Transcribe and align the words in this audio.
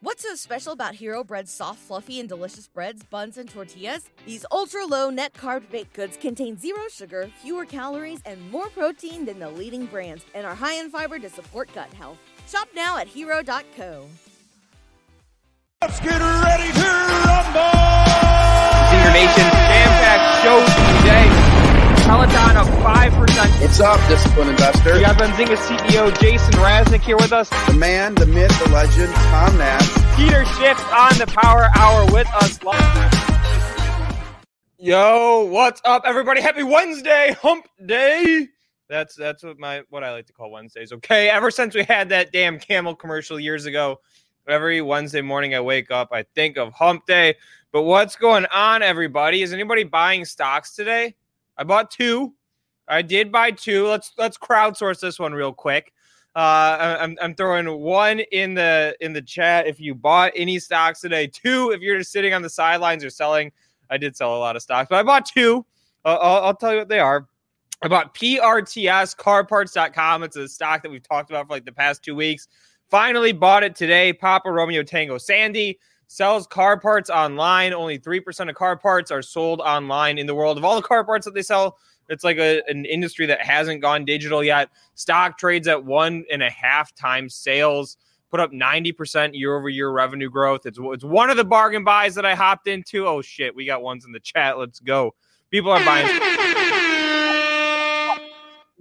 What's 0.00 0.22
so 0.22 0.36
special 0.36 0.72
about 0.72 0.94
Hero 0.94 1.24
Bread's 1.24 1.50
soft, 1.50 1.80
fluffy, 1.80 2.20
and 2.20 2.28
delicious 2.28 2.68
breads, 2.68 3.02
buns, 3.02 3.36
and 3.36 3.50
tortillas? 3.50 4.08
These 4.24 4.46
ultra 4.52 4.86
low 4.86 5.10
net 5.10 5.32
carb 5.32 5.68
baked 5.70 5.92
goods 5.92 6.16
contain 6.16 6.56
zero 6.56 6.82
sugar, 6.88 7.28
fewer 7.42 7.64
calories, 7.64 8.20
and 8.24 8.48
more 8.52 8.68
protein 8.68 9.24
than 9.24 9.40
the 9.40 9.50
leading 9.50 9.86
brands, 9.86 10.24
and 10.36 10.46
are 10.46 10.54
high 10.54 10.74
in 10.74 10.88
fiber 10.88 11.18
to 11.18 11.28
support 11.28 11.68
gut 11.74 11.92
health. 11.94 12.18
Shop 12.46 12.68
now 12.76 12.96
at 12.96 13.08
hero.co. 13.08 14.06
Let's 15.82 15.98
get 15.98 16.20
ready 16.20 16.72
to 16.72 16.88
rumble! 17.26 17.60
Zinger 18.86 19.12
Nation 19.12 19.50
jam-packed 19.50 20.44
show 20.44 20.60
today. 20.60 20.87
Peloton 22.08 22.56
up 22.56 22.66
5%. 22.66 23.60
What's 23.60 23.80
up, 23.80 24.00
disciplined 24.08 24.48
investor? 24.48 24.94
We 24.94 25.02
got 25.02 25.18
Benzinga 25.18 25.56
CEO 25.56 26.18
Jason 26.18 26.54
Raznick 26.54 27.02
here 27.02 27.18
with 27.18 27.34
us. 27.34 27.50
The 27.66 27.74
man, 27.74 28.14
the 28.14 28.24
myth, 28.24 28.48
the 28.64 28.70
legend, 28.70 29.12
Tom 29.12 29.58
Nash. 29.58 30.16
Peter 30.16 30.46
Schiff 30.46 30.82
on 30.90 31.18
the 31.18 31.26
Power 31.26 31.68
Hour 31.76 32.10
with 32.10 32.26
us 32.28 32.58
Yo, 34.78 35.44
what's 35.50 35.82
up, 35.84 36.04
everybody? 36.06 36.40
Happy 36.40 36.62
Wednesday, 36.62 37.36
Hump 37.42 37.68
Day. 37.84 38.48
That's 38.88 39.14
that's 39.14 39.42
what 39.42 39.58
my 39.58 39.82
what 39.90 40.02
I 40.02 40.12
like 40.12 40.28
to 40.28 40.32
call 40.32 40.50
Wednesdays. 40.50 40.92
Okay, 40.92 41.28
ever 41.28 41.50
since 41.50 41.74
we 41.74 41.84
had 41.84 42.08
that 42.08 42.32
damn 42.32 42.58
Camel 42.58 42.96
commercial 42.96 43.38
years 43.38 43.66
ago, 43.66 44.00
every 44.48 44.80
Wednesday 44.80 45.20
morning 45.20 45.54
I 45.54 45.60
wake 45.60 45.90
up, 45.90 46.08
I 46.10 46.22
think 46.34 46.56
of 46.56 46.72
Hump 46.72 47.04
Day. 47.04 47.34
But 47.70 47.82
what's 47.82 48.16
going 48.16 48.46
on, 48.46 48.82
everybody? 48.82 49.42
Is 49.42 49.52
anybody 49.52 49.84
buying 49.84 50.24
stocks 50.24 50.74
today? 50.74 51.14
I 51.58 51.64
bought 51.64 51.90
two. 51.90 52.34
I 52.86 53.02
did 53.02 53.30
buy 53.30 53.50
two. 53.50 53.86
Let's 53.86 54.12
let's 54.16 54.38
crowdsource 54.38 55.00
this 55.00 55.18
one 55.18 55.34
real 55.34 55.52
quick. 55.52 55.92
Uh, 56.34 56.96
I'm, 57.00 57.16
I'm 57.20 57.34
throwing 57.34 57.80
one 57.80 58.20
in 58.20 58.54
the 58.54 58.96
in 59.00 59.12
the 59.12 59.20
chat 59.20 59.66
if 59.66 59.80
you 59.80 59.94
bought 59.94 60.32
any 60.36 60.58
stocks 60.58 61.00
today. 61.00 61.26
Two 61.26 61.72
if 61.74 61.80
you're 61.80 61.98
just 61.98 62.12
sitting 62.12 62.32
on 62.32 62.42
the 62.42 62.50
sidelines 62.50 63.04
or 63.04 63.10
selling. 63.10 63.50
I 63.90 63.96
did 63.98 64.16
sell 64.16 64.36
a 64.36 64.38
lot 64.38 64.54
of 64.54 64.62
stocks, 64.62 64.88
but 64.88 64.96
I 64.96 65.02
bought 65.02 65.26
two. 65.26 65.66
Uh, 66.04 66.16
I'll, 66.20 66.44
I'll 66.44 66.54
tell 66.54 66.72
you 66.72 66.78
what 66.78 66.88
they 66.88 67.00
are. 67.00 67.26
I 67.82 67.88
bought 67.88 68.14
PRTS 68.14 69.16
carparts.com. 69.16 70.22
It's 70.22 70.36
a 70.36 70.48
stock 70.48 70.82
that 70.82 70.90
we've 70.90 71.02
talked 71.02 71.30
about 71.30 71.46
for 71.46 71.54
like 71.54 71.64
the 71.64 71.72
past 71.72 72.02
two 72.04 72.14
weeks. 72.14 72.48
Finally 72.88 73.32
bought 73.32 73.62
it 73.62 73.74
today. 73.74 74.12
Papa 74.12 74.50
Romeo 74.50 74.82
Tango 74.82 75.18
Sandy 75.18 75.78
sells 76.08 76.46
car 76.46 76.80
parts 76.80 77.08
online. 77.08 77.72
Only 77.72 77.98
3% 77.98 78.48
of 78.48 78.56
car 78.56 78.76
parts 78.76 79.10
are 79.10 79.22
sold 79.22 79.60
online 79.60 80.18
in 80.18 80.26
the 80.26 80.34
world. 80.34 80.58
Of 80.58 80.64
all 80.64 80.74
the 80.74 80.82
car 80.82 81.04
parts 81.04 81.24
that 81.26 81.34
they 81.34 81.42
sell, 81.42 81.78
it's 82.08 82.24
like 82.24 82.38
a, 82.38 82.62
an 82.66 82.84
industry 82.86 83.26
that 83.26 83.40
hasn't 83.40 83.82
gone 83.82 84.04
digital 84.04 84.42
yet. 84.42 84.70
Stock 84.94 85.38
trades 85.38 85.68
at 85.68 85.84
one 85.84 86.24
and 86.32 86.42
a 86.42 86.50
half 86.50 86.94
times 86.94 87.34
sales, 87.34 87.98
put 88.30 88.40
up 88.40 88.50
90% 88.50 89.30
year 89.34 89.56
over 89.56 89.68
year 89.68 89.90
revenue 89.90 90.30
growth. 90.30 90.62
It's, 90.64 90.78
it's 90.80 91.04
one 91.04 91.30
of 91.30 91.36
the 91.36 91.44
bargain 91.44 91.84
buys 91.84 92.14
that 92.16 92.26
I 92.26 92.34
hopped 92.34 92.66
into. 92.66 93.06
Oh, 93.06 93.22
shit. 93.22 93.54
We 93.54 93.66
got 93.66 93.82
ones 93.82 94.04
in 94.04 94.12
the 94.12 94.20
chat. 94.20 94.58
Let's 94.58 94.80
go. 94.80 95.14
People 95.50 95.70
are 95.70 95.84
buying. 95.84 96.97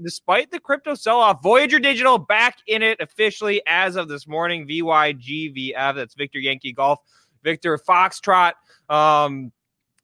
Despite 0.03 0.51
the 0.51 0.59
crypto 0.59 0.93
sell 0.93 1.19
off, 1.19 1.41
Voyager 1.41 1.79
Digital 1.79 2.17
back 2.17 2.57
in 2.67 2.83
it 2.83 2.99
officially 3.01 3.61
as 3.67 3.95
of 3.95 4.07
this 4.07 4.27
morning. 4.27 4.67
VYGVF, 4.67 5.95
that's 5.95 6.13
Victor 6.13 6.39
Yankee 6.39 6.73
Golf. 6.73 6.99
Victor 7.43 7.77
Foxtrot. 7.77 8.53
Um, 8.89 9.51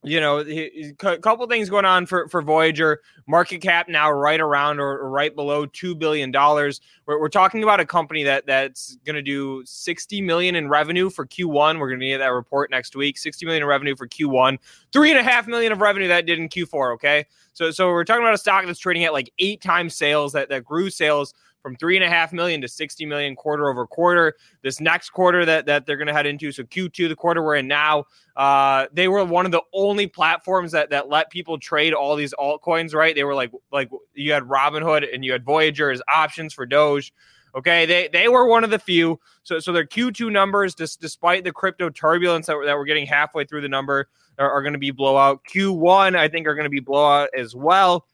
you 0.04 0.20
know, 0.20 0.40
a 0.40 0.92
couple 1.18 1.46
things 1.46 1.70
going 1.70 1.86
on 1.86 2.04
for, 2.06 2.28
for 2.28 2.42
Voyager. 2.42 3.00
Market 3.26 3.62
cap 3.62 3.88
now 3.88 4.12
right 4.12 4.40
around 4.40 4.78
or, 4.78 5.08
right 5.08 5.34
below 5.34 5.64
two 5.64 5.94
billion 5.94 6.30
dollars. 6.30 6.80
We're, 7.06 7.18
we're, 7.18 7.28
talking 7.30 7.62
about 7.62 7.80
a 7.80 7.86
company 7.86 8.22
that 8.24 8.46
that's 8.46 8.96
going 9.06 9.16
to 9.16 9.22
do 9.22 9.62
sixty 9.64 10.20
million 10.20 10.56
in 10.56 10.68
revenue 10.68 11.08
for 11.08 11.26
Q1. 11.26 11.78
We're 11.78 11.88
going 11.88 12.00
to 12.00 12.06
get 12.06 12.18
that 12.18 12.28
report 12.28 12.70
next 12.70 12.94
week. 12.94 13.16
Sixty 13.16 13.46
million 13.46 13.62
in 13.62 13.68
revenue 13.68 13.96
for 13.96 14.06
Q1. 14.06 14.58
Three 14.92 15.10
and 15.10 15.18
a 15.18 15.22
half 15.22 15.46
million 15.46 15.72
of 15.72 15.80
revenue 15.80 16.08
that 16.08 16.26
did 16.26 16.38
in 16.38 16.50
Q4. 16.50 16.94
Okay, 16.94 17.24
so 17.54 17.70
so 17.70 17.88
we're 17.88 18.04
talking 18.04 18.22
about 18.22 18.34
a 18.34 18.38
stock 18.38 18.66
that's 18.66 18.78
trading 18.78 19.04
at 19.04 19.14
like 19.14 19.32
eight 19.38 19.62
times 19.62 19.96
sales 19.96 20.34
that 20.34 20.50
that 20.50 20.64
grew 20.64 20.90
sales 20.90 21.32
from 21.64 21.74
three 21.76 21.96
and 21.96 22.04
a 22.04 22.08
half 22.10 22.30
million 22.30 22.60
to 22.60 22.68
60 22.68 23.06
million 23.06 23.34
quarter 23.34 23.70
over 23.70 23.86
quarter. 23.86 24.34
This 24.62 24.82
next 24.82 25.10
quarter 25.10 25.46
that, 25.46 25.64
that 25.64 25.86
they're 25.86 25.96
going 25.96 26.08
to 26.08 26.12
head 26.12 26.26
into, 26.26 26.52
so 26.52 26.62
Q2, 26.62 27.08
the 27.08 27.16
quarter 27.16 27.42
we're 27.42 27.56
in 27.56 27.66
now, 27.66 28.04
uh, 28.36 28.86
they 28.92 29.08
were 29.08 29.24
one 29.24 29.46
of 29.46 29.50
the 29.50 29.62
only 29.72 30.06
platforms 30.06 30.72
that 30.72 30.90
that 30.90 31.08
let 31.08 31.30
people 31.30 31.58
trade 31.58 31.94
all 31.94 32.16
these 32.16 32.34
altcoins. 32.34 32.94
Right? 32.94 33.14
They 33.14 33.24
were 33.24 33.34
like 33.34 33.50
like 33.72 33.88
you 34.12 34.32
had 34.32 34.42
Robinhood 34.42 35.12
and 35.12 35.24
you 35.24 35.32
had 35.32 35.42
Voyager 35.42 35.90
as 35.90 36.02
options 36.14 36.52
for 36.52 36.66
Doge. 36.66 37.14
Okay, 37.54 37.86
they 37.86 38.08
they 38.12 38.28
were 38.28 38.46
one 38.46 38.62
of 38.62 38.70
the 38.70 38.78
few. 38.78 39.18
So 39.42 39.58
so 39.58 39.72
their 39.72 39.86
Q2 39.86 40.30
numbers, 40.30 40.74
just 40.74 41.00
despite 41.00 41.44
the 41.44 41.52
crypto 41.52 41.88
turbulence 41.88 42.46
that, 42.46 42.60
that 42.66 42.76
we're 42.76 42.84
getting 42.84 43.06
halfway 43.06 43.44
through 43.46 43.62
the 43.62 43.68
number, 43.68 44.08
are, 44.38 44.50
are 44.50 44.62
going 44.62 44.74
to 44.74 44.78
be 44.78 44.90
blowout. 44.90 45.40
Q1, 45.50 46.14
I 46.14 46.28
think, 46.28 46.46
are 46.46 46.54
going 46.54 46.64
to 46.64 46.70
be 46.70 46.80
blowout 46.80 47.30
as 47.34 47.54
well 47.54 48.04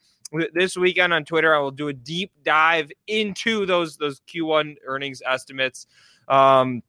this 0.53 0.77
weekend 0.77 1.13
on 1.13 1.25
Twitter. 1.25 1.55
I 1.55 1.59
will 1.59 1.71
do 1.71 1.89
a 1.89 1.93
deep 1.93 2.33
dive 2.45 2.91
into 3.07 3.67
those 3.67 3.97
those 3.97 4.21
Q1 4.29 4.77
earnings 4.87 5.23
estimates. 5.25 5.87
Um, 6.29 6.83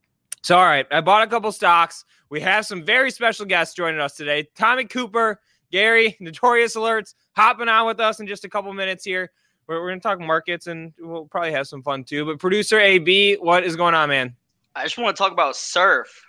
so, 0.44 0.58
all 0.58 0.66
right, 0.66 0.88
I 0.92 1.02
bought 1.02 1.24
a 1.24 1.28
couple 1.28 1.52
stocks. 1.52 2.06
We 2.30 2.42
have 2.42 2.66
some 2.66 2.84
very 2.84 3.12
special 3.12 3.46
guests 3.46 3.76
joining 3.76 4.00
us 4.00 4.16
today. 4.16 4.48
Tommy 4.56 4.86
Cooper, 4.86 5.40
Gary, 5.72 6.18
Notorious 6.20 6.76
Alerts, 6.76 7.14
hopping 7.36 7.70
on 7.70 7.86
with 7.86 8.00
us 8.00 8.20
in 8.20 8.28
just 8.28 8.46
a 8.46 8.50
couple 8.50 8.74
minutes 8.74 9.04
here. 9.04 9.32
We're, 9.68 9.82
we're 9.82 9.90
going 9.90 10.00
to 10.00 10.04
talk 10.04 10.20
markets 10.20 10.68
and 10.68 10.94
we'll 11.00 11.26
probably 11.26 11.52
have 11.52 11.68
some 11.68 11.84
fun 11.84 12.04
too. 12.04 12.26
But 12.26 12.40
producer 12.40 12.80
AB, 12.80 13.36
what 13.36 13.64
is 13.64 13.76
going 13.76 13.94
on, 13.94 14.10
man? 14.10 14.36
I 14.76 14.84
just 14.84 14.98
want 14.98 15.16
to 15.16 15.22
talk 15.22 15.32
about 15.32 15.56
surf. 15.56 16.26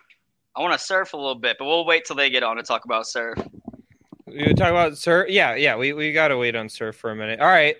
I 0.55 0.61
want 0.61 0.75
to 0.75 0.79
surf 0.79 1.15
a 1.15 1.17
little 1.17 1.35
bit, 1.35 1.57
but 1.59 1.65
we'll 1.65 1.87
wait 1.87 2.05
till 2.05 2.17
they 2.17 2.29
get 2.29 2.43
on 2.43 2.57
to 2.57 2.63
talk 2.63 2.85
about 2.85 3.07
surf. 3.07 3.39
You 4.33 4.55
talk 4.55 4.71
about 4.71 4.99
Sir. 4.99 5.27
Yeah, 5.29 5.55
yeah. 5.55 5.77
We, 5.77 5.93
we 5.93 6.13
got 6.13 6.29
to 6.29 6.37
wait 6.37 6.57
on 6.57 6.69
Sir 6.69 6.93
for 6.93 7.11
a 7.11 7.17
minute. 7.17 7.41
All 7.41 7.47
right. 7.47 7.77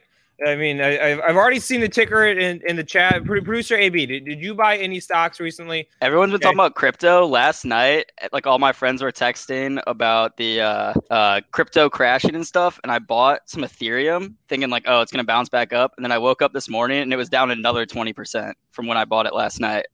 I 0.47 0.57
mean, 0.57 0.81
I, 0.81 0.93
have 0.93 1.21
I've 1.21 1.37
already 1.37 1.61
seen 1.61 1.81
the 1.81 1.89
ticker 1.89 2.27
in, 2.27 2.61
in 2.67 2.75
the 2.75 2.83
chat. 2.83 3.25
Producer 3.25 3.77
AB, 3.77 4.07
did, 4.07 4.25
did 4.25 4.41
you 4.41 4.55
buy 4.55 4.77
any 4.77 4.99
stocks 4.99 5.39
recently? 5.39 5.89
Everyone's 6.01 6.31
been 6.31 6.37
okay. 6.37 6.45
talking 6.45 6.59
about 6.59 6.75
crypto 6.75 7.27
last 7.27 7.65
night. 7.65 8.11
Like 8.33 8.47
all 8.47 8.59
my 8.59 8.73
friends 8.73 9.03
were 9.03 9.13
texting 9.13 9.81
about 9.87 10.37
the 10.37 10.61
uh, 10.61 10.95
uh, 11.11 11.41
crypto 11.53 11.89
crashing 11.89 12.35
and 12.35 12.47
stuff, 12.47 12.81
and 12.83 12.91
I 12.91 12.99
bought 12.99 13.43
some 13.47 13.63
Ethereum, 13.63 14.35
thinking 14.49 14.71
like, 14.71 14.85
oh, 14.87 15.01
it's 15.01 15.13
gonna 15.13 15.23
bounce 15.23 15.49
back 15.49 15.73
up. 15.73 15.93
And 15.97 16.05
then 16.05 16.11
I 16.11 16.19
woke 16.19 16.43
up 16.43 16.53
this 16.53 16.69
morning 16.69 17.03
and 17.03 17.13
it 17.13 17.17
was 17.17 17.29
down 17.29 17.51
another 17.51 17.87
twenty 17.87 18.13
percent 18.13 18.57
from 18.73 18.87
when 18.87 18.97
I 18.97 19.05
bought 19.05 19.27
it 19.27 19.35
last 19.35 19.61
night. 19.61 19.87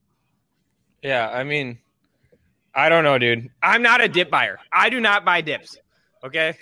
Yeah, 1.02 1.28
I 1.28 1.44
mean, 1.44 1.78
I 2.74 2.88
don't 2.88 3.04
know, 3.04 3.18
dude. 3.18 3.50
I'm 3.62 3.82
not 3.82 4.00
a 4.00 4.08
dip 4.08 4.30
buyer. 4.30 4.60
I 4.72 4.88
do 4.88 5.00
not 5.00 5.24
buy 5.24 5.42
dips. 5.42 5.76
Okay. 6.24 6.56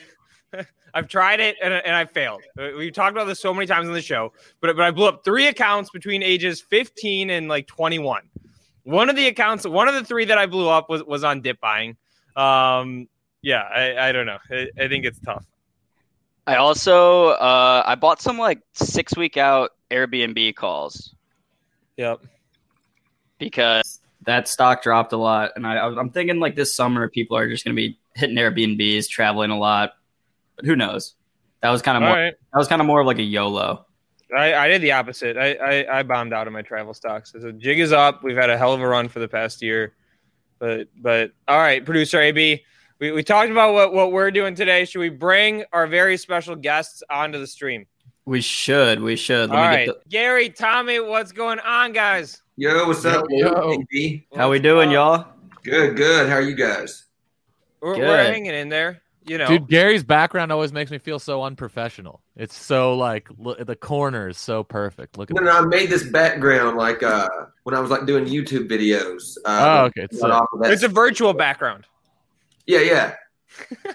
I've 0.95 1.09
tried 1.09 1.41
it 1.41 1.57
and, 1.63 1.75
and 1.75 1.95
I 1.95 2.07
failed. 2.07 2.43
We've 2.57 2.93
talked 2.93 3.13
about 3.13 3.27
this 3.27 3.39
so 3.39 3.53
many 3.53 3.67
times 3.67 3.87
on 3.87 3.93
the 3.93 4.01
show, 4.01 4.33
but, 4.61 4.75
but 4.77 4.83
I 4.83 4.91
blew 4.91 5.07
up 5.07 5.25
three 5.25 5.49
accounts 5.49 5.91
between 5.91 6.23
ages 6.23 6.61
15 6.61 7.31
and 7.31 7.49
like 7.49 7.67
21. 7.67 8.23
One 8.85 9.11
of 9.11 9.17
the 9.17 9.27
accounts, 9.27 9.67
one 9.67 9.89
of 9.89 9.95
the 9.95 10.05
three 10.05 10.25
that 10.25 10.39
I 10.39 10.47
blew 10.47 10.69
up 10.69 10.89
was, 10.89 11.03
was 11.05 11.25
on 11.25 11.43
dip 11.43 11.61
buying. 11.61 11.97
Um, 12.35 13.09
yeah, 13.43 13.63
I, 13.63 14.09
I 14.09 14.13
don't 14.13 14.27
know. 14.27 14.39
I, 14.51 14.69
I 14.79 14.89
think 14.89 15.05
it's 15.05 15.21
tough. 15.21 15.45
I 16.47 16.57
also 16.57 17.31
uh, 17.31 17.83
I 17.85 17.97
bought 17.97 18.23
some 18.23 18.39
like 18.39 18.61
six 18.73 19.17
week 19.17 19.37
out 19.37 19.73
Airbnb 19.91 20.55
calls. 20.55 21.15
Yep. 21.97 22.21
Because 23.39 24.01
that 24.23 24.49
stock 24.49 24.83
dropped 24.83 25.13
a 25.13 25.17
lot, 25.17 25.53
and 25.57 25.67
I, 25.67 25.87
I'm 25.87 26.11
thinking 26.11 26.39
like 26.39 26.55
this 26.55 26.75
summer 26.75 27.09
people 27.09 27.37
are 27.37 27.49
just 27.49 27.65
going 27.65 27.75
to 27.75 27.77
be 27.77 27.99
hitting 28.17 28.37
Airbnbs, 28.37 29.09
traveling 29.09 29.51
a 29.51 29.59
lot. 29.59 29.93
But 30.57 30.65
who 30.65 30.75
knows? 30.75 31.15
That 31.63 31.71
was 31.71 31.83
kind 31.83 31.97
of 31.97 32.03
more. 32.03 32.17
right. 32.17 32.35
That 32.53 32.59
was 32.59 32.69
kind 32.69 32.81
of 32.81 32.87
more 32.87 33.01
of 33.01 33.07
like 33.07 33.19
a 33.19 33.23
YOLO. 33.23 33.87
I, 34.37 34.55
I 34.55 34.69
did 34.69 34.83
the 34.83 34.93
opposite. 34.93 35.37
I, 35.37 35.53
I, 35.55 35.99
I 35.99 36.03
bombed 36.03 36.33
out 36.33 36.47
of 36.47 36.53
my 36.53 36.63
travel 36.63 36.95
stocks. 36.95 37.33
So 37.33 37.53
jig 37.53 37.79
is 37.79 37.93
up. 37.93 38.25
We've 38.25 38.37
had 38.37 38.51
a 38.51 38.59
hell 38.59 38.73
of 38.73 38.81
a 38.81 38.89
run 38.89 39.09
for 39.09 39.21
the 39.21 39.29
past 39.29 39.63
year. 39.63 39.95
But 40.59 40.89
but 40.97 41.33
all 41.47 41.59
right, 41.59 41.85
producer 41.85 42.21
AB. 42.21 42.65
We, 42.99 43.13
we 43.13 43.23
talked 43.23 43.51
about 43.51 43.75
what, 43.75 43.93
what 43.93 44.11
we're 44.11 44.31
doing 44.31 44.55
today. 44.55 44.87
Should 44.87 45.01
we 45.01 45.11
bring 45.11 45.65
our 45.73 45.87
very 45.87 46.17
special 46.17 46.57
guests 46.57 47.03
onto 47.11 47.39
the 47.39 47.47
stream? 47.47 47.87
We 48.25 48.41
should. 48.41 49.01
We 49.01 49.17
should. 49.17 49.51
Let 49.51 49.59
all 49.59 49.65
me 49.65 49.77
right. 49.77 49.87
get 49.87 50.09
Gary, 50.09 50.49
Tommy, 50.49 50.99
what's 50.99 51.31
going 51.31 51.61
on, 51.61 51.93
guys? 51.93 52.43
Yo, 52.57 52.87
what's 52.87 53.05
up, 53.05 53.27
Yo, 53.29 53.77
yo. 53.91 54.19
How 54.35 54.51
we 54.51 54.59
doing, 54.59 54.91
y'all? 54.91 55.27
Good, 55.63 55.97
good. 55.97 56.29
How 56.29 56.37
are 56.37 56.43
you 56.43 56.55
guys? 56.57 57.06
We're, 57.81 57.99
we're 57.99 58.25
hanging 58.25 58.55
in 58.55 58.69
there. 58.69 59.03
You 59.25 59.39
know, 59.39 59.49
Dude, 59.49 59.67
Gary's 59.69 60.05
background 60.05 60.53
always 60.53 60.73
makes 60.73 60.91
me 60.93 60.99
feel 60.99 61.19
so 61.19 61.43
unprofessional. 61.43 62.23
It's 62.37 62.57
so 62.57 62.95
like 62.97 63.29
look, 63.39 63.59
the 63.67 63.75
corner 63.75 64.29
is 64.29 64.39
so 64.39 64.63
perfect. 64.63 65.19
Look 65.19 65.31
at 65.33 65.37
No, 65.37 65.43
that. 65.45 65.53
no, 65.53 65.59
I 65.59 65.67
made 65.67 65.91
this 65.91 66.05
background 66.05 66.77
like 66.77 67.03
uh 67.03 67.29
when 67.65 67.75
I 67.75 67.81
was 67.81 67.91
like 67.91 68.07
doing 68.07 68.25
YouTube 68.27 68.69
videos. 68.69 69.37
Oh, 69.45 69.81
Uh, 69.83 69.85
okay. 69.87 70.03
It's 70.03 70.21
so, 70.21 70.31
of 70.31 70.47
it's 70.71 70.85
a 70.85 70.89
virtual 70.89 71.33
background. 71.33 71.87
yeah, 72.67 72.81
yeah. 72.81 73.15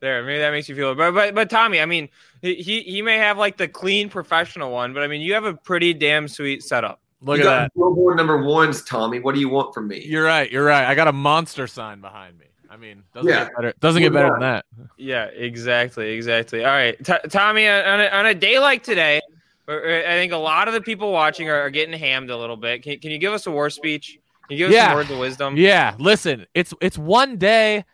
There, 0.00 0.24
maybe 0.24 0.38
that 0.40 0.50
makes 0.50 0.68
you 0.68 0.74
feel. 0.74 0.96
But 0.96 1.12
but 1.12 1.32
but 1.34 1.48
Tommy, 1.48 1.80
I 1.80 1.86
mean, 1.86 2.08
he 2.40 2.56
he 2.56 2.80
he 2.82 3.02
may 3.02 3.18
have 3.18 3.38
like 3.38 3.56
the 3.56 3.68
clean 3.68 4.08
professional 4.08 4.72
one, 4.72 4.92
but 4.94 5.04
I 5.04 5.06
mean, 5.06 5.20
you 5.20 5.32
have 5.34 5.44
a 5.44 5.54
pretty 5.54 5.94
damn 5.94 6.26
sweet 6.26 6.64
setup. 6.64 7.00
look 7.20 7.36
you 7.38 7.42
at 7.44 7.46
got 7.46 7.60
that. 7.60 7.74
Billboard 7.76 8.16
number 8.16 8.42
ones, 8.42 8.82
Tommy. 8.82 9.20
What 9.20 9.32
do 9.34 9.40
you 9.40 9.48
want 9.48 9.72
from 9.72 9.86
me? 9.86 10.02
You're 10.04 10.24
right. 10.24 10.50
You're 10.50 10.64
right. 10.64 10.84
I 10.86 10.96
got 10.96 11.06
a 11.06 11.12
monster 11.12 11.68
sign 11.68 12.00
behind 12.00 12.36
me. 12.36 12.46
I 12.72 12.76
mean, 12.78 13.02
doesn't 13.14 13.28
Yeah. 13.28 13.44
get 13.44 13.54
better. 13.56 13.74
Doesn't 13.80 14.02
get 14.02 14.12
better 14.14 14.30
than 14.30 14.40
that. 14.40 14.64
Yeah, 14.96 15.24
exactly, 15.26 16.12
exactly. 16.12 16.64
All 16.64 16.70
right, 16.70 16.96
T- 17.04 17.28
Tommy, 17.28 17.66
uh, 17.66 17.92
on 17.92 18.00
a, 18.00 18.06
on 18.06 18.26
a 18.26 18.34
day 18.34 18.58
like 18.58 18.82
today, 18.82 19.20
I 19.68 20.02
think 20.16 20.32
a 20.32 20.36
lot 20.38 20.68
of 20.68 20.74
the 20.74 20.80
people 20.80 21.12
watching 21.12 21.48
are, 21.50 21.60
are 21.60 21.70
getting 21.70 21.98
hammed 21.98 22.30
a 22.30 22.36
little 22.36 22.56
bit. 22.56 22.82
Can, 22.82 22.98
can 22.98 23.10
you 23.10 23.18
give 23.18 23.32
us 23.34 23.46
a 23.46 23.50
war 23.50 23.68
speech? 23.68 24.18
Can 24.48 24.56
you 24.56 24.58
give 24.58 24.68
us 24.70 24.74
Yeah. 24.74 24.88
some 24.88 24.96
words 24.96 25.10
of 25.10 25.18
wisdom? 25.18 25.56
Yeah, 25.56 25.94
listen, 25.98 26.46
it's 26.54 26.72
it's 26.80 26.96
one 26.98 27.36
day 27.36 27.84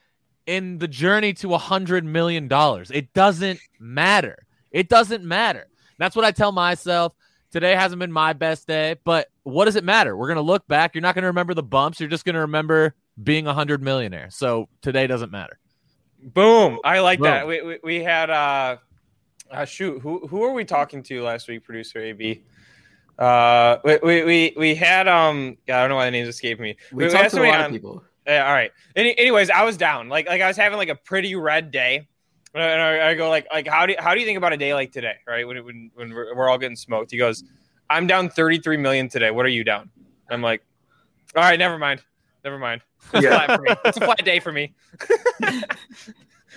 in 0.46 0.78
the 0.78 0.88
journey 0.88 1.32
to 1.34 1.54
a 1.54 1.58
hundred 1.58 2.04
million 2.04 2.46
dollars. 2.48 2.90
It 2.92 3.12
doesn't 3.14 3.58
matter. 3.80 4.46
It 4.70 4.88
doesn't 4.88 5.24
matter. 5.24 5.66
That's 5.98 6.14
what 6.14 6.24
I 6.24 6.30
tell 6.30 6.52
myself. 6.52 7.14
Today 7.50 7.74
hasn't 7.74 7.98
been 7.98 8.12
my 8.12 8.32
best 8.32 8.66
day, 8.68 8.94
but 9.04 9.28
what 9.42 9.64
does 9.64 9.76
it 9.76 9.82
matter? 9.84 10.16
We're 10.16 10.28
gonna 10.28 10.40
look 10.40 10.66
back. 10.68 10.94
You're 10.94 11.02
not 11.02 11.14
gonna 11.16 11.26
remember 11.26 11.52
the 11.54 11.62
bumps. 11.64 11.98
You're 12.00 12.08
just 12.08 12.24
gonna 12.24 12.40
remember 12.42 12.94
being 13.22 13.46
a 13.46 13.54
hundred 13.54 13.82
millionaire. 13.82 14.28
So 14.30 14.68
today 14.82 15.06
doesn't 15.06 15.32
matter. 15.32 15.58
Boom! 16.22 16.80
I 16.84 17.00
like 17.00 17.18
Boom. 17.18 17.24
that. 17.24 17.46
We, 17.46 17.62
we, 17.62 17.78
we 17.82 18.02
had 18.02 18.30
uh, 18.30 18.76
uh, 19.50 19.64
shoot, 19.64 20.00
who 20.00 20.26
who 20.26 20.38
were 20.38 20.52
we 20.52 20.64
talking 20.64 21.02
to 21.04 21.22
last 21.22 21.48
week? 21.48 21.64
Producer 21.64 22.00
AB. 22.00 22.42
Uh, 23.18 23.78
we, 23.84 23.98
we 24.02 24.24
we 24.24 24.54
we 24.56 24.74
had 24.74 25.08
um, 25.08 25.56
yeah, 25.66 25.78
I 25.78 25.80
don't 25.80 25.90
know 25.90 25.96
why 25.96 26.06
the 26.06 26.10
names 26.10 26.28
escaped 26.28 26.60
me. 26.60 26.76
We, 26.92 27.04
had 27.04 27.12
talked 27.12 27.30
to 27.32 27.42
a 27.42 27.48
lot 27.48 27.60
on- 27.60 27.66
of 27.66 27.72
people. 27.72 28.02
Yeah, 28.26 28.46
all 28.46 28.52
right. 28.52 28.70
Any, 28.94 29.18
anyways, 29.18 29.48
I 29.48 29.64
was 29.64 29.76
down. 29.76 30.08
Like 30.08 30.28
like 30.28 30.42
I 30.42 30.48
was 30.48 30.56
having 30.56 30.76
like 30.76 30.90
a 30.90 30.94
pretty 30.94 31.34
red 31.34 31.70
day. 31.70 32.06
And 32.54 32.82
I, 32.82 33.10
I 33.10 33.14
go 33.14 33.28
like 33.28 33.46
like 33.52 33.68
how 33.68 33.86
do 33.86 33.94
how 33.98 34.14
do 34.14 34.20
you 34.20 34.26
think 34.26 34.38
about 34.38 34.52
a 34.52 34.56
day 34.56 34.74
like 34.74 34.90
today, 34.92 35.16
right? 35.26 35.46
When 35.46 35.64
when 35.64 35.90
when 35.94 36.12
we're, 36.12 36.34
we're 36.34 36.48
all 36.48 36.58
getting 36.58 36.76
smoked. 36.76 37.10
He 37.10 37.16
goes, 37.16 37.44
"I'm 37.88 38.06
down 38.06 38.30
33 38.30 38.76
million 38.78 39.08
today. 39.08 39.30
What 39.30 39.46
are 39.46 39.50
you 39.50 39.64
down?" 39.64 39.90
I'm 40.30 40.42
like, 40.42 40.62
"All 41.36 41.42
right, 41.42 41.58
never 41.58 41.78
mind. 41.78 42.02
Never 42.48 42.58
mind. 42.58 42.80
It's 43.12 43.22
Yeah. 43.24 43.44
flat 43.46 43.56
for 43.56 43.62
me. 43.62 43.70
It's 43.84 43.96
a 43.98 44.00
flat 44.00 44.24
day 44.24 44.40
for 44.40 44.52
me." 44.52 44.72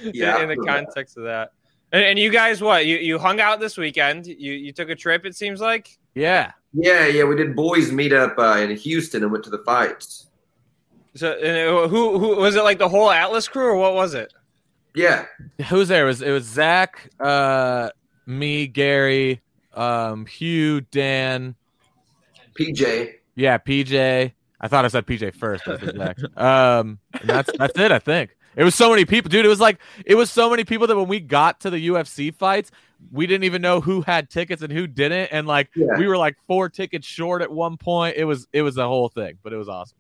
Yeah, 0.02 0.38
in, 0.38 0.44
in 0.44 0.48
the 0.48 0.54
I 0.54 0.56
feel 0.56 0.64
that. 0.66 0.86
context 0.86 1.18
of 1.18 1.24
that. 1.26 1.52
And, 1.92 2.02
and 2.04 2.18
you 2.18 2.32
guys, 2.32 2.62
what 2.62 2.86
you 2.86 2.96
you 2.98 3.20
hung 3.20 3.40
out 3.42 3.60
this 3.60 3.78
weekend? 3.78 4.26
You 4.26 4.54
you 4.54 4.72
took 4.72 4.90
a 4.90 4.96
trip. 4.96 5.26
It 5.26 5.36
seems 5.36 5.60
like. 5.60 6.00
Yeah. 6.16 6.54
Yeah, 6.74 7.06
yeah. 7.08 7.26
We 7.26 7.36
did 7.36 7.56
boys 7.58 7.92
meet 7.92 8.14
up 8.14 8.36
uh, 8.40 8.58
in 8.60 8.74
Houston 8.76 9.22
and 9.24 9.32
went 9.34 9.44
to 9.44 9.50
the 9.50 9.58
fights. 9.60 10.28
So 11.16 11.34
and 11.34 11.58
it- 11.58 11.90
who 11.90 12.18
who 12.18 12.38
was 12.38 12.56
it? 12.56 12.64
Like 12.64 12.80
the 12.80 12.88
whole 12.88 13.12
Atlas 13.12 13.48
crew, 13.50 13.66
or 13.72 13.76
what 13.76 13.94
was 13.94 14.14
it? 14.14 14.34
Yeah, 14.96 15.26
Who's 15.70 15.90
there? 15.90 16.04
It 16.04 16.08
was 16.08 16.22
it 16.22 16.32
was 16.32 16.46
Zach, 16.46 17.10
uh, 17.20 17.90
me, 18.26 18.68
Gary, 18.68 19.42
um, 19.74 20.26
Hugh, 20.26 20.82
Dan, 20.82 21.56
PJ. 22.58 23.14
Yeah, 23.36 23.58
PJ. 23.58 24.32
I 24.62 24.68
thought 24.68 24.86
I 24.86 24.90
said 24.90 25.06
PJ 25.08 25.34
first. 25.34 25.64
but 25.66 25.82
it's 25.84 25.98
Zach. 25.98 26.38
um, 26.38 27.00
that's 27.24 27.50
that's 27.58 27.78
it. 27.80 27.92
I 27.92 28.00
think 28.00 28.36
it 28.56 28.64
was 28.64 28.76
so 28.76 28.90
many 28.92 29.06
people, 29.06 29.30
dude. 29.30 29.44
It 29.46 29.50
was 29.50 29.60
like 29.60 29.80
it 30.06 30.16
was 30.16 30.30
so 30.30 30.50
many 30.50 30.64
people 30.64 30.86
that 30.88 30.96
when 30.96 31.08
we 31.08 31.20
got 31.20 31.60
to 31.62 31.70
the 31.70 31.88
UFC 31.88 32.34
fights, 32.34 32.70
we 33.12 33.26
didn't 33.26 33.46
even 33.46 33.62
know 33.62 33.82
who 33.82 34.02
had 34.02 34.30
tickets 34.30 34.62
and 34.62 34.72
who 34.72 34.86
didn't, 34.88 35.30
and 35.32 35.48
like 35.48 35.70
Yeah. 35.76 35.98
we 35.98 36.08
were 36.08 36.18
like 36.18 36.38
four 36.48 36.70
tickets 36.70 37.08
short 37.08 37.42
at 37.42 37.52
one 37.52 37.76
point. 37.78 38.18
It 38.18 38.26
was 38.26 38.48
it 38.54 38.62
was 38.62 38.78
a 38.78 38.88
whole 38.88 39.10
thing, 39.10 39.40
but 39.42 39.52
it 39.52 39.58
was 39.58 39.68
awesome. 39.68 39.98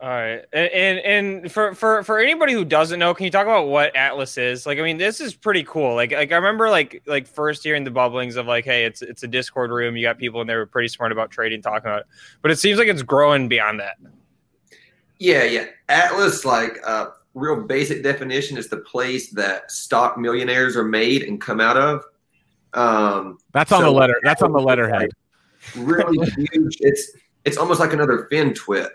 All 0.00 0.08
right, 0.08 0.44
and, 0.52 0.70
and 0.70 0.98
and 1.00 1.52
for 1.52 1.74
for 1.74 2.04
for 2.04 2.20
anybody 2.20 2.52
who 2.52 2.64
doesn't 2.64 3.00
know, 3.00 3.12
can 3.14 3.24
you 3.24 3.32
talk 3.32 3.46
about 3.46 3.66
what 3.66 3.96
Atlas 3.96 4.38
is? 4.38 4.64
Like, 4.64 4.78
I 4.78 4.82
mean, 4.82 4.96
this 4.96 5.20
is 5.20 5.34
pretty 5.34 5.64
cool. 5.64 5.96
Like, 5.96 6.12
like 6.12 6.30
I 6.30 6.36
remember 6.36 6.70
like 6.70 7.02
like 7.06 7.26
first 7.26 7.64
hearing 7.64 7.82
the 7.82 7.90
bubblings 7.90 8.36
of 8.36 8.46
like, 8.46 8.64
hey, 8.64 8.84
it's 8.84 9.02
it's 9.02 9.24
a 9.24 9.26
Discord 9.26 9.72
room. 9.72 9.96
You 9.96 10.06
got 10.06 10.16
people 10.16 10.40
in 10.40 10.46
there 10.46 10.58
who 10.58 10.62
are 10.62 10.66
pretty 10.66 10.86
smart 10.86 11.10
about 11.10 11.32
trading, 11.32 11.62
talking 11.62 11.88
about 11.90 12.00
it. 12.02 12.06
But 12.42 12.52
it 12.52 12.60
seems 12.60 12.78
like 12.78 12.86
it's 12.86 13.02
growing 13.02 13.48
beyond 13.48 13.80
that. 13.80 13.96
Yeah, 15.18 15.42
yeah. 15.42 15.64
Atlas, 15.88 16.44
like 16.44 16.78
uh, 16.86 17.06
real 17.34 17.60
basic 17.62 18.04
definition, 18.04 18.56
is 18.56 18.68
the 18.68 18.76
place 18.76 19.30
that 19.30 19.68
stock 19.72 20.16
millionaires 20.16 20.76
are 20.76 20.84
made 20.84 21.24
and 21.24 21.40
come 21.40 21.60
out 21.60 21.76
of. 21.76 22.04
Um, 22.72 23.38
That's 23.52 23.72
on 23.72 23.80
So- 23.80 23.86
the 23.86 23.90
letter. 23.98 24.14
That's 24.22 24.42
on 24.42 24.52
the 24.52 24.60
letterhead. 24.60 25.10
really 25.74 26.24
huge. 26.36 26.76
It's 26.82 27.10
it's 27.44 27.56
almost 27.56 27.80
like 27.80 27.92
another 27.92 28.28
FinTwit. 28.30 28.90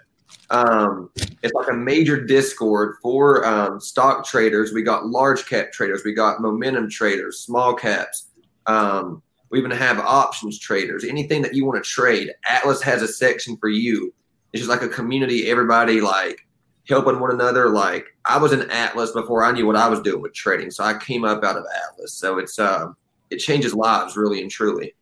Um, 0.54 1.10
it's 1.42 1.54
like 1.54 1.70
a 1.70 1.76
major 1.76 2.24
Discord 2.24 2.98
for 3.02 3.46
um, 3.46 3.80
stock 3.80 4.24
traders. 4.24 4.72
We 4.72 4.84
got 4.84 5.08
large 5.08 5.48
cap 5.48 5.72
traders. 5.72 6.04
We 6.06 6.14
got 6.14 6.42
momentum 6.42 6.90
traders, 6.90 7.40
small 7.40 7.74
caps. 7.74 8.28
Um, 8.68 9.24
we 9.50 9.58
even 9.58 9.72
have 9.72 10.00
options 10.00 10.60
traders. 10.60 11.04
Anything 11.04 11.42
that 11.42 11.56
you 11.56 11.66
want 11.66 11.84
to 11.84 11.90
trade, 11.90 12.32
Atlas 12.48 12.84
has 12.84 13.02
a 13.02 13.08
section 13.08 13.58
for 13.58 13.70
you. 13.70 14.14
It's 14.54 14.62
just 14.62 14.70
like 14.70 14.84
a 14.84 14.94
community. 14.94 15.50
Everybody 15.50 16.02
like 16.02 16.48
helping 16.88 17.20
one 17.20 17.32
another. 17.32 17.70
Like 17.70 18.06
I 18.26 18.38
was 18.38 18.54
in 18.54 18.70
Atlas 18.70 19.12
before 19.12 19.44
I 19.44 19.52
knew 19.52 19.66
what 19.66 19.76
I 19.76 19.90
was 19.90 20.02
doing 20.02 20.22
with 20.22 20.34
trading, 20.34 20.70
so 20.70 20.84
I 20.84 20.98
came 21.00 21.26
up 21.26 21.44
out 21.44 21.58
of 21.58 21.66
Atlas. 21.90 22.14
So 22.14 22.38
it's 22.38 22.60
uh, 22.60 22.90
it 23.32 23.38
changes 23.38 23.74
lives 23.74 24.16
really 24.16 24.42
and 24.42 24.52
truly. 24.52 24.94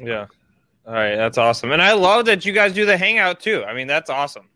Yeah. 0.00 0.26
All 0.88 0.94
right, 0.94 1.16
that's 1.16 1.36
awesome, 1.36 1.70
and 1.72 1.82
I 1.82 1.92
love 1.92 2.24
that 2.26 2.46
you 2.46 2.52
guys 2.54 2.72
do 2.72 2.86
the 2.86 2.96
hangout 2.96 3.40
too. 3.40 3.62
I 3.64 3.74
mean, 3.74 3.86
that's 3.86 4.08
awesome. 4.08 4.48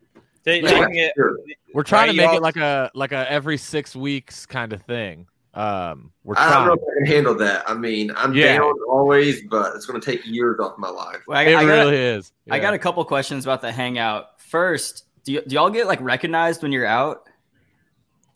Ta- 0.43 0.51
Yeah, 0.51 0.61
taking 0.67 0.95
it- 0.95 1.13
sure. 1.15 1.37
We're 1.75 1.83
trying 1.83 2.09
to 2.09 2.13
make 2.15 2.25
y'all- 2.25 2.37
it 2.37 2.41
like 2.41 2.55
a 2.57 2.89
like 2.95 3.11
a 3.11 3.31
every 3.31 3.57
six 3.57 3.95
weeks 3.95 4.45
kind 4.47 4.73
of 4.73 4.81
thing. 4.81 5.27
Um, 5.53 6.11
we're 6.23 6.33
I 6.35 6.51
don't 6.51 6.65
know 6.67 6.73
if 6.73 6.79
I 6.81 6.97
can 6.97 7.05
handle 7.05 7.35
that. 7.35 7.69
I 7.69 7.75
mean, 7.75 8.11
I'm 8.15 8.33
Yeah. 8.33 8.57
down 8.57 8.73
always, 8.89 9.43
but 9.43 9.75
it's 9.75 9.85
going 9.85 10.01
to 10.01 10.05
take 10.05 10.25
years 10.25 10.59
off 10.59 10.79
my 10.79 10.89
life. 10.89 11.21
Well, 11.27 11.37
I, 11.37 11.43
It 11.43 11.55
I 11.55 11.61
got, 11.63 11.69
really 11.69 11.97
is. 11.97 12.31
I 12.49 12.57
got 12.57 12.73
a 12.73 12.79
couple 12.79 13.05
questions 13.05 13.45
about 13.45 13.61
the 13.61 13.71
hangout. 13.71 14.41
First, 14.41 15.05
do, 15.25 15.35
y- 15.35 15.43
do 15.47 15.53
y'all 15.53 15.69
get 15.69 15.85
like 15.85 16.01
recognized 16.01 16.63
when 16.63 16.71
you're 16.71 16.87
out? 16.87 17.29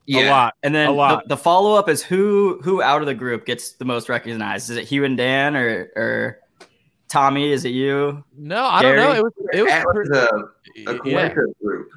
Yeah. 0.05 0.29
A 0.29 0.31
lot. 0.31 0.53
And 0.61 0.73
then 0.75 0.95
lot. 0.95 1.23
the, 1.23 1.29
the 1.29 1.37
follow 1.37 1.73
up 1.73 1.89
is 1.89 2.03
who 2.03 2.59
who 2.63 2.81
out 2.83 3.01
of 3.01 3.07
the 3.07 3.15
group 3.15 3.45
gets 3.47 3.71
the 3.73 3.85
most 3.85 4.07
recognized? 4.09 4.69
Is 4.69 4.77
it 4.77 4.85
Hugh 4.87 5.03
and 5.03 5.17
Dan 5.17 5.55
or 5.55 5.89
or 5.95 6.39
Tommy? 7.09 7.51
Is 7.51 7.65
it 7.65 7.69
you? 7.69 8.23
No, 8.37 8.63
I 8.63 8.81
don't 8.81 8.95
know. 8.95 9.13
It 9.13 9.23
was 9.23 9.33
it 9.53 9.61
was 9.63 9.71
Atlas 9.71 10.07
pretty- 10.09 10.85
a, 10.85 10.91
a 10.91 10.99
yeah. 11.09 11.33
group. 11.33 11.89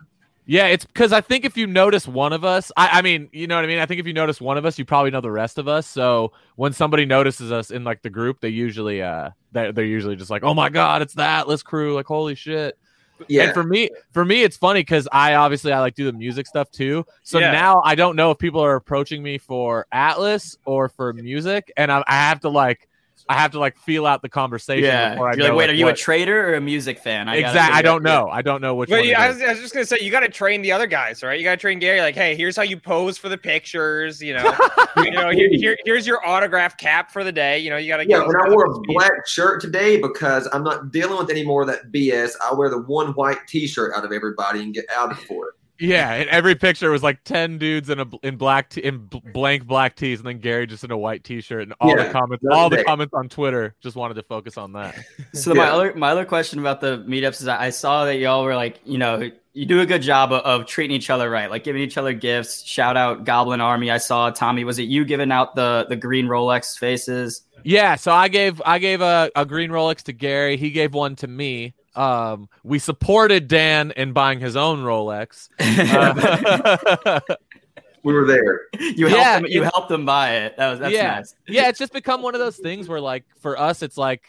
Yeah, 0.46 0.66
it's 0.66 0.84
because 0.84 1.12
I 1.12 1.20
think 1.20 1.44
if 1.44 1.56
you 1.56 1.68
notice 1.68 2.08
one 2.08 2.32
of 2.32 2.44
us, 2.44 2.72
I, 2.76 2.98
I 2.98 3.02
mean, 3.02 3.28
you 3.32 3.46
know 3.46 3.54
what 3.54 3.64
I 3.64 3.68
mean. 3.68 3.78
I 3.78 3.86
think 3.86 4.00
if 4.00 4.06
you 4.06 4.12
notice 4.12 4.40
one 4.40 4.58
of 4.58 4.64
us, 4.66 4.80
you 4.80 4.84
probably 4.84 5.12
know 5.12 5.20
the 5.20 5.30
rest 5.30 5.58
of 5.58 5.68
us. 5.68 5.86
So 5.86 6.32
when 6.56 6.72
somebody 6.72 7.06
notices 7.06 7.52
us 7.52 7.70
in 7.70 7.84
like 7.84 8.02
the 8.02 8.10
group, 8.10 8.40
they 8.40 8.48
usually 8.48 9.00
uh 9.00 9.30
they're, 9.52 9.70
they're 9.72 9.84
usually 9.84 10.16
just 10.16 10.30
like, 10.30 10.42
oh 10.42 10.54
my 10.54 10.68
god, 10.68 11.02
it's 11.02 11.14
the 11.14 11.22
Atlas 11.22 11.62
crew, 11.62 11.94
like 11.94 12.06
holy 12.06 12.34
shit. 12.34 12.76
Yeah, 13.28 13.44
And 13.44 13.52
for 13.54 13.62
me, 13.62 13.90
for 14.12 14.24
me, 14.24 14.42
it's 14.42 14.56
funny 14.56 14.80
because 14.80 15.06
I 15.12 15.34
obviously 15.34 15.72
I 15.72 15.80
like 15.80 15.94
do 15.94 16.06
the 16.06 16.12
music 16.14 16.46
stuff 16.46 16.70
too. 16.70 17.04
So 17.22 17.38
Yeah. 17.38 17.52
now 17.52 17.82
I 17.84 17.94
don't 17.94 18.16
know 18.16 18.30
if 18.30 18.38
people 18.38 18.62
are 18.62 18.76
approaching 18.76 19.22
me 19.22 19.36
for 19.38 19.86
Atlas 19.92 20.56
or 20.64 20.88
for 20.88 21.12
music, 21.12 21.70
and 21.76 21.92
I, 21.92 22.02
I 22.08 22.14
have 22.14 22.40
to 22.40 22.48
like 22.48 22.88
I 23.28 23.34
have 23.34 23.52
to 23.52 23.58
like 23.58 23.76
feel 23.78 24.06
out 24.06 24.22
the 24.22 24.28
conversation. 24.28 24.84
Yeah. 24.84 25.10
before 25.10 25.28
I 25.28 25.34
You're 25.34 25.42
like, 25.44 25.52
know, 25.52 25.56
wait, 25.56 25.70
are 25.70 25.74
you 25.74 25.84
what- 25.86 25.94
a 25.94 25.96
trader 25.96 26.48
or 26.48 26.54
a 26.54 26.60
music 26.60 26.98
fan? 26.98 27.28
I 27.28 27.36
Exactly. 27.36 27.78
I 27.78 27.82
don't 27.82 28.02
know. 28.02 28.28
I 28.28 28.42
don't 28.42 28.60
know 28.60 28.74
which 28.74 28.88
But 28.90 28.96
one. 29.00 29.04
it 29.04 29.08
yeah, 29.10 29.22
I 29.22 29.28
was, 29.28 29.42
I 29.42 29.48
was 29.50 29.60
just 29.60 29.74
gonna 29.74 29.86
say 29.86 29.98
you 30.00 30.10
got 30.10 30.20
to 30.20 30.28
train 30.28 30.62
the 30.62 30.72
other 30.72 30.86
guys, 30.86 31.22
right? 31.22 31.38
You 31.38 31.44
got 31.44 31.52
to 31.52 31.56
train 31.56 31.78
Gary. 31.78 32.00
Like, 32.00 32.14
hey, 32.14 32.34
here's 32.36 32.56
how 32.56 32.62
you 32.62 32.76
pose 32.78 33.18
for 33.18 33.28
the 33.28 33.38
pictures. 33.38 34.22
You 34.22 34.34
know, 34.34 34.54
you 34.98 35.10
know, 35.10 35.30
here, 35.30 35.48
here, 35.52 35.76
here's 35.84 36.06
your 36.06 36.26
autograph 36.26 36.76
cap 36.76 37.10
for 37.12 37.22
the 37.24 37.32
day. 37.32 37.58
You 37.58 37.70
know, 37.70 37.76
you 37.76 37.88
got 37.88 37.98
to. 37.98 38.08
Yeah, 38.08 38.26
when 38.26 38.36
I 38.36 38.48
wore 38.48 38.66
a 38.66 38.80
black 38.80 39.26
shirt 39.26 39.60
today 39.60 40.00
because 40.00 40.48
I'm 40.52 40.64
not 40.64 40.90
dealing 40.92 41.18
with 41.18 41.30
any 41.30 41.44
more 41.44 41.62
of 41.62 41.68
that 41.68 41.92
BS, 41.92 42.32
I 42.44 42.54
wear 42.54 42.68
the 42.70 42.82
one 42.82 43.08
white 43.14 43.38
T-shirt 43.46 43.92
out 43.96 44.04
of 44.04 44.12
everybody 44.12 44.60
and 44.62 44.74
get 44.74 44.84
outed 44.92 45.18
for 45.18 45.48
it. 45.48 45.54
Yeah, 45.80 46.12
and 46.12 46.28
every 46.28 46.54
picture 46.54 46.90
was 46.90 47.02
like 47.02 47.24
ten 47.24 47.56
dudes 47.56 47.88
in 47.88 48.00
a 48.00 48.06
in 48.22 48.36
black 48.36 48.68
t- 48.68 48.82
in 48.82 48.98
bl- 49.06 49.18
blank 49.32 49.66
black 49.66 49.96
tees, 49.96 50.18
and 50.18 50.28
then 50.28 50.38
Gary 50.38 50.66
just 50.66 50.84
in 50.84 50.90
a 50.90 50.98
white 50.98 51.24
T-shirt, 51.24 51.62
and 51.62 51.74
all 51.80 51.96
the 51.96 52.10
comments, 52.10 52.44
all 52.50 52.68
the 52.68 52.80
it. 52.80 52.86
comments 52.86 53.14
on 53.14 53.30
Twitter 53.30 53.74
just 53.82 53.96
wanted 53.96 54.14
to 54.14 54.22
focus 54.22 54.58
on 54.58 54.72
that. 54.72 54.94
So 55.32 55.54
my 55.54 55.68
other 55.68 55.94
my 55.94 56.10
other 56.10 56.24
question 56.24 56.58
about 56.58 56.80
the 56.80 57.04
meetups 57.08 57.40
is 57.40 57.48
I 57.48 57.66
I 57.66 57.70
saw 57.70 58.04
that 58.04 58.16
y'all 58.16 58.44
were 58.44 58.56
like, 58.56 58.80
you 58.84 58.98
know, 58.98 59.30
you 59.52 59.64
do 59.64 59.80
a 59.80 59.86
good 59.86 60.02
job 60.02 60.32
of, 60.32 60.42
of 60.42 60.66
treating 60.66 60.94
each 60.94 61.08
other 61.08 61.30
right, 61.30 61.50
like 61.50 61.64
giving 61.64 61.82
each 61.82 61.96
other 61.96 62.12
gifts. 62.12 62.64
Shout 62.64 62.96
out 62.96 63.24
Goblin 63.24 63.60
Army. 63.60 63.90
I 63.90 63.98
saw 63.98 64.30
Tommy. 64.30 64.64
Was 64.64 64.78
it 64.78 64.84
you 64.84 65.04
giving 65.04 65.32
out 65.32 65.54
the 65.54 65.86
the 65.88 65.96
green 65.96 66.26
Rolex 66.26 66.78
faces? 66.78 67.42
Yeah, 67.64 67.94
so 67.96 68.12
I 68.12 68.28
gave 68.28 68.60
I 68.66 68.78
gave 68.78 69.00
a, 69.00 69.30
a 69.36 69.46
green 69.46 69.70
Rolex 69.70 70.02
to 70.04 70.12
Gary. 70.12 70.56
He 70.56 70.70
gave 70.70 70.94
one 70.94 71.16
to 71.16 71.26
me. 71.26 71.74
Um, 72.00 72.48
we 72.64 72.78
supported 72.78 73.46
Dan 73.48 73.90
in 73.96 74.12
buying 74.12 74.40
his 74.40 74.56
own 74.56 74.82
Rolex. 74.82 75.48
Uh, 75.60 77.20
We 78.02 78.14
were 78.14 78.24
there. 78.26 78.62
you 78.80 79.08
helped 79.08 79.20
Yeah, 79.22 79.40
them, 79.40 79.46
you 79.50 79.62
it- 79.62 79.70
helped 79.74 79.90
them 79.90 80.06
buy 80.06 80.36
it. 80.36 80.56
That 80.56 80.70
was 80.70 80.78
that's 80.80 80.94
Yeah. 80.94 81.16
nice. 81.16 81.34
yeah, 81.46 81.68
it's 81.68 81.78
just 81.78 81.92
become 81.92 82.22
one 82.22 82.34
of 82.34 82.38
those 82.40 82.56
things 82.56 82.88
where 82.88 82.98
like 83.00 83.24
for 83.40 83.60
us, 83.60 83.82
it's 83.82 83.98
like 83.98 84.22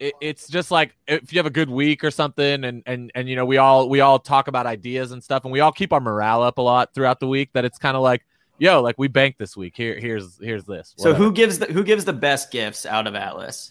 it, 0.00 0.14
it's 0.20 0.48
just 0.48 0.72
like 0.72 0.96
if 1.06 1.32
you 1.32 1.38
have 1.38 1.46
a 1.46 1.50
good 1.50 1.70
week 1.70 2.02
or 2.02 2.10
something, 2.10 2.64
and 2.64 2.82
and 2.84 3.12
and 3.14 3.28
you 3.28 3.36
know 3.36 3.44
we 3.46 3.58
all 3.58 3.88
we 3.88 4.00
all 4.00 4.18
talk 4.18 4.48
about 4.48 4.66
ideas 4.66 5.12
and 5.12 5.22
stuff, 5.22 5.44
and 5.44 5.52
we 5.52 5.60
all 5.60 5.70
keep 5.70 5.92
our 5.92 6.00
morale 6.00 6.42
up 6.42 6.58
a 6.58 6.62
lot 6.62 6.92
throughout 6.94 7.20
the 7.20 7.28
week. 7.28 7.50
That 7.52 7.64
it's 7.64 7.78
kind 7.78 7.96
of 7.96 8.02
like, 8.02 8.26
yo, 8.58 8.82
like 8.82 8.96
we 8.98 9.06
banked 9.06 9.38
this 9.38 9.56
week. 9.56 9.74
Here, 9.76 9.96
here's 10.00 10.36
here's 10.40 10.64
this. 10.64 10.92
So 10.98 11.14
who 11.14 11.30
gives 11.30 11.60
the 11.60 11.66
who 11.66 11.84
gives 11.84 12.04
the 12.04 12.12
best 12.12 12.50
gifts 12.50 12.84
out 12.84 13.06
of 13.06 13.14
Atlas? 13.14 13.70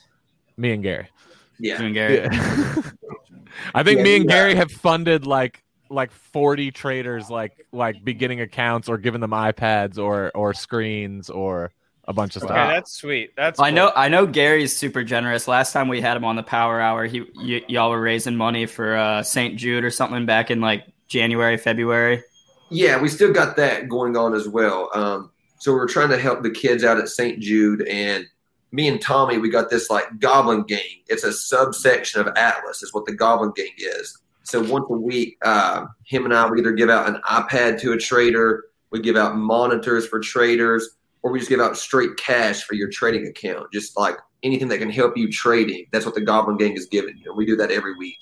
Me 0.55 0.71
and 0.71 0.81
Gary. 0.81 1.09
Yeah. 1.59 1.77
You 1.81 1.85
and 1.87 1.93
Gary. 1.93 2.13
Yeah. 2.15 2.81
I 3.73 3.83
think 3.83 3.99
Yeah, 3.99 4.03
me 4.03 4.15
and 4.17 4.25
yeah. 4.25 4.29
Gary 4.29 4.55
have 4.55 4.71
funded 4.71 5.25
like 5.25 5.63
like 5.89 6.11
40 6.11 6.71
traders 6.71 7.29
like 7.29 7.53
like 7.71 8.03
beginning 8.03 8.39
accounts 8.41 8.87
or 8.89 8.97
giving 8.97 9.21
them 9.21 9.31
iPads 9.31 9.97
or 9.97 10.31
or 10.35 10.53
screens 10.53 11.29
or 11.29 11.71
a 12.05 12.13
bunch 12.13 12.35
of 12.35 12.43
stuff. 12.43 12.57
Okay, 12.57 12.65
stuff. 12.65 12.75
that's 12.75 12.91
sweet. 12.93 13.31
That's 13.35 13.59
I 13.59 13.71
cool. 13.71 13.75
know 13.75 13.91
I 13.95 14.07
know 14.09 14.25
Gary's 14.27 14.75
super 14.75 15.03
generous. 15.03 15.47
Last 15.47 15.73
time 15.73 15.87
we 15.87 16.01
had 16.01 16.17
him 16.17 16.25
on 16.25 16.35
the 16.35 16.43
Power 16.43 16.79
Hour, 16.81 17.05
he 17.05 17.21
y- 17.35 17.63
y'all 17.67 17.89
were 17.91 18.01
raising 18.01 18.35
money 18.35 18.65
for 18.65 18.95
uh, 18.95 19.23
St. 19.23 19.57
Jude 19.57 19.83
or 19.83 19.91
something 19.91 20.25
back 20.25 20.51
in 20.51 20.61
like 20.61 20.85
January, 21.07 21.57
February. 21.57 22.23
Yeah, 22.69 22.99
we 23.01 23.09
still 23.09 23.33
got 23.33 23.55
that 23.57 23.89
going 23.89 24.15
on 24.15 24.33
as 24.33 24.47
well. 24.47 24.89
Um, 24.93 25.31
so 25.59 25.73
we're 25.73 25.87
trying 25.87 26.09
to 26.09 26.17
help 26.17 26.41
the 26.41 26.49
kids 26.51 26.83
out 26.83 26.97
at 26.99 27.09
St. 27.09 27.39
Jude, 27.39 27.81
and 27.87 28.25
me 28.71 28.87
and 28.87 29.01
Tommy, 29.01 29.37
we 29.37 29.49
got 29.49 29.69
this 29.69 29.89
like 29.89 30.05
Goblin 30.19 30.63
Gang. 30.63 31.03
It's 31.07 31.23
a 31.23 31.33
subsection 31.33 32.21
of 32.21 32.27
Atlas, 32.35 32.81
is 32.81 32.93
what 32.93 33.05
the 33.05 33.13
Goblin 33.13 33.51
Gang 33.55 33.73
is. 33.77 34.17
So 34.43 34.61
once 34.61 34.85
a 34.89 34.97
week, 34.97 35.37
uh, 35.43 35.85
him 36.05 36.25
and 36.25 36.33
I 36.33 36.49
we 36.49 36.59
either 36.59 36.71
give 36.71 36.89
out 36.89 37.07
an 37.07 37.21
iPad 37.29 37.79
to 37.81 37.93
a 37.93 37.97
trader, 37.97 38.65
we 38.91 38.99
give 38.99 39.15
out 39.15 39.35
monitors 39.35 40.07
for 40.07 40.19
traders, 40.19 40.97
or 41.21 41.31
we 41.31 41.39
just 41.39 41.49
give 41.49 41.59
out 41.59 41.77
straight 41.77 42.17
cash 42.17 42.63
for 42.63 42.75
your 42.75 42.89
trading 42.89 43.27
account. 43.27 43.71
Just 43.71 43.97
like 43.97 44.17
anything 44.43 44.67
that 44.69 44.79
can 44.79 44.89
help 44.89 45.15
you 45.17 45.31
trading. 45.31 45.85
That's 45.91 46.05
what 46.05 46.15
the 46.15 46.21
Goblin 46.21 46.57
Gang 46.57 46.73
is 46.73 46.87
giving 46.87 47.17
you. 47.17 47.33
We 47.33 47.45
do 47.45 47.55
that 47.57 47.71
every 47.71 47.95
week. 47.95 48.17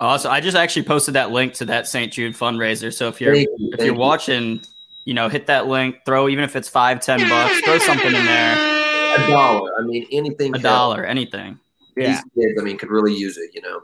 Also, 0.00 0.28
I 0.28 0.40
just 0.40 0.56
actually 0.56 0.84
posted 0.84 1.14
that 1.14 1.30
link 1.30 1.54
to 1.54 1.64
that 1.66 1.86
St. 1.88 2.12
Jude 2.12 2.34
fundraiser. 2.34 2.92
So 2.92 3.08
if 3.08 3.20
you're 3.20 3.34
you, 3.34 3.48
if 3.72 3.80
you're 3.80 3.94
you. 3.94 3.94
watching, 3.94 4.60
you 5.04 5.14
know, 5.14 5.28
hit 5.28 5.46
that 5.46 5.66
link, 5.66 5.96
throw 6.04 6.28
even 6.28 6.44
if 6.44 6.56
it's 6.56 6.68
five, 6.68 7.00
ten 7.00 7.28
bucks, 7.28 7.60
throw 7.60 7.78
something 7.78 8.14
in 8.14 8.24
there, 8.24 8.73
a 9.18 9.26
dollar. 9.28 9.72
I 9.78 9.82
mean, 9.82 10.06
anything. 10.10 10.54
a 10.54 10.58
helps. 10.58 10.62
dollar, 10.62 11.04
anything. 11.04 11.58
yeah. 11.96 12.08
These 12.08 12.46
kids, 12.46 12.60
I 12.60 12.64
mean, 12.64 12.78
could 12.78 12.90
really 12.90 13.14
use 13.14 13.36
it. 13.38 13.50
You 13.54 13.62
know. 13.62 13.80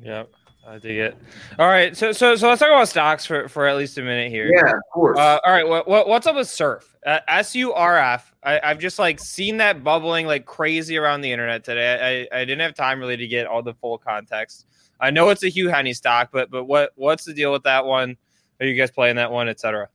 Yep, 0.00 0.30
I 0.66 0.78
dig 0.78 0.98
it. 0.98 1.16
All 1.58 1.66
right, 1.66 1.96
so 1.96 2.12
so 2.12 2.36
so 2.36 2.48
let's 2.48 2.60
talk 2.60 2.68
about 2.68 2.88
stocks 2.88 3.26
for 3.26 3.48
for 3.48 3.66
at 3.66 3.76
least 3.76 3.98
a 3.98 4.02
minute 4.02 4.30
here. 4.30 4.50
Yeah, 4.52 4.70
of 4.70 4.82
course. 4.92 5.18
Uh, 5.18 5.38
all 5.44 5.52
right, 5.52 5.66
what, 5.66 5.88
what 5.88 6.08
what's 6.08 6.26
up 6.26 6.36
with 6.36 6.48
Surf? 6.48 6.96
Uh, 7.04 7.20
S 7.26 7.54
U 7.54 7.72
R 7.72 7.96
F. 7.98 8.32
I, 8.42 8.60
I've 8.62 8.78
just 8.78 8.98
like 8.98 9.18
seen 9.18 9.56
that 9.56 9.82
bubbling 9.82 10.26
like 10.26 10.46
crazy 10.46 10.96
around 10.96 11.22
the 11.22 11.32
internet 11.32 11.64
today. 11.64 12.28
I, 12.32 12.40
I 12.40 12.44
didn't 12.44 12.60
have 12.60 12.74
time 12.74 13.00
really 13.00 13.16
to 13.16 13.26
get 13.26 13.46
all 13.46 13.62
the 13.62 13.74
full 13.74 13.98
context. 13.98 14.66
I 15.00 15.10
know 15.10 15.30
it's 15.30 15.42
a 15.42 15.48
Hugh 15.48 15.68
Henne 15.68 15.92
stock, 15.94 16.30
but 16.32 16.50
but 16.50 16.64
what 16.64 16.92
what's 16.94 17.24
the 17.24 17.34
deal 17.34 17.52
with 17.52 17.64
that 17.64 17.84
one? 17.84 18.16
Are 18.60 18.66
you 18.66 18.74
guys 18.76 18.90
playing 18.90 19.16
that 19.16 19.30
one, 19.30 19.48
etc.? 19.48 19.88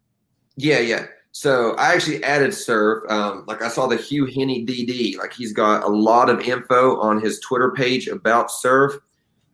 yeah, 0.55 0.79
yeah. 0.79 1.05
So 1.33 1.71
I 1.77 1.93
actually 1.95 2.23
added 2.23 2.53
Surf. 2.53 3.09
Um, 3.09 3.43
like 3.47 3.63
I 3.63 3.67
saw 3.67 3.87
the 3.87 3.97
Hugh 3.97 4.27
Henne 4.27 4.67
DD. 4.67 5.17
Like 5.17 5.33
he's 5.33 5.51
got 5.51 5.83
a 5.83 5.87
lot 5.87 6.29
of 6.29 6.41
info 6.41 6.99
on 7.01 7.19
his 7.19 7.39
Twitter 7.39 7.71
page 7.71 8.07
about 8.07 8.51
Surf. 8.51 8.93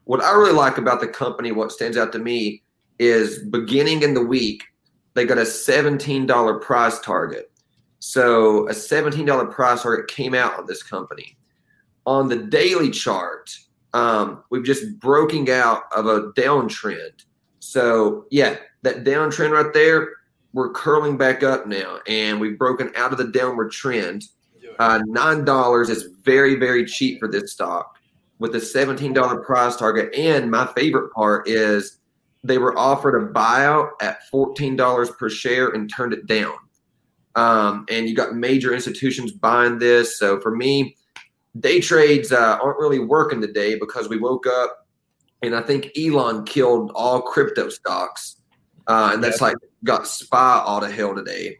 What 0.04 0.22
I 0.22 0.34
really 0.34 0.52
like 0.52 0.78
about 0.78 1.00
the 1.00 1.08
company, 1.08 1.54
what 1.54 1.72
stands 1.72 1.96
out 1.96 2.12
to 2.12 2.20
me, 2.20 2.64
is 3.00 3.40
beginning 3.44 4.04
in 4.04 4.14
the 4.14 4.24
week, 4.24 4.64
they 5.14 5.24
got 5.26 5.38
a 5.38 5.44
$17 5.44 6.62
price 6.62 7.00
target. 7.00 7.50
So 8.00 8.68
a 8.68 8.74
$17 8.74 9.50
price 9.50 9.82
target 9.82 10.10
came 10.10 10.34
out 10.34 10.60
on 10.60 10.66
this 10.66 10.84
company. 10.84 11.38
On 12.06 12.28
the 12.28 12.36
daily 12.36 12.92
chart, 12.92 13.58
um, 13.94 14.44
we've 14.50 14.66
just 14.66 15.00
broken 15.00 15.48
out 15.50 15.84
of 15.96 16.08
a 16.08 16.34
downtrend. 16.34 17.24
So 17.60 18.26
yeah, 18.32 18.58
that 18.82 19.06
downtrend 19.06 19.52
right 19.52 19.74
there, 19.74 20.10
we're 20.54 20.72
curling 20.72 21.18
back 21.18 21.44
up 21.44 21.68
now, 21.68 22.00
and 22.08 22.40
we've 22.40 22.58
broken 22.58 22.92
out 22.96 23.12
of 23.12 23.18
the 23.18 23.28
downward 23.28 23.72
trend. 23.72 24.26
Uh, 24.80 25.02
Nine 25.06 25.46
dollars 25.46 25.90
is 25.90 26.10
very, 26.24 26.56
very 26.56 26.86
cheap 26.86 27.20
for 27.20 27.28
this 27.28 27.52
stock 27.52 27.98
with 28.40 28.56
a 28.56 28.62
seventeen 28.62 29.14
dollar 29.14 29.42
price 29.42 29.76
target. 29.76 30.14
And 30.16 30.50
my 30.50 30.66
favorite 30.68 31.12
part 31.14 31.48
is 31.48 31.98
they 32.44 32.58
were 32.58 32.78
offered 32.78 33.22
a 33.22 33.34
buyout 33.34 33.90
at 34.02 34.28
fourteen 34.30 34.76
dollars 34.76 35.10
per 35.12 35.30
share 35.30 35.70
and 35.70 35.92
turned 35.94 36.14
it 36.14 36.26
down. 36.26 36.56
Um, 37.36 37.86
and 37.90 38.08
you 38.08 38.16
got 38.16 38.36
major 38.36 38.74
institutions 38.74 39.32
buying 39.32 39.80
this. 39.80 40.18
So 40.18 40.40
for 40.40 40.56
me, 40.56 40.96
day 41.60 41.80
trades 41.80 42.32
uh, 42.32 42.58
aren't 42.62 42.80
really 42.80 43.00
working 43.00 43.42
today 43.42 43.78
because 43.78 44.10
we 44.10 44.18
woke 44.18 44.48
up 44.48 44.88
and 45.42 45.56
I 45.56 45.62
think 45.62 45.92
Elon 45.98 46.46
killed 46.46 46.92
all 46.96 47.22
crypto 47.22 47.70
stocks. 47.70 48.38
Uh, 48.90 49.12
and 49.14 49.24
that's 49.24 49.40
like 49.40 49.56
got 49.84 50.08
SPY 50.08 50.64
all 50.66 50.82
to 50.82 50.90
hell 50.90 51.14
today. 51.14 51.58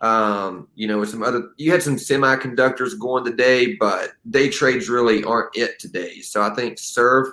Um, 0.00 0.68
you 0.74 0.88
know, 0.88 0.98
with 0.98 1.08
some 1.08 1.22
other, 1.22 1.50
you 1.56 1.70
had 1.70 1.82
some 1.82 1.96
semiconductors 1.96 2.98
going 2.98 3.24
today, 3.24 3.76
but 3.76 4.10
day 4.28 4.50
trades 4.50 4.90
really 4.90 5.22
aren't 5.22 5.56
it 5.56 5.78
today. 5.78 6.20
So 6.20 6.42
I 6.42 6.52
think 6.54 6.78
Surf, 6.78 7.28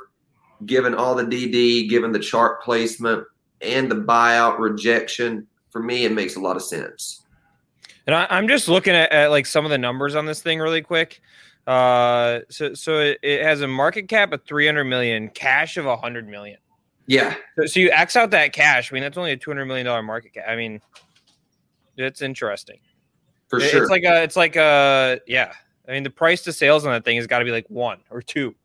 given 0.68 0.94
all 0.94 1.16
the 1.16 1.24
DD, 1.24 1.90
given 1.90 2.12
the 2.12 2.20
chart 2.20 2.62
placement 2.62 3.26
and 3.62 3.90
the 3.90 3.96
buyout 3.96 4.60
rejection, 4.60 5.48
for 5.72 5.82
me, 5.82 6.06
it 6.06 6.12
makes 6.12 6.36
a 6.36 6.40
lot 6.40 6.56
of 6.56 6.62
sense. 6.62 7.26
And 8.06 8.16
I, 8.16 8.28
I'm 8.30 8.48
just 8.48 8.68
looking 8.68 8.94
at, 8.94 9.12
at 9.12 9.32
like 9.32 9.48
some 9.48 9.66
of 9.66 9.72
the 9.72 9.78
numbers 9.80 10.14
on 10.14 10.28
this 10.28 10.42
thing 10.42 10.60
really 10.60 10.84
quick. 10.84 11.20
Uh, 11.66 12.40
so 12.50 12.74
so 12.74 13.00
it, 13.00 13.20
it 13.24 13.44
has 13.44 13.62
a 13.62 13.68
market 13.68 14.08
cap 14.08 14.34
of 14.34 14.44
300 14.44 14.84
million, 14.84 15.30
cash 15.30 15.78
of 15.78 15.86
100 15.86 16.28
million. 16.28 16.58
Yeah. 17.08 17.36
So, 17.58 17.66
so 17.66 17.80
you 17.80 17.92
X 17.92 18.16
out 18.16 18.32
that 18.32 18.54
cash. 18.54 18.92
I 18.92 18.94
mean, 18.94 19.04
that's 19.04 19.18
only 19.18 19.32
a 19.32 19.38
200 19.38 19.66
million 19.66 19.86
dollar 19.86 20.04
market 20.04 20.34
cap. 20.34 20.46
I 20.48 20.56
mean, 20.56 20.82
it's 21.98 22.22
interesting. 22.22 22.80
For 23.50 23.60
It- 23.60 23.70
sure. 23.70 23.82
It's 23.84 23.92
like 23.92 24.04
a, 24.04 24.24
it's 24.24 24.36
like 24.36 24.56
a, 24.56 25.20
yeah. 25.28 25.54
I 25.88 25.92
mean, 25.92 26.04
the 26.04 26.10
price 26.10 26.42
to 26.44 26.54
sales 26.54 26.86
on 26.86 26.94
that 26.94 27.04
thing 27.04 27.18
has 27.18 27.28
got 27.28 27.40
to 27.40 27.46
be 27.46 27.52
like 27.52 27.66
one 27.70 28.00
or 28.10 28.22
two. 28.22 28.56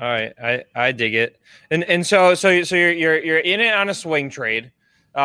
All 0.00 0.08
right, 0.08 0.32
I 0.42 0.64
I 0.74 0.90
dig 0.92 1.14
it, 1.14 1.40
and 1.70 1.84
and 1.84 2.04
so 2.04 2.34
so 2.34 2.64
so 2.64 2.74
you're 2.74 2.90
you're 2.90 3.22
you're 3.24 3.38
in 3.38 3.60
it 3.60 3.72
on 3.72 3.88
a 3.88 3.94
swing 3.94 4.28
trade. 4.28 4.72
Uh, 5.14 5.18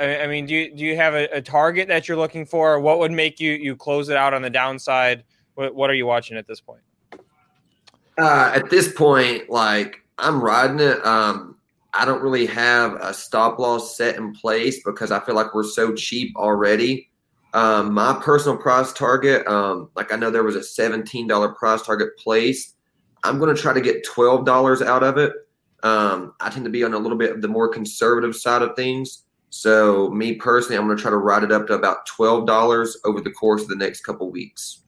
I, 0.00 0.22
I 0.24 0.26
mean, 0.26 0.46
do 0.46 0.54
you 0.56 0.74
do 0.74 0.84
you 0.84 0.96
have 0.96 1.14
a, 1.14 1.28
a 1.36 1.40
target 1.40 1.86
that 1.86 2.08
you're 2.08 2.16
looking 2.16 2.44
for? 2.44 2.80
What 2.80 2.98
would 2.98 3.12
make 3.12 3.38
you 3.38 3.52
you 3.52 3.76
close 3.76 4.08
it 4.08 4.16
out 4.16 4.34
on 4.34 4.42
the 4.42 4.50
downside? 4.50 5.22
What 5.54 5.76
what 5.76 5.90
are 5.90 5.94
you 5.94 6.06
watching 6.06 6.36
at 6.36 6.48
this 6.48 6.60
point? 6.60 6.80
Uh, 8.20 8.52
at 8.54 8.68
this 8.68 8.92
point, 8.92 9.48
like 9.48 9.96
I'm 10.18 10.42
riding 10.42 10.80
it. 10.80 11.04
Um, 11.06 11.56
I 11.94 12.04
don't 12.04 12.22
really 12.22 12.46
have 12.46 12.94
a 13.00 13.14
stop 13.14 13.58
loss 13.58 13.96
set 13.96 14.16
in 14.16 14.34
place 14.34 14.82
because 14.84 15.10
I 15.10 15.20
feel 15.20 15.34
like 15.34 15.54
we're 15.54 15.64
so 15.64 15.94
cheap 15.94 16.36
already. 16.36 17.08
Um, 17.54 17.94
my 17.94 18.20
personal 18.22 18.56
price 18.58 18.92
target, 18.92 19.46
um, 19.46 19.90
like 19.96 20.12
I 20.12 20.16
know 20.16 20.30
there 20.30 20.44
was 20.44 20.54
a 20.54 20.60
$17 20.60 21.56
price 21.56 21.82
target 21.82 22.10
placed. 22.16 22.76
I'm 23.24 23.38
going 23.38 23.54
to 23.54 23.60
try 23.60 23.72
to 23.72 23.80
get 23.80 24.06
$12 24.06 24.86
out 24.86 25.02
of 25.02 25.18
it. 25.18 25.32
Um, 25.82 26.34
I 26.40 26.50
tend 26.50 26.64
to 26.64 26.70
be 26.70 26.84
on 26.84 26.94
a 26.94 26.98
little 26.98 27.18
bit 27.18 27.32
of 27.32 27.42
the 27.42 27.48
more 27.48 27.68
conservative 27.68 28.36
side 28.36 28.62
of 28.62 28.76
things. 28.76 29.24
So 29.48 30.10
me 30.10 30.34
personally, 30.34 30.78
I'm 30.78 30.86
going 30.86 30.96
to 30.96 31.02
try 31.02 31.10
to 31.10 31.16
ride 31.16 31.42
it 31.42 31.50
up 31.50 31.66
to 31.66 31.72
about 31.72 32.06
twelve 32.06 32.46
dollars 32.46 32.96
over 33.04 33.20
the 33.20 33.32
course 33.32 33.62
of 33.62 33.68
the 33.68 33.76
next 33.76 34.02
couple 34.02 34.30
weeks. 34.30 34.79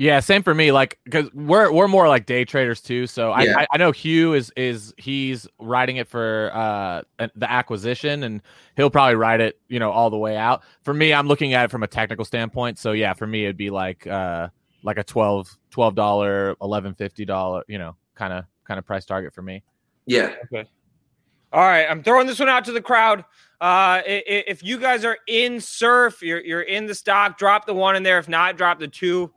Yeah, 0.00 0.20
same 0.20 0.44
for 0.44 0.54
me. 0.54 0.70
Like, 0.70 0.96
because 1.04 1.28
we're 1.34 1.72
we're 1.72 1.88
more 1.88 2.06
like 2.06 2.24
day 2.24 2.44
traders 2.44 2.80
too. 2.80 3.08
So 3.08 3.32
I, 3.32 3.42
Yeah. 3.42 3.58
I 3.58 3.66
I 3.72 3.76
know 3.78 3.90
Hugh 3.90 4.32
is 4.34 4.52
is 4.56 4.94
he's 4.96 5.46
riding 5.58 5.96
it 5.96 6.06
for 6.08 6.52
uh 6.54 7.02
the 7.34 7.50
acquisition, 7.50 8.22
and 8.22 8.40
he'll 8.76 8.90
probably 8.90 9.16
ride 9.16 9.40
it 9.40 9.60
you 9.68 9.80
know 9.80 9.90
all 9.90 10.08
the 10.08 10.16
way 10.16 10.36
out. 10.36 10.62
For 10.82 10.94
me, 10.94 11.12
I'm 11.12 11.26
looking 11.26 11.52
at 11.52 11.64
it 11.64 11.70
from 11.72 11.82
a 11.82 11.88
technical 11.88 12.24
standpoint. 12.24 12.78
So 12.78 12.92
yeah, 12.92 13.12
for 13.12 13.26
me 13.26 13.42
it'd 13.44 13.56
be 13.56 13.70
like 13.70 14.06
uh 14.06 14.48
like 14.84 14.98
a 14.98 15.04
12 15.04 15.58
twelve 15.70 15.96
dollar, 15.96 16.54
eleven 16.62 16.94
fifty 16.94 17.24
dollar, 17.24 17.64
you 17.66 17.78
know, 17.78 17.96
kind 18.14 18.32
of 18.32 18.44
kind 18.64 18.78
of 18.78 18.86
price 18.86 19.04
target 19.04 19.34
for 19.34 19.42
me. 19.42 19.64
Yeah, 20.06 20.32
Okay. 20.52 20.68
All 21.52 21.60
right, 21.62 21.86
I'm 21.90 22.02
throwing 22.04 22.26
this 22.28 22.38
one 22.38 22.48
out 22.48 22.64
to 22.66 22.72
the 22.72 22.80
crowd. 22.82 23.20
Uh, 23.60 23.98
i- 24.06 24.22
i- 24.28 24.44
if 24.46 24.62
you 24.62 24.78
guys 24.78 25.04
are 25.04 25.18
in 25.26 25.60
surf, 25.60 26.22
you're 26.22 26.40
you're 26.44 26.62
in 26.62 26.86
the 26.86 26.94
stock. 26.94 27.36
Drop 27.38 27.66
the 27.66 27.74
one 27.74 27.96
in 27.96 28.02
there. 28.04 28.18
If 28.18 28.28
not, 28.28 28.56
drop 28.56 28.78
the 28.78 28.86
two. 28.86 29.32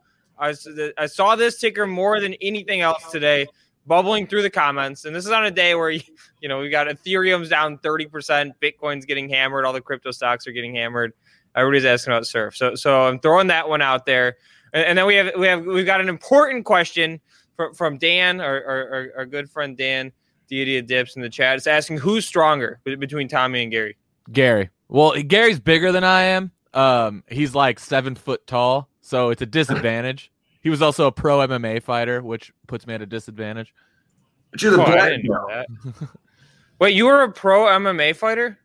I, 0.98 1.06
saw 1.06 1.36
this 1.36 1.58
ticker 1.58 1.86
more 1.86 2.20
than 2.20 2.34
anything 2.40 2.80
else 2.80 3.10
today, 3.10 3.46
bubbling 3.86 4.26
through 4.26 4.42
the 4.42 4.50
comments. 4.50 5.04
And 5.04 5.14
this 5.14 5.24
is 5.24 5.30
on 5.30 5.44
a 5.44 5.50
day 5.50 5.74
where 5.74 5.90
you 6.40 6.48
know 6.48 6.58
we 6.58 6.68
got 6.68 6.88
Ethereum's 6.88 7.48
down 7.48 7.78
30 7.78 8.06
percent, 8.06 8.52
Bitcoin's 8.60 9.04
getting 9.04 9.28
hammered, 9.28 9.64
all 9.64 9.72
the 9.72 9.80
crypto 9.80 10.10
stocks 10.10 10.46
are 10.46 10.52
getting 10.52 10.74
hammered. 10.74 11.12
Everybody's 11.54 11.84
asking 11.84 12.12
about 12.12 12.26
surf. 12.26 12.56
So 12.56 12.74
so 12.74 13.02
I'm 13.02 13.18
throwing 13.18 13.48
that 13.48 13.68
one 13.68 13.82
out 13.82 14.06
there. 14.06 14.36
And, 14.72 14.84
and 14.86 14.98
then 14.98 15.06
we 15.06 15.14
have 15.16 15.32
we 15.38 15.46
have 15.46 15.64
we've 15.64 15.86
got 15.86 16.00
an 16.00 16.08
important 16.08 16.64
question 16.64 17.20
from 17.56 17.74
from 17.74 17.98
Dan, 17.98 18.40
our 18.40 18.64
our, 18.64 18.88
our, 18.94 19.08
our 19.18 19.26
good 19.26 19.50
friend 19.50 19.76
Dan. 19.76 20.12
Deity 20.48 20.76
of 20.76 20.86
Dips 20.86 21.16
in 21.16 21.22
the 21.22 21.30
chat. 21.30 21.56
It's 21.56 21.66
asking 21.66 21.96
who's 21.96 22.26
stronger 22.26 22.80
between 22.84 23.26
Tommy 23.26 23.62
and 23.62 23.72
Gary. 23.72 23.96
Gary. 24.30 24.68
Well, 24.88 25.14
Gary's 25.22 25.60
bigger 25.60 25.92
than 25.92 26.04
I 26.04 26.22
am. 26.24 26.50
Um, 26.74 27.24
he's 27.28 27.54
like 27.54 27.78
seven 27.78 28.14
foot 28.14 28.46
tall, 28.46 28.88
so 29.00 29.30
it's 29.30 29.42
a 29.42 29.46
disadvantage. 29.46 30.31
He 30.62 30.70
was 30.70 30.80
also 30.82 31.06
a 31.06 31.12
pro 31.12 31.38
MMA 31.38 31.82
fighter, 31.82 32.22
which 32.22 32.52
puts 32.66 32.86
me 32.86 32.94
at 32.94 33.02
a 33.02 33.06
disadvantage. 33.06 33.74
but 34.50 34.62
you're 34.62 34.72
the 34.72 34.82
Oh, 34.82 34.86
black 34.86 35.20
belt. 35.26 36.10
Wait, 36.80 36.94
you 36.94 37.06
were 37.06 37.22
a 37.22 37.32
pro 37.32 37.64
MMA 37.66 38.14
fighter? 38.16 38.58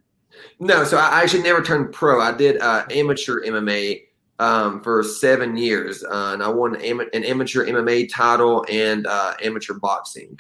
No, 0.60 0.84
so 0.84 0.98
I 0.98 1.22
actually 1.24 1.44
never 1.44 1.62
turned 1.62 1.92
pro. 1.94 2.20
I 2.22 2.32
did 2.32 2.60
uh, 2.62 2.86
amateur 2.92 3.42
MMA 3.44 4.04
um, 4.39 4.82
for 4.82 5.01
seven 5.04 5.58
years, 5.58 6.04
uh, 6.04 6.32
and 6.34 6.44
I 6.44 6.48
won 6.50 6.75
an, 6.75 6.82
ama- 6.82 7.06
an 7.13 7.24
amateur 7.24 7.66
MMA 7.66 8.10
title 8.13 8.66
and 8.70 9.08
uh, 9.08 9.34
amateur 9.44 9.74
boxing. 9.75 10.39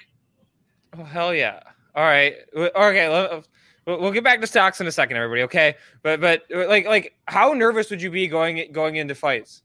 Oh 0.97 1.03
hell 1.03 1.33
yeah! 1.33 1.61
All 1.95 2.03
right, 2.03 2.35
okay. 2.55 3.41
We'll 3.87 3.99
we'll 4.01 4.11
get 4.11 4.23
back 4.23 4.41
to 4.41 4.47
stocks 4.47 4.81
in 4.81 4.87
a 4.87 4.91
second, 4.91 5.17
everybody. 5.17 5.43
Okay, 5.43 5.75
but 6.03 6.19
but 6.21 6.43
like 6.51 6.85
like 6.85 7.13
how 7.25 7.53
nervous 7.53 7.89
would 7.89 8.01
you 8.01 8.11
be 8.11 8.27
going 8.27 8.71
going 8.71 8.97
into 8.97 9.15
fights? 9.15 9.63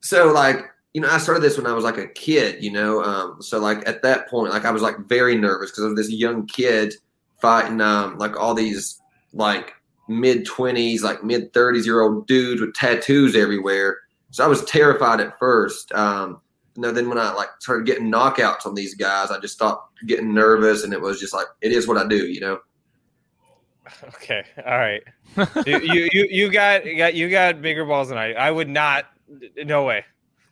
So 0.00 0.32
like 0.32 0.64
you 0.92 1.00
know, 1.00 1.08
I 1.08 1.18
started 1.18 1.42
this 1.42 1.56
when 1.56 1.66
I 1.66 1.72
was 1.72 1.84
like 1.84 1.98
a 1.98 2.08
kid. 2.08 2.62
You 2.62 2.72
know, 2.72 3.02
um, 3.02 3.40
so 3.40 3.58
like 3.58 3.86
at 3.88 4.02
that 4.02 4.28
point, 4.28 4.52
like 4.52 4.64
I 4.64 4.70
was 4.70 4.82
like 4.82 4.98
very 5.06 5.36
nervous 5.36 5.70
because 5.70 5.84
of 5.84 5.96
this 5.96 6.10
young 6.10 6.46
kid 6.46 6.94
fighting 7.40 7.80
um, 7.80 8.18
like 8.18 8.36
all 8.36 8.54
these 8.54 9.00
like 9.32 9.74
mid 10.08 10.44
twenties, 10.44 11.02
like 11.02 11.22
mid 11.22 11.52
thirties 11.52 11.86
year 11.86 12.00
old 12.00 12.26
dudes 12.26 12.60
with 12.60 12.74
tattoos 12.74 13.36
everywhere. 13.36 13.98
So 14.30 14.44
I 14.44 14.48
was 14.48 14.64
terrified 14.64 15.20
at 15.20 15.38
first. 15.38 15.92
Um, 15.92 16.40
you 16.76 16.82
know, 16.82 16.92
then 16.92 17.08
when 17.08 17.18
I 17.18 17.32
like 17.32 17.48
started 17.60 17.86
getting 17.86 18.10
knockouts 18.10 18.66
on 18.66 18.74
these 18.74 18.94
guys, 18.94 19.30
I 19.30 19.38
just 19.38 19.54
stopped 19.54 19.92
getting 20.06 20.32
nervous, 20.34 20.84
and 20.84 20.92
it 20.92 21.00
was 21.00 21.20
just 21.20 21.34
like 21.34 21.46
it 21.60 21.72
is 21.72 21.86
what 21.86 21.98
I 21.98 22.06
do. 22.06 22.26
You 22.26 22.40
know. 22.40 22.58
Okay, 24.04 24.44
all 24.64 24.78
right. 24.78 25.02
you, 25.66 25.80
you 25.80 26.08
you 26.12 26.26
you 26.30 26.50
got 26.50 26.86
you 26.86 26.96
got 26.96 27.14
you 27.14 27.28
got 27.28 27.60
bigger 27.60 27.84
balls 27.84 28.08
than 28.08 28.18
I. 28.18 28.34
I 28.34 28.50
would 28.50 28.68
not. 28.68 29.06
No 29.56 29.84
way. 29.84 30.04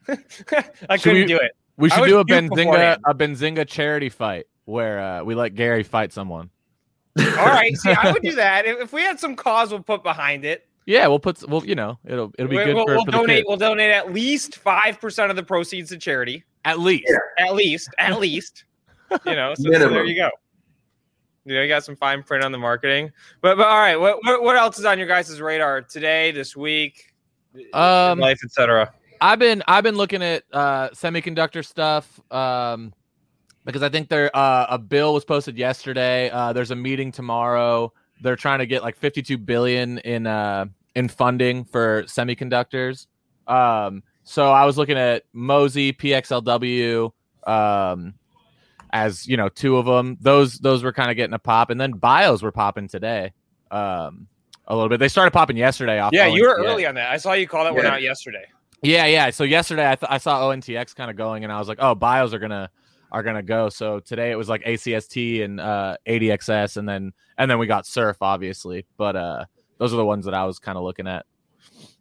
I 0.88 0.97
Should 0.97 1.03
couldn't 1.03 1.15
we- 1.23 1.27
do 1.27 1.37
it. 1.37 1.53
We 1.77 1.91
should 1.91 2.07
do 2.07 2.19
a 2.19 2.25
puke 2.25 2.38
Benzinga 2.50 2.57
beforehand. 2.57 3.00
a 3.07 3.15
Benzinga 3.15 3.67
charity 3.69 4.09
fight 4.09 4.47
where 4.65 4.99
uh, 4.99 5.23
we 5.23 5.37
let 5.37 5.55
Gary 5.55 5.85
fight 5.85 6.12
someone. 6.12 6.50
All 7.21 7.25
right, 7.47 7.77
see, 7.77 7.91
I 7.93 8.11
would 8.11 8.23
do 8.23 8.35
that 8.35 8.67
if, 8.67 8.81
if 8.81 8.93
we 8.93 9.03
had 9.03 9.21
some 9.21 9.37
cause 9.37 9.71
we'll 9.71 9.83
put 9.85 10.03
behind 10.03 10.45
it. 10.45 10.67
Yeah, 10.87 11.07
we'll 11.07 11.21
put. 11.21 11.37
s- 11.38 11.47
Well, 11.47 11.65
you 11.65 11.75
know, 11.77 11.99
it'll 12.05 12.33
it'll 12.38 12.49
be 12.50 12.57
We- 12.57 12.65
good 12.65 12.75
we'll, 12.75 12.85
for, 12.87 12.95
we'll 12.97 13.05
for 13.05 13.11
donate. 13.12 13.37
kids. 13.38 13.45
We'll 13.47 13.57
donate 13.59 13.91
at 13.93 14.12
least 14.12 14.57
five 14.57 15.00
percent 15.00 15.31
of 15.31 15.37
the 15.37 15.43
proceeds 15.45 15.91
to 15.91 15.99
charity. 15.99 16.43
At 16.65 16.81
least. 16.81 17.12
At 17.38 17.55
least, 17.55 17.91
at 17.99 18.19
least. 18.21 18.65
You 19.25 19.37
know, 19.37 19.55
so, 19.55 19.71
so 19.73 19.88
there 19.88 20.05
you 20.05 20.17
go. 20.17 20.31
Yeah, 21.45 21.62
you 21.62 21.69
got 21.69 21.85
some 21.85 21.95
fine 21.97 22.23
print 22.25 22.45
on 22.45 22.50
the 22.53 22.59
marketing. 22.59 23.12
But 23.41 23.57
but 23.57 23.67
all 23.69 23.79
right, 23.79 23.97
what 23.97 24.19
what, 24.25 24.43
what 24.43 24.57
else 24.57 24.79
is 24.81 24.85
on 24.85 24.99
your 24.99 25.06
guys' 25.06 25.41
radar 25.41 25.82
today, 25.82 26.30
this 26.32 26.56
week, 26.56 27.15
Um, 27.73 28.19
life, 28.19 28.41
etc. 28.45 28.93
I've 29.21 29.39
been 29.39 29.63
I've 29.67 29.85
been 29.85 29.97
looking 29.97 30.23
at 30.23 30.45
uh, 30.52 30.91
semiconductor 30.91 31.65
stuff 31.65 32.21
um, 32.31 32.93
because 33.65 33.83
I 33.83 33.89
think 33.89 34.09
there 34.09 34.35
uh, 34.37 34.67
a 34.71 34.78
bill 34.78 35.15
was 35.15 35.25
posted 35.25 35.57
yesterday. 35.57 36.31
Uh, 36.31 36.52
there's 36.52 36.71
a 36.71 36.76
meeting 36.76 37.13
tomorrow. 37.13 37.93
They're 38.21 38.37
trying 38.37 38.59
to 38.59 38.67
get 38.67 38.83
like 38.83 38.97
52 38.97 39.39
billion 39.39 39.99
in 39.99 40.26
uh, 40.26 40.67
in 40.95 41.09
funding 41.09 41.65
for 41.65 42.04
semiconductors. 42.04 43.07
Um, 43.47 44.02
so 44.25 44.50
I 44.50 44.65
was 44.65 44.76
looking 44.76 44.99
at 44.99 45.25
Mosey, 45.33 45.93
PXLW, 45.93 47.13
um, 47.47 48.15
as 48.91 49.26
you 49.26 49.37
know, 49.37 49.49
two 49.49 49.76
of 49.78 49.87
them. 49.87 50.19
Those 50.21 50.59
those 50.59 50.83
were 50.83 50.93
kind 50.93 51.11
of 51.11 51.17
getting 51.17 51.35
a 51.35 51.39
pop, 51.39 51.71
and 51.71 51.81
then 51.81 51.93
bios 51.93 52.43
were 52.43 52.52
popping 52.52 52.89
today. 52.89 53.33
Um, 53.71 54.28
a 54.67 54.75
little 54.75 54.89
bit. 54.91 55.00
They 55.00 55.09
started 55.09 55.31
popping 55.31 55.57
yesterday 55.57 55.99
off. 55.99 56.13
Yeah, 56.13 56.26
you 56.26 56.43
were 56.47 56.57
early 56.59 56.85
on 56.87 56.95
that. 56.97 57.11
I 57.11 57.17
saw 57.17 57.33
you 57.33 57.49
call 57.49 57.65
that 57.65 57.75
one 57.75 57.87
out 57.87 58.02
yesterday. 58.02 58.45
Yeah, 58.82 59.06
yeah. 59.06 59.30
So 59.30 59.45
yesterday 59.45 59.91
I, 59.91 59.97
th- 59.97 60.10
I 60.10 60.19
saw 60.19 60.49
ONTX 60.49 60.95
kind 60.95 61.10
of 61.10 61.17
going, 61.17 61.45
and 61.45 61.52
I 61.52 61.58
was 61.58 61.69
like, 61.69 61.78
oh, 61.80 61.95
bios 61.95 62.32
are 62.32 62.38
gonna 62.38 62.71
are 63.10 63.23
gonna 63.23 63.43
go. 63.43 63.69
So 63.69 64.00
today 64.00 64.30
it 64.30 64.36
was 64.36 64.49
like 64.49 64.62
ACST 64.64 65.45
and 65.45 65.60
uh, 65.60 65.97
ADXS, 66.06 66.76
and 66.76 66.88
then 66.88 67.12
and 67.38 67.50
then 67.50 67.58
we 67.58 67.67
got 67.67 67.86
Surf, 67.86 68.19
obviously. 68.21 68.86
But 68.97 69.17
uh, 69.17 69.45
those 69.78 69.93
are 69.93 69.97
the 69.97 70.04
ones 70.04 70.25
that 70.26 70.34
I 70.34 70.45
was 70.45 70.58
kind 70.58 70.78
of 70.78 70.84
looking 70.84 71.08
at. 71.08 71.26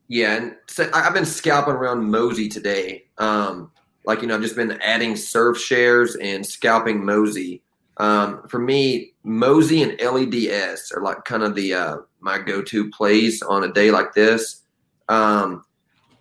Yeah, 0.08 0.38
and 0.38 0.56
so 0.68 0.90
I've 0.94 1.14
been 1.14 1.26
scalping 1.26 1.74
around 1.74 2.10
Mosey 2.10 2.48
today. 2.48 3.06
Um, 3.18 3.72
like 4.06 4.22
you 4.22 4.28
know, 4.28 4.36
I've 4.36 4.42
just 4.42 4.56
been 4.56 4.80
adding 4.82 5.16
surf 5.16 5.60
shares 5.60 6.16
and 6.16 6.46
scalping 6.46 7.04
Mosey. 7.04 7.62
Um, 7.98 8.48
for 8.48 8.60
me, 8.60 9.14
Mosey 9.24 9.82
and 9.82 10.00
LEDS 10.00 10.92
are 10.96 11.02
like 11.02 11.26
kind 11.26 11.44
of 11.44 11.56
the 11.56 11.74
uh, 11.74 11.98
my 12.20 12.38
go-to 12.38 12.90
plays 12.92 13.42
on 13.42 13.64
a 13.64 13.74
day 13.74 13.90
like 13.90 14.14
this. 14.14 14.64
Um, 15.10 15.64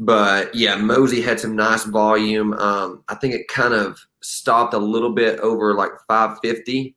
but 0.01 0.55
yeah, 0.55 0.77
Mosey 0.77 1.21
had 1.21 1.41
some 1.41 1.57
nice 1.57 1.85
volume. 1.85 2.53
Um, 2.55 3.03
I 3.09 3.15
think 3.15 3.35
it 3.35 3.49
kind 3.49 3.75
of 3.75 3.99
stopped 4.23 4.75
a 4.75 4.79
little 4.79 5.13
bit 5.13 5.39
over 5.41 5.75
like 5.75 5.93
550. 6.09 6.95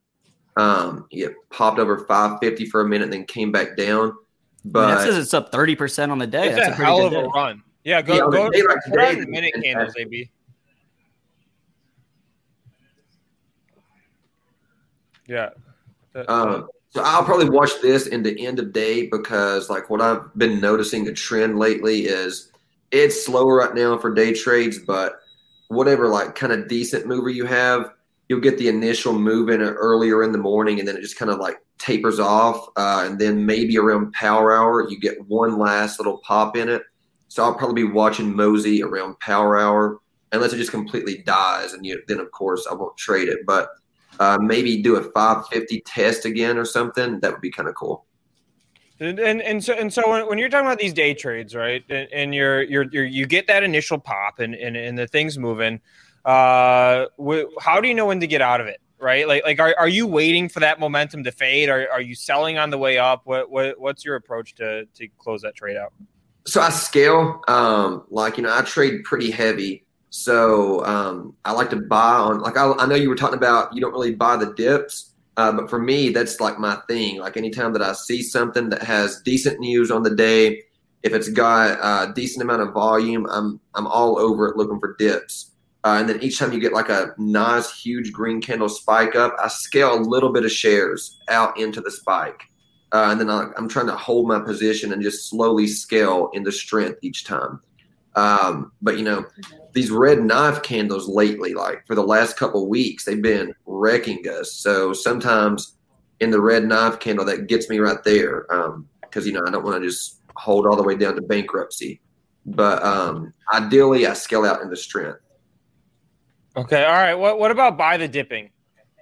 Um, 0.57 1.07
it 1.11 1.33
popped 1.51 1.79
over 1.79 1.99
550 2.05 2.65
for 2.65 2.81
a 2.81 2.87
minute, 2.87 3.05
and 3.05 3.13
then 3.13 3.25
came 3.25 3.51
back 3.51 3.77
down. 3.77 4.13
But 4.65 4.87
that 4.95 5.03
says 5.05 5.17
it's 5.17 5.33
up 5.33 5.51
30% 5.51 6.11
on 6.11 6.17
the 6.17 6.27
day. 6.27 6.49
That's 6.49 6.67
a, 6.67 6.71
a 6.71 6.75
pretty 6.75 6.91
hell 6.91 7.09
good 7.09 7.17
of 7.17 7.23
a 7.25 7.27
run. 7.29 7.63
Yeah, 7.85 8.01
go 8.01 8.15
Yeah, 8.15 8.23
on 8.23 8.31
go 8.31 8.49
day 8.49 8.61
like 8.67 8.83
today, 8.83 9.15
the 9.15 9.27
minute 9.27 9.53
candles. 9.63 9.93
AB. 9.97 10.29
Yeah. 15.27 15.49
Uh, 16.13 16.23
Um, 16.27 16.67
so 16.89 17.01
I'll 17.03 17.23
probably 17.23 17.49
watch 17.49 17.69
this 17.81 18.07
in 18.07 18.23
the 18.23 18.45
end 18.45 18.57
of 18.59 18.73
day 18.73 19.05
because, 19.07 19.69
like, 19.69 19.89
what 19.91 20.01
I've 20.01 20.33
been 20.35 20.59
noticing 20.59 21.07
a 21.07 21.13
trend 21.13 21.59
lately 21.59 22.07
is 22.07 22.48
it's 22.91 23.25
slower 23.25 23.55
right 23.55 23.75
now 23.75 23.97
for 23.97 24.13
day 24.13 24.33
trades, 24.33 24.79
but 24.79 25.19
whatever 25.67 26.07
like 26.07 26.35
kind 26.35 26.53
of 26.53 26.67
decent 26.67 27.05
mover 27.05 27.29
you 27.29 27.45
have, 27.45 27.91
you'll 28.27 28.39
get 28.39 28.57
the 28.57 28.67
initial 28.67 29.13
move 29.13 29.49
in 29.49 29.61
earlier 29.61 30.23
in 30.23 30.31
the 30.31 30.37
morning, 30.37 30.79
and 30.79 30.87
then 30.87 30.95
it 30.97 31.01
just 31.01 31.17
kind 31.17 31.31
of 31.31 31.39
like 31.39 31.57
tapers 31.77 32.19
off, 32.19 32.67
uh, 32.75 33.03
and 33.05 33.19
then 33.19 33.45
maybe 33.45 33.77
around 33.77 34.11
power 34.13 34.55
hour 34.55 34.89
you 34.89 34.99
get 34.99 35.25
one 35.27 35.57
last 35.57 35.99
little 35.99 36.19
pop 36.19 36.55
in 36.57 36.69
it. 36.69 36.83
So 37.27 37.43
I'll 37.43 37.53
probably 37.53 37.83
be 37.83 37.91
watching 37.91 38.35
Mosey 38.35 38.83
around 38.83 39.19
power 39.19 39.57
hour, 39.57 39.99
unless 40.31 40.53
it 40.53 40.57
just 40.57 40.71
completely 40.71 41.19
dies, 41.19 41.73
and 41.73 41.85
you, 41.85 42.01
then 42.07 42.19
of 42.19 42.31
course 42.31 42.67
I 42.69 42.73
won't 42.73 42.97
trade 42.97 43.27
it, 43.27 43.39
but 43.45 43.69
uh, 44.19 44.37
maybe 44.41 44.81
do 44.81 44.97
a 44.97 45.03
550 45.03 45.81
test 45.81 46.25
again 46.25 46.57
or 46.57 46.65
something. 46.65 47.19
That 47.21 47.31
would 47.31 47.41
be 47.41 47.51
kind 47.51 47.69
of 47.69 47.75
cool. 47.75 48.05
And, 48.99 49.17
and 49.19 49.41
and 49.41 49.63
so 49.63 49.73
and 49.73 49.93
so 49.93 50.09
when, 50.09 50.27
when 50.27 50.37
you're 50.37 50.49
talking 50.49 50.65
about 50.65 50.79
these 50.79 50.93
day 50.93 51.13
trades, 51.13 51.55
right? 51.55 51.83
And, 51.89 52.07
and 52.11 52.35
you're, 52.35 52.63
you're 52.63 52.83
you're 52.91 53.05
you 53.05 53.25
get 53.25 53.47
that 53.47 53.63
initial 53.63 53.97
pop 53.97 54.39
and 54.39 54.53
and, 54.53 54.75
and 54.75 54.97
the 54.97 55.07
thing's 55.07 55.37
moving. 55.37 55.79
Uh, 56.25 57.05
wh- 57.17 57.45
how 57.61 57.79
do 57.79 57.87
you 57.87 57.93
know 57.93 58.07
when 58.07 58.19
to 58.19 58.27
get 58.27 58.41
out 58.41 58.59
of 58.59 58.67
it? 58.67 58.81
Right? 58.99 59.25
Like 59.27 59.43
like 59.45 59.59
are, 59.59 59.73
are 59.79 59.87
you 59.87 60.05
waiting 60.05 60.49
for 60.49 60.59
that 60.59 60.79
momentum 60.79 61.23
to 61.23 61.31
fade? 61.31 61.69
Are, 61.69 61.87
are 61.89 62.01
you 62.01 62.13
selling 62.13 62.57
on 62.57 62.69
the 62.69 62.77
way 62.77 62.97
up? 62.97 63.21
What 63.23 63.49
what 63.49 63.79
what's 63.79 64.03
your 64.03 64.15
approach 64.17 64.55
to 64.55 64.85
to 64.85 65.07
close 65.17 65.41
that 65.43 65.55
trade 65.55 65.77
out? 65.77 65.93
So 66.45 66.59
I 66.59 66.69
scale, 66.69 67.41
um, 67.47 68.03
like 68.09 68.37
you 68.37 68.43
know, 68.43 68.53
I 68.53 68.61
trade 68.63 69.03
pretty 69.05 69.31
heavy. 69.31 69.85
So 70.09 70.83
um, 70.85 71.35
I 71.45 71.51
like 71.51 71.69
to 71.69 71.75
buy 71.75 72.13
on, 72.13 72.39
like 72.39 72.57
I, 72.57 72.71
I 72.73 72.87
know 72.87 72.95
you 72.95 73.09
were 73.09 73.15
talking 73.15 73.37
about, 73.37 73.73
you 73.75 73.81
don't 73.81 73.91
really 73.91 74.15
buy 74.15 74.37
the 74.37 74.53
dips. 74.53 75.08
Uh, 75.39 75.53
but 75.53 75.69
for 75.69 75.79
me, 75.79 76.09
that's 76.09 76.41
like 76.41 76.59
my 76.59 76.75
thing. 76.89 77.17
Like 77.17 77.37
anytime 77.37 77.71
that 77.71 77.81
I 77.81 77.93
see 77.93 78.21
something 78.21 78.67
that 78.71 78.83
has 78.83 79.21
decent 79.21 79.61
news 79.61 79.89
on 79.89 80.03
the 80.03 80.13
day, 80.13 80.63
if 81.01 81.13
it's 81.13 81.29
got 81.29 81.79
a 81.81 82.11
decent 82.11 82.43
amount 82.43 82.61
of 82.61 82.73
volume, 82.73 83.25
I'm 83.31 83.57
I'm 83.73 83.87
all 83.87 84.19
over 84.19 84.49
it 84.49 84.57
looking 84.57 84.81
for 84.81 84.97
dips. 84.99 85.51
Uh, 85.85 85.95
and 85.97 86.09
then 86.09 86.21
each 86.21 86.39
time 86.39 86.51
you 86.51 86.59
get 86.59 86.73
like 86.73 86.89
a 86.89 87.13
nice 87.17 87.71
huge 87.71 88.11
green 88.11 88.41
candle 88.41 88.67
spike 88.67 89.15
up, 89.15 89.33
I 89.41 89.47
scale 89.47 89.97
a 89.97 90.01
little 90.01 90.33
bit 90.33 90.43
of 90.43 90.51
shares 90.51 91.17
out 91.29 91.57
into 91.57 91.79
the 91.79 91.91
spike. 91.91 92.41
Uh, 92.91 93.07
and 93.11 93.21
then 93.21 93.29
I, 93.29 93.47
I'm 93.55 93.69
trying 93.69 93.87
to 93.87 93.95
hold 93.95 94.27
my 94.27 94.41
position 94.41 94.91
and 94.91 95.01
just 95.01 95.29
slowly 95.29 95.67
scale 95.67 96.31
into 96.33 96.51
strength 96.51 96.99
each 97.01 97.23
time. 97.23 97.61
Um, 98.19 98.71
but 98.81 98.97
you 98.97 99.03
know, 99.03 99.25
these 99.73 99.91
red 99.91 100.21
knife 100.21 100.61
candles 100.61 101.07
lately, 101.07 101.53
like 101.53 101.85
for 101.87 101.95
the 101.95 102.03
last 102.03 102.37
couple 102.37 102.67
weeks, 102.67 103.05
they've 103.05 103.21
been 103.21 103.53
wrecking 103.65 104.25
us. 104.27 104.51
So 104.53 104.91
sometimes 104.93 105.77
in 106.19 106.31
the 106.31 106.41
red 106.41 106.65
knife 106.65 106.99
candle, 106.99 107.25
that 107.25 107.47
gets 107.47 107.69
me 107.69 107.79
right 107.79 108.03
there 108.03 108.45
because 109.01 109.23
um, 109.23 109.27
you 109.27 109.31
know 109.31 109.43
I 109.47 109.51
don't 109.51 109.63
want 109.63 109.81
to 109.81 109.87
just 109.87 110.19
hold 110.35 110.67
all 110.67 110.75
the 110.75 110.83
way 110.83 110.95
down 110.95 111.15
to 111.15 111.21
bankruptcy. 111.21 112.01
But 112.45 112.83
um, 112.83 113.33
ideally, 113.53 114.05
I 114.05 114.13
scale 114.13 114.45
out 114.45 114.61
into 114.61 114.75
strength. 114.75 115.19
Okay. 116.57 116.83
All 116.83 116.93
right. 116.93 117.15
What 117.15 117.39
What 117.39 117.51
about 117.51 117.77
buy 117.77 117.95
the 117.97 118.07
dipping? 118.07 118.49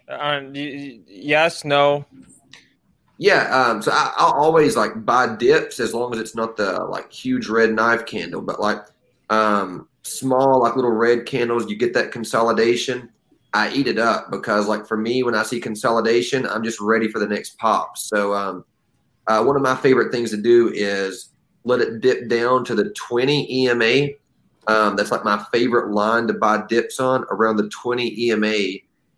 Uh, 0.08 0.42
yes. 0.54 1.66
No. 1.66 2.06
Yeah. 3.18 3.50
Um, 3.50 3.82
so 3.82 3.92
I, 3.92 4.14
will 4.20 4.34
always 4.34 4.78
like 4.78 5.06
buy 5.06 5.36
dips 5.36 5.80
as 5.80 5.94
long 5.94 6.14
as 6.14 6.20
it's 6.20 6.36
not 6.36 6.56
the 6.56 6.84
like 6.84 7.12
huge 7.12 7.48
red 7.48 7.74
knife 7.74 8.06
candle, 8.06 8.42
but 8.42 8.60
like 8.60 8.86
um, 9.30 9.88
small 10.04 10.62
like 10.62 10.76
little 10.76 10.92
red 10.92 11.26
candles. 11.26 11.70
You 11.70 11.76
get 11.78 11.94
that 11.94 12.12
consolidation. 12.12 13.10
I 13.54 13.72
eat 13.72 13.88
it 13.88 13.98
up 13.98 14.30
because 14.30 14.68
like 14.68 14.86
for 14.86 14.98
me, 14.98 15.24
when 15.24 15.36
I 15.36 15.44
see 15.44 15.60
consolidation, 15.60 16.46
I'm 16.46 16.63
just 16.63 16.80
ready 16.80 17.08
for 17.08 17.20
the 17.20 17.28
next 17.28 17.58
pop. 17.58 17.98
So 17.98 18.34
um, 18.34 18.66
uh, 19.28 19.44
one 19.44 19.56
of 19.56 19.62
my 19.62 19.76
favorite 19.76 20.12
things 20.12 20.32
to 20.32 20.38
do 20.38 20.72
is 20.74 21.30
let 21.63 21.80
it 21.82 22.02
dip 22.02 22.30
down 22.30 22.63
to 22.66 22.76
the 22.76 22.92
20 22.92 23.66
EMA 23.66 24.10
um, 24.68 24.96
that's 24.98 25.12
like 25.12 25.24
my 25.24 25.44
favorite 25.52 25.92
line 25.92 26.28
to 26.28 26.34
buy 26.34 26.63
dips 26.68 27.00
on 27.00 27.26
around 27.32 27.56
the 27.56 27.70
20 27.70 28.30
EMA. 28.30 28.48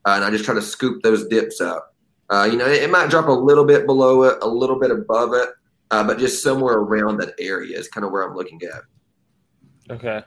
Uh, 0.06 0.15
and 0.15 0.24
I 0.24 0.30
just 0.30 0.45
try 0.45 0.54
to 0.54 0.62
scoop 0.62 1.02
those 1.02 1.28
dips 1.28 1.60
up. 1.60 1.95
Uh, 2.30 2.48
you 2.50 2.58
know, 2.58 2.65
it, 2.65 2.84
it, 2.84 2.91
might 2.91 3.10
drop 3.10 3.28
a 3.28 3.32
little 3.32 3.65
bit 3.65 3.88
below 3.88 4.24
it, 4.24 4.38
a 4.43 4.48
little 4.48 4.80
bit 4.80 4.91
above 4.91 5.34
it, 5.34 5.50
uh, 5.89 6.04
but 6.04 6.19
just 6.19 6.43
somewhere 6.43 6.76
around 6.76 7.17
that 7.17 7.34
area 7.39 7.78
is 7.78 7.88
kind 7.88 8.06
of 8.06 8.12
where 8.12 8.22
I'm 8.22 8.36
looking 8.36 8.62
at. 8.63 8.84
Okay. 9.89 10.21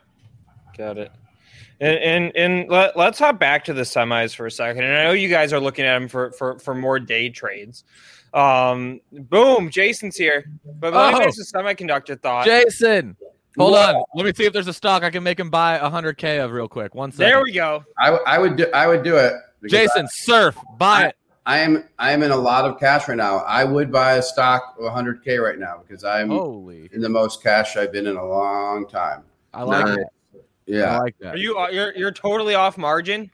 Got 0.76 0.98
it. 0.98 1.12
And 1.80 1.98
and, 1.98 2.36
and 2.36 2.70
let, 2.70 2.96
us 2.96 3.18
hop 3.18 3.38
back 3.38 3.64
to 3.64 3.72
the 3.72 3.82
semis 3.82 4.34
for 4.34 4.46
a 4.46 4.50
second. 4.50 4.84
And 4.84 4.96
I 4.96 5.04
know 5.04 5.12
you 5.12 5.28
guys 5.28 5.52
are 5.52 5.60
looking 5.60 5.84
at 5.84 5.98
them 5.98 6.08
for, 6.08 6.32
for, 6.32 6.58
for 6.58 6.74
more 6.74 6.98
day 6.98 7.28
trades. 7.28 7.84
Um, 8.32 9.00
boom, 9.12 9.70
Jason's 9.70 10.16
here. 10.16 10.50
But 10.64 10.94
let 10.94 11.14
me 11.14 11.20
oh, 11.24 11.28
a 11.28 11.30
semiconductor 11.30 12.20
thought. 12.20 12.46
Jason, 12.46 13.16
Hold 13.58 13.72
Whoa. 13.72 13.98
on. 13.98 14.04
Let 14.14 14.24
me 14.24 14.32
see 14.34 14.44
if 14.44 14.52
there's 14.52 14.68
a 14.68 14.72
stock 14.72 15.02
I 15.02 15.10
can 15.10 15.22
make 15.22 15.38
him 15.38 15.50
buy 15.50 15.78
100k 15.78 16.42
of 16.42 16.52
real 16.52 16.68
quick. 16.68 16.94
One 16.94 17.12
second. 17.12 17.26
There 17.26 17.42
we 17.42 17.52
go. 17.52 17.84
I, 17.98 18.08
I 18.08 18.38
would 18.38 18.56
do 18.56 18.66
I 18.72 18.86
would 18.86 19.02
do 19.02 19.16
it. 19.16 19.34
Jason, 19.68 20.06
I, 20.06 20.08
surf, 20.10 20.56
buy 20.78 21.02
I, 21.02 21.06
it. 21.08 21.16
I 21.44 21.58
am 21.58 21.84
I 21.98 22.12
am 22.12 22.22
in 22.22 22.30
a 22.30 22.36
lot 22.36 22.64
of 22.64 22.80
cash 22.80 23.08
right 23.08 23.16
now. 23.16 23.38
I 23.38 23.64
would 23.64 23.92
buy 23.92 24.14
a 24.14 24.22
stock 24.22 24.76
of 24.78 24.84
100k 24.84 25.42
right 25.42 25.58
now 25.58 25.82
because 25.86 26.02
I'm 26.04 26.30
Holy. 26.30 26.88
in 26.92 27.00
the 27.00 27.08
most 27.08 27.42
cash 27.42 27.76
I've 27.76 27.92
been 27.92 28.06
in 28.06 28.16
a 28.16 28.24
long 28.24 28.88
time. 28.88 29.24
I 29.54 29.62
like 29.62 29.86
nice. 29.86 29.98
it. 29.98 30.06
Yeah, 30.66 30.96
I 30.96 30.98
like 30.98 31.18
that. 31.18 31.34
Are 31.34 31.38
you 31.38 31.58
uh, 31.58 31.68
you're 31.68 31.94
you're 31.96 32.12
totally 32.12 32.54
off 32.54 32.78
margin? 32.78 33.30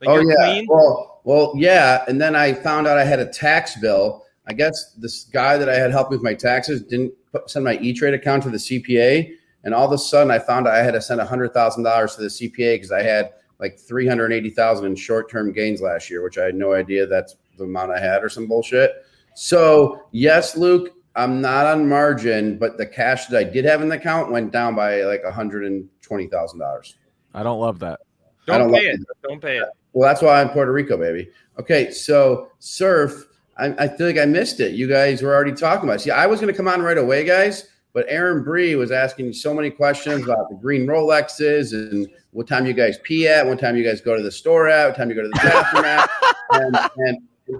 Like 0.00 0.10
oh 0.10 0.20
yeah. 0.20 0.52
Clean? 0.52 0.66
Well, 0.68 1.20
well, 1.24 1.52
yeah. 1.56 2.04
And 2.08 2.20
then 2.20 2.34
I 2.34 2.52
found 2.52 2.86
out 2.86 2.98
I 2.98 3.04
had 3.04 3.20
a 3.20 3.26
tax 3.26 3.76
bill. 3.80 4.24
I 4.46 4.52
guess 4.52 4.92
this 4.94 5.24
guy 5.24 5.56
that 5.56 5.68
I 5.68 5.76
had 5.76 5.90
helped 5.90 6.10
with 6.10 6.22
my 6.22 6.34
taxes 6.34 6.82
didn't 6.82 7.12
put, 7.30 7.48
send 7.48 7.64
my 7.64 7.76
E 7.78 7.92
Trade 7.92 8.14
account 8.14 8.42
to 8.44 8.50
the 8.50 8.56
CPA. 8.56 9.34
And 9.64 9.74
all 9.74 9.86
of 9.86 9.92
a 9.92 9.98
sudden, 9.98 10.30
I 10.30 10.40
found 10.40 10.66
I 10.66 10.78
had 10.78 10.94
to 10.94 11.00
send 11.00 11.20
hundred 11.20 11.52
thousand 11.54 11.84
dollars 11.84 12.16
to 12.16 12.22
the 12.22 12.28
CPA 12.28 12.76
because 12.76 12.92
I 12.92 13.02
had 13.02 13.32
like 13.60 13.78
three 13.78 14.06
hundred 14.06 14.32
eighty 14.32 14.50
thousand 14.50 14.86
in 14.86 14.96
short 14.96 15.30
term 15.30 15.52
gains 15.52 15.80
last 15.80 16.10
year, 16.10 16.22
which 16.22 16.38
I 16.38 16.44
had 16.44 16.54
no 16.54 16.72
idea 16.72 17.06
that's 17.06 17.36
the 17.58 17.64
amount 17.64 17.92
I 17.92 18.00
had 18.00 18.24
or 18.24 18.28
some 18.28 18.48
bullshit. 18.48 18.92
So 19.34 20.02
yes, 20.10 20.56
Luke, 20.56 20.90
I'm 21.14 21.40
not 21.40 21.66
on 21.66 21.88
margin, 21.88 22.58
but 22.58 22.78
the 22.78 22.86
cash 22.86 23.26
that 23.26 23.38
I 23.38 23.44
did 23.44 23.64
have 23.64 23.82
in 23.82 23.88
the 23.88 23.96
account 23.96 24.30
went 24.30 24.52
down 24.52 24.74
by 24.74 25.02
like 25.02 25.24
hundred 25.24 25.64
and 25.64 25.88
twenty 26.00 26.26
thousand 26.26 26.60
dollars. 26.60 26.96
I 27.34 27.42
don't 27.42 27.60
love 27.60 27.78
that. 27.80 28.00
Don't, 28.46 28.60
don't 28.60 28.72
pay 28.72 28.86
it. 28.86 29.00
it. 29.00 29.06
Don't 29.22 29.40
pay 29.40 29.58
it. 29.58 29.68
Well, 29.92 30.08
that's 30.08 30.22
why 30.22 30.40
I'm 30.40 30.50
Puerto 30.50 30.72
Rico, 30.72 30.96
baby. 30.96 31.28
Okay, 31.58 31.90
so 31.90 32.50
surf. 32.58 33.26
I, 33.58 33.66
I 33.78 33.88
feel 33.88 34.06
like 34.06 34.18
I 34.18 34.24
missed 34.24 34.60
it. 34.60 34.72
You 34.72 34.88
guys 34.88 35.22
were 35.22 35.34
already 35.34 35.52
talking 35.52 35.84
about. 35.84 35.96
It. 35.96 36.04
See, 36.04 36.10
I 36.10 36.26
was 36.26 36.40
going 36.40 36.52
to 36.52 36.56
come 36.56 36.68
on 36.68 36.80
right 36.80 36.96
away, 36.96 37.24
guys 37.24 37.68
but 37.92 38.06
Aaron 38.08 38.42
Bree 38.42 38.74
was 38.74 38.90
asking 38.90 39.32
so 39.32 39.52
many 39.52 39.70
questions 39.70 40.24
about 40.24 40.48
the 40.48 40.56
green 40.56 40.86
Rolexes 40.86 41.72
and 41.72 42.08
what 42.30 42.46
time 42.46 42.66
you 42.66 42.72
guys 42.72 42.98
pee 43.02 43.28
at, 43.28 43.46
what 43.46 43.58
time 43.58 43.76
you 43.76 43.84
guys 43.84 44.00
go 44.00 44.16
to 44.16 44.22
the 44.22 44.30
store 44.30 44.68
at, 44.68 44.86
what 44.88 44.96
time 44.96 45.10
you 45.10 45.14
go 45.14 45.22
to 45.22 45.28
the 45.28 45.40
bathroom 45.42 45.84
at, 45.84 46.10
and, 46.52 46.76
and 46.96 47.18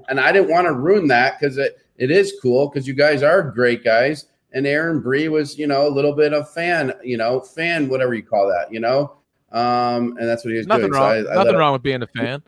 and 0.09 0.21
I 0.21 0.33
didn't 0.33 0.49
want 0.49 0.67
to 0.67 0.73
ruin 0.73 1.07
that 1.09 1.39
because 1.39 1.59
it, 1.59 1.77
it 2.03 2.11
is 2.11 2.35
cool 2.43 2.69
because 2.69 2.85
you 2.85 2.95
guys 2.95 3.23
are 3.23 3.41
great 3.43 3.85
guys. 3.85 4.27
And 4.55 4.67
Aaron 4.67 5.01
Bree 5.01 5.29
was, 5.29 5.57
you 5.57 5.69
know, 5.69 5.87
a 5.87 5.89
little 5.89 6.13
bit 6.13 6.35
of 6.35 6.51
fan, 6.53 6.93
you 7.05 7.17
know, 7.17 7.39
fan, 7.41 7.89
whatever 7.89 8.13
you 8.13 8.25
call 8.25 8.49
that, 8.49 8.73
you 8.73 8.81
know. 8.81 9.13
Um, 9.53 10.17
and 10.19 10.29
that's 10.29 10.45
what 10.45 10.51
he 10.51 10.59
was 10.59 10.67
nothing 10.67 10.91
doing. 10.91 10.95
Wrong. 10.95 11.23
So 11.23 11.31
I, 11.31 11.35
nothing 11.37 11.55
I 11.55 11.59
wrong 11.59 11.73
with 11.75 11.83
being 11.85 12.03
a 12.03 12.09
fan. 12.09 12.43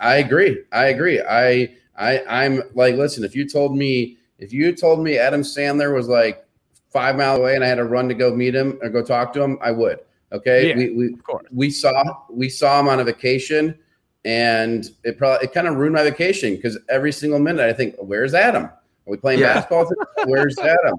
I 0.00 0.16
agree. 0.16 0.62
I 0.72 0.86
agree. 0.86 1.20
I 1.20 1.76
I 1.98 2.24
I'm 2.26 2.62
like, 2.74 2.94
listen, 2.94 3.22
if 3.22 3.36
you 3.36 3.46
told 3.46 3.76
me 3.76 4.16
if 4.38 4.50
you 4.50 4.74
told 4.74 5.00
me 5.00 5.18
Adam 5.18 5.42
Sandler 5.42 5.94
was 5.94 6.08
like 6.08 6.46
five 6.90 7.16
miles 7.16 7.40
away 7.40 7.56
and 7.56 7.64
I 7.64 7.66
had 7.66 7.74
to 7.74 7.84
run 7.84 8.08
to 8.08 8.14
go 8.14 8.34
meet 8.34 8.54
him 8.54 8.78
or 8.80 8.88
go 8.88 9.02
talk 9.02 9.34
to 9.34 9.42
him, 9.42 9.58
I 9.60 9.72
would. 9.72 10.00
Okay. 10.32 10.70
Yeah, 10.70 10.76
we 10.76 10.90
we, 10.90 11.16
we 11.52 11.70
saw 11.70 12.02
we 12.30 12.48
saw 12.48 12.80
him 12.80 12.88
on 12.88 13.00
a 13.00 13.04
vacation 13.04 13.78
and 14.24 14.90
it 15.02 15.18
probably 15.18 15.46
it 15.46 15.52
kind 15.52 15.68
of 15.68 15.76
ruined 15.76 15.94
my 15.94 16.02
vacation 16.02 16.56
because 16.56 16.78
every 16.88 17.12
single 17.12 17.38
minute 17.38 17.68
I 17.68 17.72
think, 17.72 17.96
where's 17.98 18.34
Adam? 18.34 18.64
Are 18.64 18.72
we 19.06 19.16
playing 19.16 19.40
yeah. 19.40 19.54
basketball? 19.54 19.90
Where's 20.26 20.58
Adam? 20.58 20.96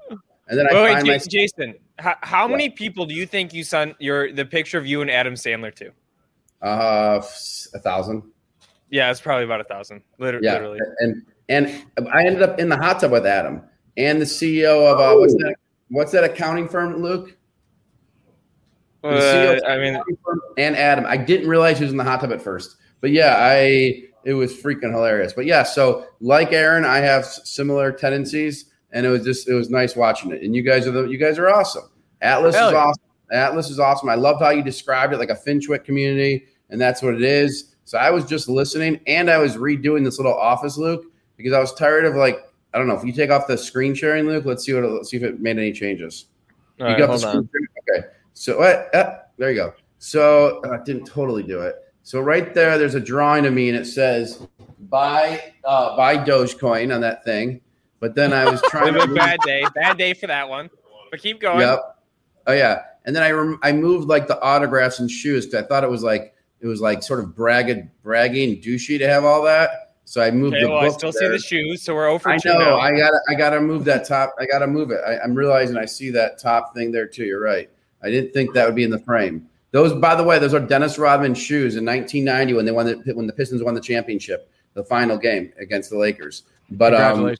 And 0.48 0.58
then 0.58 0.68
I 0.70 0.74
wait, 0.74 0.92
find 0.92 1.08
wait, 1.08 1.14
myself- 1.14 1.28
Jason, 1.28 1.74
how, 1.98 2.14
how 2.22 2.48
many 2.48 2.70
people 2.70 3.04
do 3.04 3.14
you 3.14 3.26
think 3.26 3.52
you 3.52 3.64
sent 3.64 3.96
your 4.00 4.32
the 4.32 4.44
picture 4.44 4.78
of 4.78 4.86
you 4.86 5.02
and 5.02 5.10
Adam 5.10 5.34
Sandler 5.34 5.74
to? 5.74 5.90
Uh, 6.62 7.20
a 7.74 7.78
thousand. 7.80 8.22
Yeah, 8.90 9.10
it's 9.10 9.20
probably 9.20 9.44
about 9.44 9.60
a 9.60 9.64
thousand. 9.64 10.02
Literally, 10.18 10.46
yeah. 10.46 10.52
literally. 10.54 10.80
And 11.00 11.22
and 11.48 11.84
I 12.12 12.24
ended 12.24 12.42
up 12.42 12.58
in 12.58 12.68
the 12.68 12.76
hot 12.76 13.00
tub 13.00 13.12
with 13.12 13.26
Adam 13.26 13.62
and 13.96 14.20
the 14.20 14.24
CEO 14.24 14.90
of 14.90 15.00
uh, 15.00 15.18
what's 15.18 15.34
that 15.34 15.56
what's 15.88 16.12
that 16.12 16.24
accounting 16.24 16.68
firm, 16.68 17.02
Luke? 17.02 17.36
Uh, 19.02 19.58
I 19.66 19.78
mean, 19.78 20.00
and 20.58 20.76
Adam. 20.76 21.06
I 21.06 21.16
didn't 21.16 21.48
realize 21.48 21.78
he 21.78 21.84
was 21.84 21.92
in 21.92 21.98
the 21.98 22.04
hot 22.04 22.20
tub 22.20 22.32
at 22.32 22.42
first, 22.42 22.76
but 23.06 23.12
yeah, 23.12 23.36
I 23.38 24.02
it 24.24 24.34
was 24.34 24.52
freaking 24.52 24.90
hilarious. 24.90 25.32
But 25.32 25.46
yeah, 25.46 25.62
so 25.62 26.08
like 26.20 26.52
Aaron, 26.52 26.84
I 26.84 26.96
have 26.96 27.24
similar 27.24 27.92
tendencies, 27.92 28.64
and 28.90 29.06
it 29.06 29.10
was 29.10 29.22
just 29.22 29.48
it 29.48 29.54
was 29.54 29.70
nice 29.70 29.94
watching 29.94 30.32
it. 30.32 30.42
And 30.42 30.56
you 30.56 30.62
guys 30.62 30.88
are 30.88 30.90
the 30.90 31.04
you 31.04 31.16
guys 31.16 31.38
are 31.38 31.48
awesome. 31.48 31.88
Atlas 32.20 32.56
Hell 32.56 32.66
is 32.66 32.72
yeah. 32.72 32.78
awesome. 32.80 33.02
Atlas 33.30 33.70
is 33.70 33.78
awesome. 33.78 34.08
I 34.08 34.16
loved 34.16 34.42
how 34.42 34.50
you 34.50 34.60
described 34.60 35.14
it 35.14 35.18
like 35.18 35.30
a 35.30 35.36
FinTwit 35.36 35.84
community, 35.84 36.46
and 36.70 36.80
that's 36.80 37.00
what 37.00 37.14
it 37.14 37.22
is. 37.22 37.76
So 37.84 37.96
I 37.96 38.10
was 38.10 38.24
just 38.24 38.48
listening, 38.48 38.98
and 39.06 39.30
I 39.30 39.38
was 39.38 39.56
redoing 39.56 40.02
this 40.02 40.18
little 40.18 40.34
office, 40.34 40.76
Luke, 40.76 41.04
because 41.36 41.52
I 41.52 41.60
was 41.60 41.72
tired 41.74 42.06
of 42.06 42.16
like 42.16 42.40
I 42.74 42.78
don't 42.78 42.88
know 42.88 42.96
if 42.96 43.04
you 43.04 43.12
take 43.12 43.30
off 43.30 43.46
the 43.46 43.56
screen 43.56 43.94
sharing, 43.94 44.26
Luke. 44.26 44.44
Let's 44.44 44.64
see 44.64 44.74
what. 44.74 44.82
Let's 44.82 45.10
see 45.10 45.16
if 45.16 45.22
it 45.22 45.38
made 45.40 45.58
any 45.58 45.70
changes. 45.70 46.24
All 46.80 46.88
you 46.88 46.94
right, 46.94 46.98
got 46.98 47.12
the 47.12 47.18
screen 47.18 47.48
Okay. 47.88 48.08
So 48.32 48.62
uh, 48.62 48.88
uh, 48.92 49.18
there 49.38 49.52
you 49.52 49.56
go. 49.58 49.74
So 50.00 50.60
uh, 50.64 50.70
I 50.70 50.82
didn't 50.82 51.04
totally 51.04 51.44
do 51.44 51.60
it. 51.60 51.76
So 52.06 52.20
right 52.20 52.54
there, 52.54 52.78
there's 52.78 52.94
a 52.94 53.00
drawing 53.00 53.46
of 53.46 53.52
me, 53.52 53.68
and 53.68 53.76
it 53.76 53.84
says 53.84 54.46
buy 54.78 55.54
uh, 55.64 55.96
buy 55.96 56.16
Dogecoin 56.16 56.94
on 56.94 57.00
that 57.00 57.24
thing. 57.24 57.60
But 57.98 58.14
then 58.14 58.32
I 58.32 58.48
was 58.48 58.62
trying 58.68 58.94
to 58.94 59.00
A 59.00 59.08
bad 59.08 59.40
day, 59.40 59.64
bad 59.74 59.98
day 59.98 60.14
for 60.14 60.28
that 60.28 60.48
one. 60.48 60.70
But 61.10 61.20
keep 61.20 61.40
going. 61.40 61.62
Yep. 61.62 61.98
Oh 62.46 62.52
yeah. 62.52 62.82
And 63.06 63.16
then 63.16 63.24
I 63.24 63.32
rem- 63.32 63.58
I 63.64 63.72
moved 63.72 64.06
like 64.06 64.28
the 64.28 64.40
autographs 64.40 65.00
and 65.00 65.10
shoes 65.10 65.46
because 65.46 65.64
I 65.64 65.66
thought 65.66 65.82
it 65.82 65.90
was 65.90 66.04
like 66.04 66.32
it 66.60 66.68
was 66.68 66.80
like 66.80 67.02
sort 67.02 67.18
of 67.18 67.34
bragging, 67.34 67.90
bragging, 68.04 68.62
douchey 68.62 69.00
to 69.00 69.08
have 69.08 69.24
all 69.24 69.42
that. 69.42 69.94
So 70.04 70.22
I 70.22 70.30
moved 70.30 70.54
okay, 70.54 70.62
the 70.62 70.70
well, 70.70 70.84
I 70.84 70.90
still 70.90 71.10
there. 71.10 71.22
see 71.22 71.28
the 71.28 71.38
shoes, 71.40 71.82
so 71.82 71.92
we're 71.92 72.06
over. 72.06 72.28
I 72.28 72.38
know. 72.44 72.56
Now. 72.56 72.76
I 72.78 72.92
gotta. 72.92 73.18
I 73.28 73.34
gotta 73.34 73.60
move 73.60 73.84
that 73.86 74.06
top. 74.06 74.32
I 74.38 74.46
gotta 74.46 74.68
move 74.68 74.92
it. 74.92 75.00
I, 75.04 75.24
am 75.24 75.34
realizing 75.34 75.76
I 75.76 75.86
see 75.86 76.10
that 76.10 76.38
top 76.38 76.72
thing 76.72 76.92
there 76.92 77.08
too. 77.08 77.24
You're 77.24 77.42
right. 77.42 77.68
I 78.00 78.10
didn't 78.10 78.32
think 78.32 78.54
that 78.54 78.64
would 78.64 78.76
be 78.76 78.84
in 78.84 78.90
the 78.90 79.00
frame. 79.00 79.48
Those, 79.76 79.92
by 79.92 80.14
the 80.14 80.24
way, 80.24 80.38
those 80.38 80.54
are 80.54 80.60
Dennis 80.60 80.96
Rodman 80.96 81.34
shoes 81.34 81.76
in 81.76 81.84
1990 81.84 82.54
when 82.54 82.64
they 82.64 82.72
won 82.72 82.86
the 82.86 83.12
when 83.12 83.26
the 83.26 83.32
Pistons 83.34 83.62
won 83.62 83.74
the 83.74 83.80
championship, 83.82 84.50
the 84.72 84.82
final 84.82 85.18
game 85.18 85.52
against 85.58 85.90
the 85.90 85.98
Lakers. 85.98 86.44
But 86.70 86.94
um, 86.94 87.36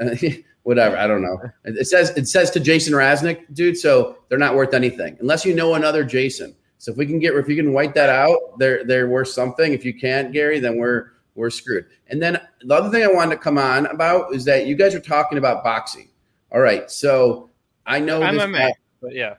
whatever. 0.64 0.96
I 0.96 1.06
don't 1.06 1.22
know. 1.22 1.40
It 1.62 1.86
says 1.86 2.10
it 2.16 2.26
says 2.26 2.50
to 2.50 2.58
Jason 2.58 2.94
Raznick, 2.94 3.54
dude. 3.54 3.76
So 3.76 4.18
they're 4.28 4.40
not 4.40 4.56
worth 4.56 4.74
anything 4.74 5.18
unless 5.20 5.44
you 5.44 5.54
know 5.54 5.74
another 5.74 6.02
Jason. 6.02 6.52
So 6.78 6.90
if 6.90 6.98
we 6.98 7.06
can 7.06 7.20
get 7.20 7.32
if 7.34 7.48
you 7.48 7.54
can 7.54 7.72
white 7.72 7.94
that 7.94 8.10
out, 8.10 8.58
they're 8.58 8.82
they're 8.82 9.08
worth 9.08 9.28
something. 9.28 9.72
If 9.72 9.84
you 9.84 9.94
can't, 9.94 10.32
Gary, 10.32 10.58
then 10.58 10.78
we're 10.78 11.12
we're 11.36 11.48
screwed. 11.48 11.86
And 12.08 12.20
then 12.20 12.40
the 12.60 12.74
other 12.74 12.90
thing 12.90 13.04
I 13.04 13.06
wanted 13.06 13.36
to 13.36 13.40
come 13.40 13.56
on 13.56 13.86
about 13.86 14.34
is 14.34 14.44
that 14.46 14.66
you 14.66 14.74
guys 14.74 14.96
are 14.96 15.00
talking 15.00 15.38
about 15.38 15.62
boxing. 15.62 16.08
All 16.50 16.60
right, 16.60 16.90
so 16.90 17.50
I 17.86 18.00
know 18.00 18.18
this 18.18 18.30
MMA, 18.30 18.58
guy- 18.58 18.72
but 19.00 19.14
yeah. 19.14 19.34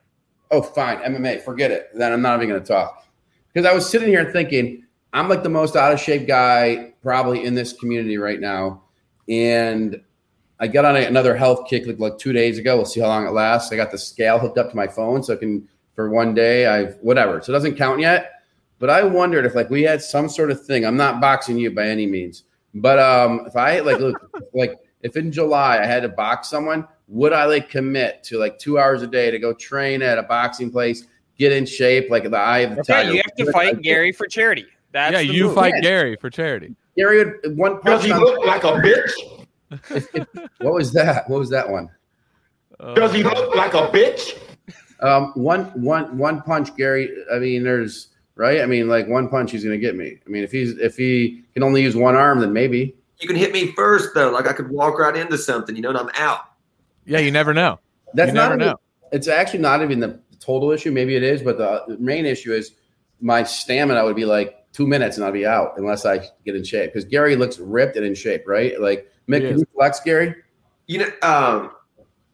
Oh, 0.51 0.61
fine. 0.61 0.97
MMA. 0.97 1.43
Forget 1.43 1.71
it. 1.71 1.89
Then 1.93 2.11
I'm 2.11 2.21
not 2.21 2.37
even 2.37 2.49
going 2.49 2.61
to 2.61 2.67
talk. 2.67 3.05
Because 3.53 3.69
I 3.69 3.73
was 3.73 3.89
sitting 3.89 4.07
here 4.07 4.31
thinking, 4.31 4.83
I'm 5.13 5.29
like 5.29 5.43
the 5.43 5.49
most 5.49 5.75
out 5.75 5.91
of 5.91 5.99
shape 5.99 6.27
guy 6.27 6.93
probably 7.01 7.45
in 7.45 7.55
this 7.55 7.73
community 7.73 8.17
right 8.17 8.39
now. 8.39 8.83
And 9.27 10.01
I 10.59 10.67
got 10.67 10.85
on 10.85 10.95
a- 10.95 11.05
another 11.05 11.35
health 11.35 11.67
kick 11.69 11.85
like, 11.87 11.99
like 11.99 12.17
two 12.17 12.33
days 12.33 12.57
ago. 12.57 12.75
We'll 12.77 12.85
see 12.85 12.99
how 12.99 13.07
long 13.07 13.25
it 13.25 13.31
lasts. 13.31 13.71
I 13.71 13.75
got 13.75 13.91
the 13.91 13.97
scale 13.97 14.39
hooked 14.39 14.57
up 14.57 14.69
to 14.71 14.75
my 14.75 14.87
phone 14.87 15.23
so 15.23 15.33
I 15.33 15.37
can, 15.37 15.67
for 15.95 16.09
one 16.09 16.33
day, 16.33 16.65
I've 16.65 16.97
whatever. 17.01 17.41
So 17.41 17.51
it 17.51 17.55
doesn't 17.55 17.75
count 17.75 17.99
yet. 17.99 18.31
But 18.79 18.89
I 18.89 19.03
wondered 19.03 19.45
if 19.45 19.55
like 19.55 19.69
we 19.69 19.83
had 19.83 20.01
some 20.01 20.29
sort 20.29 20.51
of 20.51 20.65
thing. 20.65 20.85
I'm 20.85 20.97
not 20.97 21.19
boxing 21.21 21.57
you 21.57 21.71
by 21.71 21.87
any 21.87 22.05
means. 22.05 22.43
But 22.73 22.99
um, 22.99 23.43
if 23.45 23.55
I 23.55 23.79
like 23.79 23.99
look 23.99 24.15
like 24.53 24.77
if 25.01 25.15
in 25.17 25.31
July 25.31 25.79
I 25.81 25.85
had 25.85 26.03
to 26.03 26.09
box 26.09 26.49
someone, 26.49 26.87
would 27.07 27.33
I 27.33 27.45
like 27.45 27.69
commit 27.69 28.23
to 28.25 28.37
like 28.37 28.59
two 28.59 28.77
hours 28.79 29.01
a 29.01 29.07
day 29.07 29.31
to 29.31 29.39
go 29.39 29.53
train 29.53 30.01
at 30.01 30.17
a 30.17 30.23
boxing 30.23 30.69
place, 30.71 31.05
get 31.37 31.51
in 31.51 31.65
shape, 31.65 32.09
like 32.09 32.29
the 32.29 32.37
eye 32.37 32.59
of 32.59 32.71
the 32.75 32.81
Okay, 32.81 32.93
tiger? 32.93 33.11
you 33.13 33.21
have 33.25 33.35
to 33.35 33.51
fight 33.51 33.81
Gary 33.81 34.11
for 34.11 34.27
charity. 34.27 34.65
That's 34.91 35.13
yeah, 35.13 35.19
the 35.19 35.25
you 35.33 35.45
move. 35.45 35.55
fight 35.55 35.73
Yeah. 35.77 35.81
Gary 35.81 36.15
for 36.17 36.29
charity. 36.29 36.75
Gary 36.97 37.23
would 37.23 37.57
one 37.57 37.73
Does 37.83 38.01
punch. 38.01 38.05
he 38.05 38.11
On, 38.11 38.19
look 38.19 38.45
like 38.45 38.63
a 38.63 38.73
bitch? 38.73 39.45
what 40.59 40.73
was 40.73 40.91
that? 40.93 41.29
What 41.29 41.39
was 41.39 41.49
that 41.49 41.69
one? 41.69 41.89
Does 42.95 43.13
he 43.13 43.23
look 43.23 43.55
like 43.55 43.73
a 43.73 43.87
bitch? 43.87 44.37
Um, 45.01 45.31
one 45.35 45.65
one 45.81 46.17
one 46.17 46.41
punch, 46.41 46.75
Gary. 46.75 47.09
I 47.33 47.39
mean, 47.39 47.63
there's 47.63 48.09
right. 48.35 48.61
I 48.61 48.65
mean, 48.65 48.87
like 48.87 49.07
one 49.07 49.29
punch, 49.29 49.51
he's 49.51 49.63
gonna 49.63 49.77
get 49.77 49.95
me. 49.95 50.17
I 50.25 50.29
mean, 50.29 50.43
if 50.43 50.51
he's 50.51 50.77
if 50.77 50.97
he 50.97 51.43
can 51.53 51.63
only 51.63 51.81
use 51.83 51.95
one 51.95 52.15
arm, 52.15 52.39
then 52.39 52.51
maybe. 52.53 52.95
You 53.19 53.27
can 53.27 53.35
hit 53.37 53.51
me 53.51 53.71
first 53.73 54.13
though. 54.13 54.29
Like 54.31 54.47
I 54.47 54.53
could 54.53 54.69
walk 54.69 54.97
right 54.99 55.15
into 55.15 55.37
something, 55.37 55.75
you 55.75 55.81
know, 55.81 55.89
and 55.89 55.97
I'm 55.97 56.09
out. 56.15 56.41
Yeah, 57.05 57.19
you 57.19 57.31
never 57.31 57.53
know. 57.53 57.79
That's 58.13 58.29
You 58.29 58.33
not 58.35 58.49
never 58.49 58.55
even- 58.55 58.67
know. 58.67 58.79
It's 59.11 59.27
actually 59.27 59.59
not 59.59 59.81
even 59.81 59.99
the 59.99 60.19
total 60.39 60.71
issue. 60.71 60.91
Maybe 60.91 61.15
it 61.15 61.23
is, 61.23 61.41
but 61.41 61.57
the 61.57 61.97
main 61.99 62.25
issue 62.25 62.53
is 62.53 62.73
my 63.21 63.43
stamina 63.43 64.03
would 64.05 64.15
be 64.15 64.25
like 64.25 64.55
two 64.71 64.85
minutes 64.87 65.17
and 65.17 65.25
I'll 65.25 65.31
be 65.31 65.45
out 65.47 65.73
unless 65.77 66.05
I 66.05 66.19
get 66.45 66.55
in 66.55 66.63
shape. 66.63 66.93
Because 66.93 67.05
Gary 67.05 67.35
looks 67.35 67.57
ripped 67.59 67.95
and 67.97 68.05
in 68.05 68.13
shape, 68.15 68.43
right? 68.47 68.79
Like 68.79 69.11
Mick, 69.27 69.41
can 69.47 69.59
you 69.59 69.65
flex, 69.73 69.99
Gary? 69.99 70.35
You 70.87 70.99
know, 70.99 71.09
um, 71.23 71.71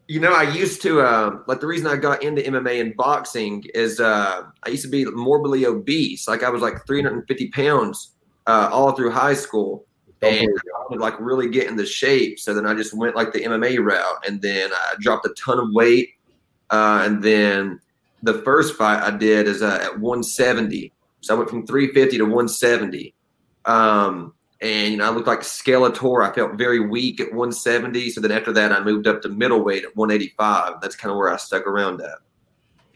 you 0.07 0.19
know, 0.19 0.33
I 0.33 0.43
used 0.43 0.81
to 0.83 1.01
um, 1.01 1.43
like 1.47 1.61
the 1.61 1.67
reason 1.67 1.87
I 1.87 1.95
got 1.95 2.21
into 2.21 2.41
MMA 2.41 2.79
and 2.81 2.95
boxing 2.95 3.63
is 3.73 3.99
uh, 3.99 4.43
I 4.63 4.69
used 4.69 4.83
to 4.83 4.89
be 4.89 5.05
morbidly 5.05 5.65
obese. 5.65 6.27
Like 6.27 6.43
I 6.43 6.49
was 6.49 6.61
like 6.61 6.85
350 6.85 7.47
pounds 7.49 8.11
uh, 8.47 8.69
all 8.71 8.91
through 8.91 9.11
high 9.11 9.33
school, 9.33 9.85
and 10.25 10.49
I 10.91 10.95
like 10.95 11.19
really 11.19 11.49
get 11.49 11.67
in 11.67 11.75
the 11.75 11.85
shape. 11.85 12.39
So 12.39 12.53
then 12.53 12.65
I 12.65 12.73
just 12.73 12.93
went 12.93 13.15
like 13.15 13.33
the 13.33 13.41
MMA 13.41 13.83
route, 13.83 14.25
and 14.27 14.41
then 14.41 14.71
I 14.73 14.95
dropped 14.99 15.25
a 15.25 15.33
ton 15.37 15.59
of 15.59 15.69
weight. 15.71 16.09
Uh, 16.69 17.03
and 17.05 17.23
then 17.23 17.79
the 18.23 18.41
first 18.41 18.75
fight 18.75 19.01
I 19.01 19.15
did 19.15 19.47
is 19.47 19.61
uh, 19.61 19.79
at 19.81 19.99
170. 19.99 20.91
So 21.21 21.35
I 21.35 21.37
went 21.37 21.49
from 21.49 21.65
350 21.65 22.17
to 22.17 22.23
170. 22.23 23.13
Um, 23.65 24.33
and 24.61 24.91
you 24.91 24.97
know, 24.97 25.05
I 25.05 25.09
looked 25.09 25.27
like 25.27 25.41
Skeletor. 25.41 26.27
I 26.27 26.33
felt 26.33 26.53
very 26.53 26.79
weak 26.79 27.19
at 27.19 27.27
170. 27.27 28.09
So 28.11 28.21
then 28.21 28.31
after 28.31 28.51
that, 28.53 28.71
I 28.71 28.83
moved 28.83 29.07
up 29.07 29.21
to 29.23 29.29
middleweight 29.29 29.83
at 29.83 29.95
185. 29.95 30.81
That's 30.81 30.95
kind 30.95 31.11
of 31.11 31.17
where 31.17 31.29
I 31.29 31.37
stuck 31.37 31.67
around 31.67 32.01
at. 32.01 32.17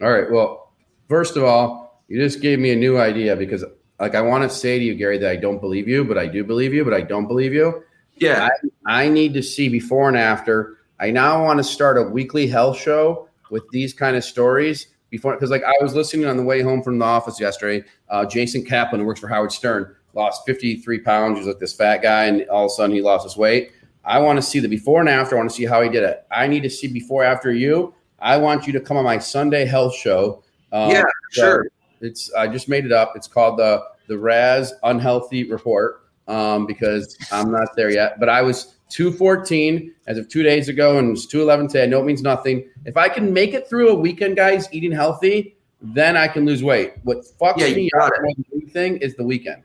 All 0.01 0.11
right. 0.11 0.31
Well, 0.31 0.71
first 1.09 1.35
of 1.35 1.43
all, 1.43 2.03
you 2.07 2.19
just 2.19 2.41
gave 2.41 2.59
me 2.59 2.71
a 2.71 2.75
new 2.75 2.97
idea 2.97 3.35
because, 3.35 3.63
like, 3.99 4.15
I 4.15 4.21
want 4.21 4.49
to 4.49 4.55
say 4.55 4.79
to 4.79 4.85
you, 4.85 4.95
Gary, 4.95 5.17
that 5.17 5.29
I 5.29 5.35
don't 5.35 5.59
believe 5.59 5.87
you, 5.87 6.05
but 6.05 6.17
I 6.17 6.27
do 6.27 6.43
believe 6.43 6.73
you, 6.73 6.83
but 6.83 6.93
I 6.93 7.01
don't 7.01 7.27
believe 7.27 7.53
you. 7.53 7.83
Yeah. 8.15 8.49
I, 8.85 9.03
I 9.05 9.09
need 9.09 9.33
to 9.33 9.43
see 9.43 9.69
before 9.69 10.07
and 10.07 10.17
after. 10.17 10.77
I 10.99 11.11
now 11.11 11.43
want 11.43 11.59
to 11.59 11.63
start 11.63 11.97
a 11.97 12.03
weekly 12.03 12.47
health 12.47 12.77
show 12.77 13.29
with 13.49 13.63
these 13.71 13.93
kind 13.93 14.15
of 14.15 14.23
stories 14.23 14.87
before, 15.09 15.33
because 15.33 15.49
like 15.49 15.63
I 15.63 15.73
was 15.81 15.95
listening 15.95 16.25
on 16.27 16.37
the 16.37 16.43
way 16.43 16.61
home 16.61 16.83
from 16.83 16.99
the 16.99 17.05
office 17.05 17.39
yesterday. 17.39 17.85
Uh, 18.09 18.25
Jason 18.25 18.63
Kaplan, 18.63 19.01
who 19.01 19.07
works 19.07 19.19
for 19.19 19.27
Howard 19.27 19.51
Stern, 19.51 19.95
lost 20.13 20.43
53 20.45 20.99
pounds. 20.99 21.37
He's 21.37 21.47
like 21.47 21.59
this 21.59 21.73
fat 21.73 22.01
guy, 22.01 22.25
and 22.25 22.47
all 22.49 22.65
of 22.65 22.71
a 22.71 22.73
sudden 22.75 22.95
he 22.95 23.01
lost 23.01 23.23
his 23.23 23.37
weight. 23.37 23.71
I 24.05 24.19
want 24.19 24.37
to 24.37 24.41
see 24.41 24.59
the 24.59 24.67
before 24.67 24.99
and 24.99 25.09
after. 25.09 25.35
I 25.35 25.39
want 25.39 25.49
to 25.49 25.55
see 25.55 25.65
how 25.65 25.81
he 25.81 25.89
did 25.89 26.03
it. 26.03 26.25
I 26.31 26.47
need 26.47 26.63
to 26.63 26.69
see 26.69 26.87
before 26.87 27.23
after 27.23 27.51
you. 27.51 27.93
I 28.19 28.37
want 28.37 28.67
you 28.67 28.73
to 28.73 28.79
come 28.79 28.97
on 28.97 29.03
my 29.03 29.19
Sunday 29.19 29.65
health 29.65 29.95
show. 29.95 30.43
Um, 30.71 30.91
Yeah, 30.91 31.03
so 31.31 31.41
sure. 31.41 31.67
It's 32.01 32.31
I 32.33 32.47
just 32.47 32.69
made 32.69 32.85
it 32.85 32.91
up. 32.91 33.13
It's 33.15 33.27
called 33.27 33.59
the 33.59 33.83
the 34.07 34.17
Raz 34.17 34.73
Unhealthy 34.83 35.43
Report 35.49 36.01
um, 36.27 36.65
because 36.65 37.17
I'm 37.31 37.51
not 37.51 37.75
there 37.75 37.91
yet. 37.91 38.19
But 38.19 38.29
I 38.29 38.41
was 38.41 38.75
214 38.89 39.93
as 40.07 40.17
of 40.17 40.27
two 40.29 40.41
days 40.43 40.67
ago, 40.69 40.97
and 40.97 41.11
it's 41.15 41.25
211 41.27 41.67
today. 41.67 41.83
I 41.83 41.85
know 41.87 41.99
it 42.01 42.05
means 42.05 42.21
nothing. 42.23 42.67
If 42.85 42.97
I 42.97 43.09
can 43.09 43.31
make 43.33 43.53
it 43.53 43.67
through 43.69 43.89
a 43.89 43.93
weekend, 43.95 44.35
guys, 44.35 44.67
eating 44.71 44.91
healthy, 44.91 45.55
then 45.81 46.17
I 46.17 46.27
can 46.27 46.45
lose 46.45 46.63
weight. 46.63 46.93
What 47.03 47.19
fucks 47.39 47.57
Yeah, 47.59 47.75
me 47.75 47.89
up 47.99 48.11
it. 48.15 48.21
more 48.21 48.33
than 48.35 48.45
anything 48.53 48.97
is 48.97 49.15
the 49.15 49.23
weekend. 49.23 49.63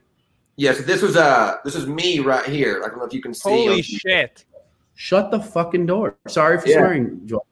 Yeah. 0.57 0.73
So 0.75 0.83
this 0.83 1.03
was 1.03 1.16
uh 1.16 1.57
this 1.64 1.75
is 1.75 1.87
me 1.87 2.18
right 2.20 2.44
here. 2.47 2.83
I 2.85 2.88
don't 2.88 2.99
know 2.99 3.05
if 3.05 3.12
you 3.14 3.23
can 3.23 3.35
see. 3.35 3.49
Holy 3.49 3.75
on- 3.77 3.83
shit. 3.83 4.44
Shut 4.97 5.31
the 5.33 5.40
fucking 5.40 5.87
door. 5.87 6.16
Sorry 6.29 6.61
for 6.61 6.68
Yeah. 6.68 6.77
swearing, 6.77 7.20
Joel. 7.27 7.47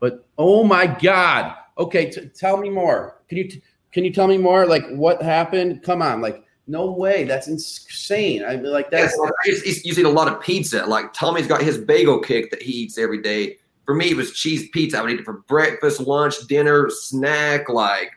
But 0.00 0.24
oh 0.38 0.64
my 0.64 0.86
god. 0.86 1.54
Okay, 1.78 2.10
t- 2.10 2.28
tell 2.34 2.56
me 2.56 2.70
more. 2.70 3.20
Can 3.28 3.36
you 3.36 3.48
t- 3.50 3.62
can 3.92 4.04
you 4.04 4.12
tell 4.12 4.26
me 4.26 4.38
more? 4.38 4.66
Like 4.66 4.86
what 4.90 5.22
happened? 5.22 5.82
Come 5.82 6.02
on, 6.02 6.20
like 6.20 6.44
no 6.66 6.90
way. 6.90 7.24
That's 7.24 7.48
insane. 7.48 8.44
I 8.44 8.56
mean, 8.56 8.72
like 8.72 8.88
Yeah, 8.92 9.02
that's 9.02 9.14
so 9.16 9.26
I 9.26 9.30
just, 9.46 9.84
you 9.86 9.92
eat 9.96 10.04
a 10.04 10.08
lot 10.08 10.28
of 10.28 10.40
pizza. 10.40 10.84
Like 10.84 11.12
Tommy's 11.12 11.46
got 11.46 11.62
his 11.62 11.78
bagel 11.78 12.18
kick 12.18 12.50
that 12.50 12.62
he 12.62 12.72
eats 12.72 12.98
every 12.98 13.22
day. 13.22 13.58
For 13.84 13.94
me, 13.94 14.10
it 14.10 14.16
was 14.16 14.32
cheese 14.32 14.68
pizza. 14.70 14.98
I 14.98 15.02
would 15.02 15.12
eat 15.12 15.20
it 15.20 15.24
for 15.24 15.44
breakfast, 15.48 16.00
lunch, 16.00 16.34
dinner, 16.48 16.90
snack, 16.90 17.68
like 17.68 18.10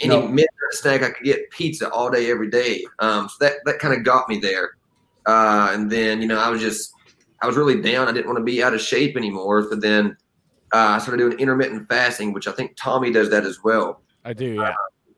any 0.00 0.08
No. 0.08 0.22
midnight 0.26 0.48
snack 0.70 1.02
I 1.02 1.10
could 1.10 1.24
get 1.24 1.50
pizza 1.50 1.90
all 1.90 2.10
day, 2.10 2.30
every 2.30 2.48
day. 2.48 2.84
Um, 2.98 3.28
so 3.28 3.34
that 3.44 3.56
that 3.66 3.78
kind 3.78 3.94
of 3.94 4.04
got 4.04 4.28
me 4.28 4.38
there. 4.38 4.70
Uh, 5.26 5.68
and 5.72 5.90
then 5.90 6.22
you 6.22 6.26
know 6.28 6.38
I 6.38 6.48
was 6.48 6.60
just 6.60 6.94
I 7.42 7.46
was 7.46 7.56
really 7.56 7.80
down. 7.80 8.08
I 8.08 8.12
didn't 8.12 8.26
want 8.26 8.38
to 8.38 8.44
be 8.44 8.62
out 8.62 8.72
of 8.72 8.80
shape 8.80 9.16
anymore. 9.16 9.62
So 9.68 9.76
then 9.76 10.16
uh, 10.72 10.96
I 10.96 10.98
started 10.98 11.18
doing 11.18 11.38
intermittent 11.38 11.86
fasting, 11.88 12.32
which 12.32 12.48
I 12.48 12.52
think 12.52 12.74
Tommy 12.76 13.12
does 13.12 13.28
that 13.28 13.44
as 13.44 13.62
well, 13.62 14.00
I 14.24 14.32
do, 14.32 14.54
yeah. 14.54 14.72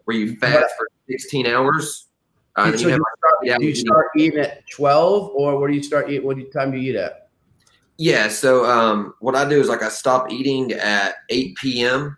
Where 0.04 0.16
you 0.16 0.36
fast 0.36 0.74
for 0.76 0.88
16 1.08 1.46
hours. 1.46 2.08
Uh, 2.56 2.76
so 2.76 2.86
you 2.86 2.88
have 2.90 2.98
you 2.98 3.04
start, 3.18 3.34
yeah, 3.42 3.58
do 3.58 3.66
you 3.66 3.74
start 3.74 4.06
eating 4.16 4.38
at 4.38 4.68
12 4.70 5.30
or 5.34 5.58
what 5.58 5.68
do 5.68 5.74
you 5.74 5.82
start 5.82 6.08
eat 6.08 6.22
what 6.22 6.36
time 6.52 6.70
do 6.70 6.78
you 6.78 6.92
eat 6.92 6.96
at 6.96 7.28
Yeah. 7.96 8.28
So 8.28 8.64
um, 8.64 9.14
what 9.20 9.34
I 9.34 9.48
do 9.48 9.60
is 9.60 9.68
like 9.68 9.82
I 9.82 9.88
stop 9.88 10.30
eating 10.30 10.72
at 10.72 11.16
8 11.30 11.56
p.m. 11.56 12.16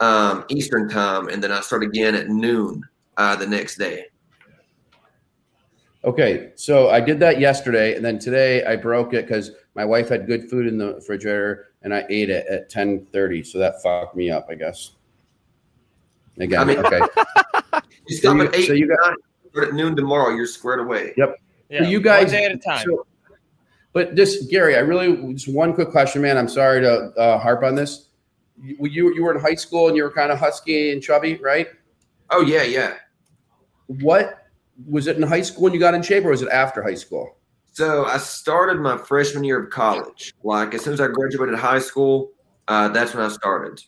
Um, 0.00 0.44
Eastern 0.48 0.88
time, 0.88 1.28
and 1.28 1.42
then 1.42 1.52
I 1.52 1.60
start 1.60 1.82
again 1.82 2.14
at 2.14 2.28
noon 2.28 2.82
uh, 3.16 3.36
the 3.36 3.46
next 3.46 3.76
day. 3.76 4.06
okay 6.06 6.52
so 6.54 6.88
i 6.90 7.00
did 7.00 7.18
that 7.18 7.40
yesterday 7.40 7.96
and 7.96 8.04
then 8.04 8.18
today 8.18 8.64
i 8.64 8.76
broke 8.76 9.12
it 9.12 9.26
because 9.26 9.50
my 9.74 9.84
wife 9.84 10.08
had 10.08 10.26
good 10.26 10.48
food 10.48 10.66
in 10.66 10.78
the 10.78 10.94
refrigerator 10.94 11.72
and 11.82 11.92
i 11.92 12.04
ate 12.08 12.30
it 12.30 12.46
at 12.46 12.70
10.30 12.70 13.44
so 13.44 13.58
that 13.58 13.82
fucked 13.82 14.16
me 14.16 14.30
up 14.30 14.46
i 14.48 14.54
guess 14.54 14.92
again 16.38 16.60
I 16.60 16.64
mean- 16.64 16.78
okay 16.78 17.00
You 18.08 18.16
So 18.16 18.34
you- 18.34 18.42
at 18.42 18.54
8 18.54 18.66
so 18.66 18.72
you 18.72 18.88
got- 18.88 18.98
nine, 19.04 19.16
start 19.50 19.68
at 19.68 19.74
noon 19.74 19.96
tomorrow. 19.96 20.34
You're 20.34 20.46
squared 20.46 20.80
away. 20.80 21.12
Yep. 21.16 21.36
Yeah. 21.70 21.82
So 21.82 21.88
you 21.88 22.00
guys, 22.00 22.24
one 22.26 22.32
day 22.32 22.44
at 22.44 22.52
a 22.52 22.58
time. 22.58 22.84
so- 22.86 23.06
but 23.92 24.14
this, 24.14 24.46
Gary, 24.46 24.76
I 24.76 24.80
really 24.80 25.32
just 25.32 25.48
one 25.48 25.72
quick 25.74 25.90
question, 25.90 26.20
man. 26.22 26.36
I'm 26.36 26.48
sorry 26.48 26.82
to 26.82 27.10
uh, 27.18 27.38
harp 27.38 27.62
on 27.64 27.74
this. 27.74 28.08
You, 28.62 28.76
you 28.86 29.14
you 29.14 29.22
were 29.24 29.34
in 29.34 29.40
high 29.40 29.54
school 29.54 29.88
and 29.88 29.96
you 29.96 30.02
were 30.04 30.10
kind 30.10 30.30
of 30.30 30.38
husky 30.38 30.92
and 30.92 31.02
chubby, 31.02 31.36
right? 31.36 31.68
Oh 32.30 32.42
yeah, 32.42 32.62
yeah. 32.62 32.94
What 33.86 34.44
was 34.86 35.06
it 35.06 35.16
in 35.16 35.22
high 35.22 35.40
school 35.42 35.64
when 35.64 35.72
you 35.72 35.80
got 35.80 35.94
in 35.94 36.02
shape, 36.02 36.24
or 36.24 36.30
was 36.30 36.42
it 36.42 36.48
after 36.50 36.82
high 36.82 36.94
school? 36.94 37.38
So 37.72 38.04
I 38.04 38.18
started 38.18 38.80
my 38.80 38.96
freshman 38.98 39.42
year 39.44 39.58
of 39.62 39.70
college. 39.70 40.32
Like 40.44 40.74
as 40.74 40.82
soon 40.84 40.92
as 40.92 41.00
I 41.00 41.08
graduated 41.08 41.54
high 41.58 41.78
school, 41.80 42.32
uh, 42.68 42.88
that's 42.88 43.14
when 43.14 43.24
I 43.24 43.28
started. 43.30 43.82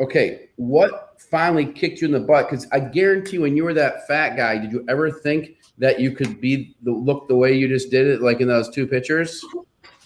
Okay, 0.00 0.48
what 0.56 1.07
finally 1.30 1.66
kicked 1.66 2.00
you 2.00 2.06
in 2.06 2.12
the 2.12 2.20
butt? 2.20 2.48
Because 2.50 2.66
I 2.72 2.80
guarantee 2.80 3.38
when 3.38 3.56
you 3.56 3.64
were 3.64 3.74
that 3.74 4.06
fat 4.06 4.36
guy, 4.36 4.58
did 4.58 4.72
you 4.72 4.84
ever 4.88 5.10
think 5.10 5.56
that 5.78 6.00
you 6.00 6.12
could 6.12 6.40
be 6.40 6.76
the 6.82 6.92
look 6.92 7.28
the 7.28 7.36
way 7.36 7.56
you 7.56 7.68
just 7.68 7.90
did 7.90 8.06
it, 8.06 8.20
like 8.20 8.40
in 8.40 8.48
those 8.48 8.68
two 8.68 8.86
pictures? 8.86 9.44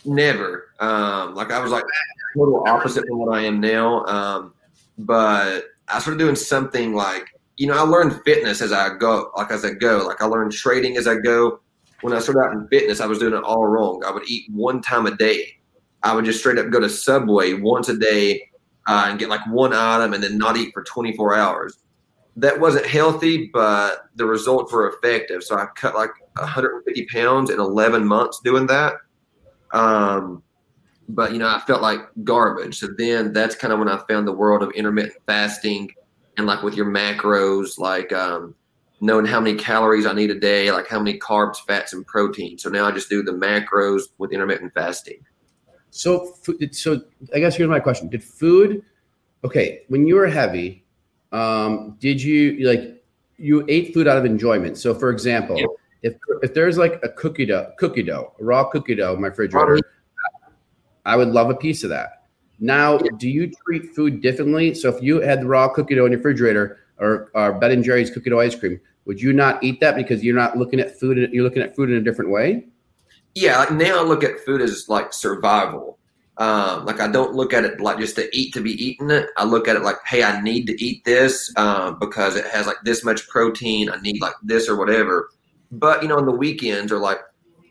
Never. 0.04 0.74
Um, 0.80 1.35
like 1.35 1.50
I 1.50 1.61
was 1.61 1.70
like 1.70 1.85
total 2.37 2.64
opposite 2.66 3.06
from 3.06 3.18
what 3.18 3.37
I 3.37 3.42
am 3.42 3.61
now. 3.61 4.04
Um, 4.06 4.54
but 4.98 5.64
I 5.88 5.98
started 5.98 6.18
doing 6.18 6.37
something 6.37 6.94
like 6.94 7.26
you 7.56 7.66
know 7.66 7.76
I 7.76 7.82
learned 7.82 8.20
fitness 8.24 8.61
as 8.61 8.72
I 8.72 8.96
go, 8.96 9.30
like 9.37 9.50
as 9.50 9.64
I 9.64 9.72
go. 9.72 10.04
Like 10.06 10.20
I 10.20 10.26
learned 10.26 10.52
trading 10.52 10.96
as 10.96 11.06
I 11.06 11.16
go. 11.16 11.61
When 12.00 12.12
I 12.12 12.18
started 12.18 12.40
out 12.40 12.52
in 12.52 12.66
fitness, 12.66 13.00
I 13.00 13.06
was 13.06 13.20
doing 13.20 13.35
it 13.35 13.44
all 13.44 13.64
wrong. 13.66 14.02
I 14.04 14.11
would 14.11 14.28
eat 14.28 14.50
one 14.50 14.82
time 14.82 15.06
a 15.06 15.16
day. 15.16 15.56
I 16.02 16.14
would 16.14 16.24
just 16.24 16.40
straight 16.40 16.58
up 16.58 16.68
go 16.70 16.80
to 16.80 16.88
Subway 16.88 17.52
once 17.52 17.88
a 17.88 17.96
day 17.96 18.50
uh, 18.86 19.06
and 19.08 19.18
get 19.18 19.28
like 19.28 19.46
one 19.48 19.72
item 19.72 20.12
and 20.12 20.22
then 20.22 20.38
not 20.38 20.56
eat 20.56 20.72
for 20.74 20.82
24 20.82 21.34
hours. 21.34 21.78
that 22.36 22.58
wasn't 22.60 22.86
healthy, 22.86 23.50
but 23.52 24.06
the 24.16 24.24
results 24.24 24.72
were 24.72 24.88
effective. 24.88 25.42
So 25.42 25.56
I 25.56 25.66
cut 25.76 25.94
like 25.94 26.10
150 26.38 27.06
pounds 27.06 27.50
in 27.50 27.60
11 27.60 28.06
months 28.06 28.40
doing 28.42 28.66
that. 28.68 28.94
Um, 29.72 30.42
but 31.08 31.32
you 31.32 31.38
know, 31.38 31.48
I 31.48 31.60
felt 31.66 31.82
like 31.82 32.00
garbage. 32.24 32.78
So 32.78 32.88
then 32.96 33.32
that's 33.32 33.54
kind 33.54 33.72
of 33.72 33.78
when 33.78 33.88
I 33.88 34.02
found 34.08 34.26
the 34.26 34.32
world 34.32 34.62
of 34.62 34.70
intermittent 34.72 35.14
fasting 35.26 35.90
and 36.38 36.46
like 36.46 36.62
with 36.62 36.74
your 36.74 36.86
macros, 36.86 37.78
like 37.78 38.12
um, 38.12 38.54
knowing 39.00 39.26
how 39.26 39.40
many 39.40 39.58
calories 39.58 40.06
I 40.06 40.14
need 40.14 40.30
a 40.30 40.38
day, 40.38 40.70
like 40.72 40.88
how 40.88 40.98
many 40.98 41.18
carbs, 41.18 41.56
fats, 41.66 41.92
and 41.92 42.06
protein. 42.06 42.56
So 42.56 42.70
now 42.70 42.86
I 42.86 42.92
just 42.92 43.10
do 43.10 43.22
the 43.22 43.32
macros 43.32 44.04
with 44.16 44.32
intermittent 44.32 44.72
fasting. 44.72 45.22
So, 45.92 46.35
so 46.70 47.02
I 47.35 47.38
guess 47.38 47.55
here's 47.55 47.68
my 47.68 47.78
question: 47.78 48.09
Did 48.09 48.24
food? 48.24 48.83
Okay, 49.44 49.83
when 49.88 50.07
you 50.07 50.14
were 50.14 50.26
heavy, 50.26 50.85
um, 51.33 51.96
did 52.00 52.20
you 52.20 52.66
like 52.66 53.05
you 53.37 53.64
ate 53.68 53.92
food 53.92 54.09
out 54.09 54.16
of 54.16 54.24
enjoyment? 54.24 54.78
So, 54.78 54.94
for 54.94 55.11
example, 55.11 55.59
Yeah. 55.59 55.66
if 56.02 56.14
if 56.42 56.55
there's 56.55 56.78
like 56.78 56.98
a 57.02 57.11
cookie 57.11 57.44
dough, 57.44 57.72
cookie 57.78 58.02
dough, 58.02 58.33
raw 58.40 58.64
cookie 58.64 58.94
dough 58.94 59.14
in 59.14 59.20
my 59.20 59.28
refrigerator, 59.28 59.81
I 61.05 61.14
would 61.14 61.28
love 61.28 61.50
a 61.50 61.55
piece 61.55 61.85
of 61.85 61.90
that. 61.90 62.24
Now, 62.59 62.96
do 62.96 63.28
you 63.28 63.50
treat 63.66 63.94
food 63.94 64.22
differently? 64.22 64.72
So, 64.72 64.88
if 64.88 65.02
you 65.02 65.20
had 65.20 65.42
the 65.42 65.46
raw 65.46 65.68
cookie 65.68 65.94
dough 65.94 66.07
in 66.07 66.12
your 66.12 66.20
refrigerator 66.20 66.78
or, 66.98 67.31
or 67.35 67.52
Ben 67.52 67.70
and 67.70 67.85
Jerry's 67.85 68.11
cookie 68.11 68.31
dough 68.31 68.40
ice 68.40 68.55
cream, 68.55 68.81
would 69.05 69.20
you 69.20 69.35
not 69.35 69.62
eat 69.62 69.78
that 69.81 69.94
because 69.96 70.24
you're 70.24 70.37
not 70.37 70.57
looking 70.57 70.81
at 70.81 70.98
food? 70.98 71.18
You're 71.35 71.44
looking 71.44 71.61
at 71.62 71.76
food 71.76 71.90
in 71.90 71.96
a 71.96 72.00
different 72.00 72.31
way. 72.31 72.64
Yeah, 73.34 73.58
like 73.58 73.70
now 73.72 73.98
I 73.98 74.02
look 74.02 74.24
at 74.24 74.40
food 74.40 74.60
as 74.60 74.88
like 74.88 75.12
survival. 75.12 75.98
Um, 76.38 76.86
like 76.86 77.00
I 77.00 77.08
don't 77.08 77.34
look 77.34 77.52
at 77.52 77.64
it 77.64 77.80
like 77.80 77.98
just 77.98 78.16
to 78.16 78.28
eat 78.36 78.52
to 78.54 78.60
be 78.60 78.72
eating 78.72 79.10
it. 79.10 79.28
I 79.36 79.44
look 79.44 79.68
at 79.68 79.76
it 79.76 79.82
like, 79.82 79.96
hey, 80.06 80.22
I 80.22 80.40
need 80.40 80.66
to 80.66 80.84
eat 80.84 81.04
this 81.04 81.52
um, 81.56 81.98
because 81.98 82.36
it 82.36 82.46
has 82.46 82.66
like 82.66 82.78
this 82.84 83.04
much 83.04 83.28
protein. 83.28 83.90
I 83.90 84.00
need 84.00 84.20
like 84.20 84.34
this 84.42 84.68
or 84.68 84.76
whatever. 84.76 85.30
But 85.70 86.02
you 86.02 86.08
know, 86.08 86.18
on 86.18 86.26
the 86.26 86.32
weekends 86.32 86.92
or 86.92 86.98
like 86.98 87.18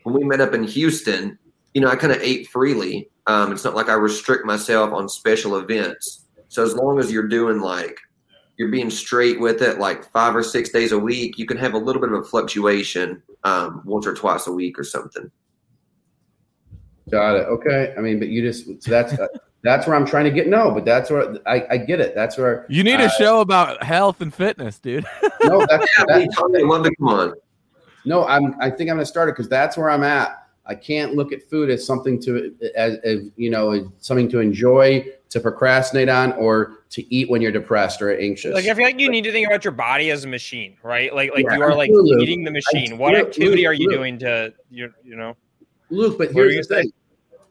when 0.03 0.15
we 0.15 0.23
met 0.23 0.41
up 0.41 0.53
in 0.53 0.63
Houston, 0.63 1.37
you 1.73 1.81
know, 1.81 1.89
I 1.89 1.95
kind 1.95 2.13
of 2.13 2.21
ate 2.21 2.47
freely. 2.47 3.09
Um, 3.27 3.51
it's 3.51 3.63
not 3.63 3.75
like 3.75 3.89
I 3.89 3.93
restrict 3.93 4.45
myself 4.45 4.93
on 4.93 5.07
special 5.09 5.57
events. 5.57 6.25
So 6.47 6.63
as 6.63 6.75
long 6.75 6.99
as 6.99 7.11
you're 7.11 7.27
doing 7.27 7.59
like 7.59 7.99
you're 8.57 8.69
being 8.69 8.89
straight 8.89 9.39
with 9.39 9.61
it, 9.61 9.79
like 9.79 10.11
five 10.11 10.35
or 10.35 10.43
six 10.43 10.69
days 10.69 10.91
a 10.91 10.99
week, 10.99 11.37
you 11.37 11.45
can 11.45 11.57
have 11.57 11.73
a 11.73 11.77
little 11.77 12.01
bit 12.01 12.11
of 12.11 12.19
a 12.19 12.23
fluctuation 12.23 13.21
um, 13.43 13.81
once 13.85 14.05
or 14.05 14.13
twice 14.13 14.47
a 14.47 14.51
week 14.51 14.77
or 14.77 14.83
something. 14.83 15.31
Got 17.11 17.35
it. 17.35 17.47
Okay. 17.47 17.93
I 17.97 18.01
mean, 18.01 18.19
but 18.19 18.29
you 18.29 18.41
just 18.41 18.65
so 18.83 18.89
that's 18.89 19.13
that's 19.63 19.85
where 19.85 19.95
I'm 19.95 20.05
trying 20.05 20.25
to 20.25 20.31
get. 20.31 20.47
No, 20.47 20.71
but 20.71 20.85
that's 20.85 21.09
where 21.09 21.35
I, 21.45 21.65
I 21.69 21.77
get 21.77 21.99
it. 21.99 22.15
That's 22.15 22.37
where 22.37 22.65
You 22.69 22.83
need 22.83 22.99
a 22.99 23.05
uh, 23.05 23.09
show 23.09 23.41
about 23.41 23.83
health 23.83 24.21
and 24.21 24.33
fitness, 24.33 24.79
dude. 24.79 25.05
No, 25.43 25.65
that's, 25.67 25.85
Yeah, 25.97 26.05
that, 26.07 26.17
we 26.19 26.27
totally 26.29 26.63
love 26.63 26.83
to 26.85 26.95
come 26.97 27.07
on. 27.09 27.33
no. 28.05 28.25
I'm. 28.27 28.55
I 28.61 28.69
think 28.69 28.89
I'm 28.89 28.95
going 28.95 28.99
to 28.99 29.05
start 29.05 29.27
it 29.29 29.33
because 29.33 29.49
that's 29.49 29.75
where 29.75 29.89
I'm 29.89 30.03
at. 30.03 30.37
I 30.67 30.75
can't 30.75 31.15
look 31.15 31.33
at 31.33 31.41
food 31.49 31.69
as 31.71 31.85
something 31.85 32.21
to 32.21 32.55
as, 32.75 32.97
as 33.03 33.19
you 33.35 33.49
know 33.49 33.71
as 33.71 33.83
something 33.99 34.29
to 34.29 34.39
enjoy, 34.39 35.03
to 35.29 35.39
procrastinate 35.39 36.07
on, 36.09 36.33
or 36.33 36.83
to 36.91 37.13
eat 37.13 37.29
when 37.29 37.41
you're 37.41 37.51
depressed 37.51 38.01
or 38.01 38.15
anxious. 38.17 38.53
Like 38.53 38.65
I 38.67 38.73
feel 38.75 38.85
like 38.85 38.99
you 38.99 39.09
need 39.09 39.23
to 39.23 39.31
think 39.31 39.47
about 39.47 39.65
your 39.65 39.71
body 39.73 40.11
as 40.11 40.23
a 40.23 40.27
machine, 40.27 40.77
right? 40.83 41.13
Like 41.13 41.31
like 41.33 41.45
Yeah, 41.49 41.55
you 41.57 41.63
are 41.63 41.75
like 41.75 41.89
absolutely. 41.89 42.23
eating 42.23 42.43
the 42.43 42.51
machine. 42.51 42.93
I- 42.93 42.95
What 42.97 43.13
Luke, 43.13 43.27
activity 43.29 43.63
Luke, 43.63 43.69
are 43.69 43.73
you 43.73 43.87
Luke. 43.89 43.97
doing 43.97 44.19
to 44.19 44.53
you 44.69 44.93
you 45.03 45.15
know? 45.15 45.35
Luke, 45.89 46.17
but 46.19 46.27
What 46.33 46.35
here's 46.45 46.67
the 46.67 46.75
thing. 46.83 46.91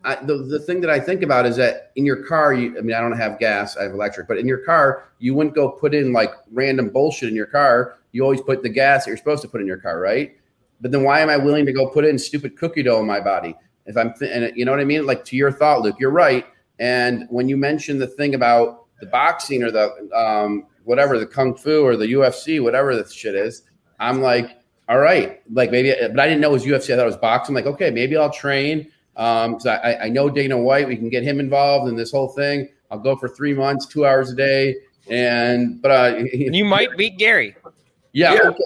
I, 0.04 0.16
the, 0.24 0.38
the 0.38 0.58
thing 0.58 0.80
that 0.80 0.90
I 0.90 0.98
think 0.98 1.22
about 1.22 1.44
is 1.44 1.56
that 1.56 1.92
in 1.96 2.06
your 2.06 2.24
car, 2.24 2.54
you, 2.54 2.76
I 2.78 2.80
mean, 2.80 2.96
I 2.96 3.00
don't 3.00 3.16
have 3.16 3.38
gas, 3.38 3.76
I 3.76 3.82
have 3.82 3.92
electric, 3.92 4.28
but 4.28 4.38
in 4.38 4.46
your 4.46 4.58
car, 4.58 5.04
you 5.18 5.34
wouldn't 5.34 5.54
go 5.54 5.70
put 5.70 5.94
in 5.94 6.12
like 6.12 6.30
random 6.50 6.88
bullshit 6.88 7.28
in 7.28 7.34
your 7.34 7.46
car. 7.46 7.98
You 8.12 8.22
always 8.22 8.40
put 8.40 8.62
the 8.62 8.68
gas 8.68 9.04
that 9.04 9.10
you're 9.10 9.18
supposed 9.18 9.42
to 9.42 9.48
put 9.48 9.60
in 9.60 9.66
your 9.66 9.76
car, 9.76 10.00
right? 10.00 10.36
But 10.80 10.90
then 10.90 11.02
why 11.02 11.20
am 11.20 11.28
I 11.28 11.36
willing 11.36 11.66
to 11.66 11.72
go 11.72 11.86
put 11.86 12.06
in 12.06 12.18
stupid 12.18 12.56
cookie 12.56 12.82
dough 12.82 13.00
in 13.00 13.06
my 13.06 13.20
body? 13.20 13.54
If 13.84 13.96
I'm, 13.96 14.14
th- 14.14 14.30
and 14.32 14.56
you 14.56 14.64
know 14.64 14.70
what 14.70 14.80
I 14.80 14.84
mean? 14.84 15.04
Like 15.04 15.24
to 15.26 15.36
your 15.36 15.52
thought, 15.52 15.82
Luke, 15.82 15.96
you're 15.98 16.10
right. 16.10 16.46
And 16.78 17.26
when 17.28 17.48
you 17.48 17.58
mentioned 17.58 18.00
the 18.00 18.06
thing 18.06 18.34
about 18.34 18.86
the 19.00 19.06
boxing 19.06 19.62
or 19.62 19.70
the 19.70 20.08
um, 20.14 20.66
whatever, 20.84 21.18
the 21.18 21.26
kung 21.26 21.54
fu 21.54 21.84
or 21.84 21.96
the 21.96 22.06
UFC, 22.06 22.62
whatever 22.62 22.96
this 22.96 23.12
shit 23.12 23.34
is, 23.34 23.62
I'm 23.98 24.22
like, 24.22 24.58
all 24.88 24.98
right, 24.98 25.42
like 25.52 25.70
maybe, 25.70 25.94
but 26.00 26.18
I 26.18 26.26
didn't 26.26 26.40
know 26.40 26.50
it 26.50 26.54
was 26.54 26.64
UFC. 26.64 26.92
I 26.92 26.96
thought 26.96 27.02
it 27.02 27.06
was 27.06 27.16
boxing. 27.16 27.54
like, 27.54 27.66
okay, 27.66 27.90
maybe 27.90 28.16
I'll 28.16 28.32
train 28.32 28.90
because 29.20 29.66
I, 29.66 29.76
I- 29.76 30.04
I 30.04 30.08
know 30.08 30.30
Dana 30.30 30.56
White. 30.56 30.88
We 30.88 30.96
can 30.96 31.10
get 31.10 31.22
him 31.22 31.40
involved 31.40 31.88
in 31.90 31.96
this 31.96 32.10
whole 32.10 32.28
thing. 32.28 32.68
I'll 32.90 32.98
go 32.98 33.16
for 33.16 33.28
three 33.28 33.52
months, 33.54 33.84
two 33.86 34.06
hours 34.06 34.30
a 34.32 34.34
day, 34.34 34.76
and 35.10 35.80
but 35.82 35.90
uh, 35.90 36.16
You 36.32 36.64
might 36.64 36.96
beat 36.96 37.18
Gary. 37.18 37.54
yeah, 38.12 38.32
Yeah. 38.34 38.40
okay. 38.48 38.58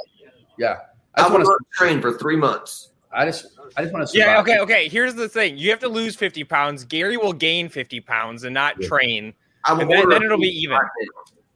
yeah. 0.58 0.76
I 1.16 1.20
I 1.22 1.28
just 1.28 1.32
want 1.32 1.44
to. 1.44 1.58
train 1.76 2.00
for 2.00 2.12
three 2.18 2.36
months. 2.36 2.90
I 3.12 3.24
just, 3.26 3.46
I 3.76 3.82
just 3.82 3.92
want 3.94 4.08
to. 4.08 4.16
Yeah, 4.18 4.40
okay, 4.40 4.58
okay. 4.60 4.88
Here's 4.88 5.14
the 5.14 5.28
thing: 5.28 5.56
you 5.58 5.70
have 5.70 5.80
to 5.80 5.88
lose 5.88 6.14
50 6.16 6.44
pounds. 6.44 6.84
Gary 6.84 7.16
will 7.16 7.32
gain 7.32 7.68
50 7.68 8.00
pounds 8.00 8.44
and 8.44 8.54
not 8.54 8.80
Yeah. 8.80 8.88
train. 8.88 9.34
I 9.66 9.72
will 9.72 9.86
then- 9.88 10.08
then 10.08 10.22
it'll 10.22 10.38
be 10.38 10.48
even. 10.48 10.78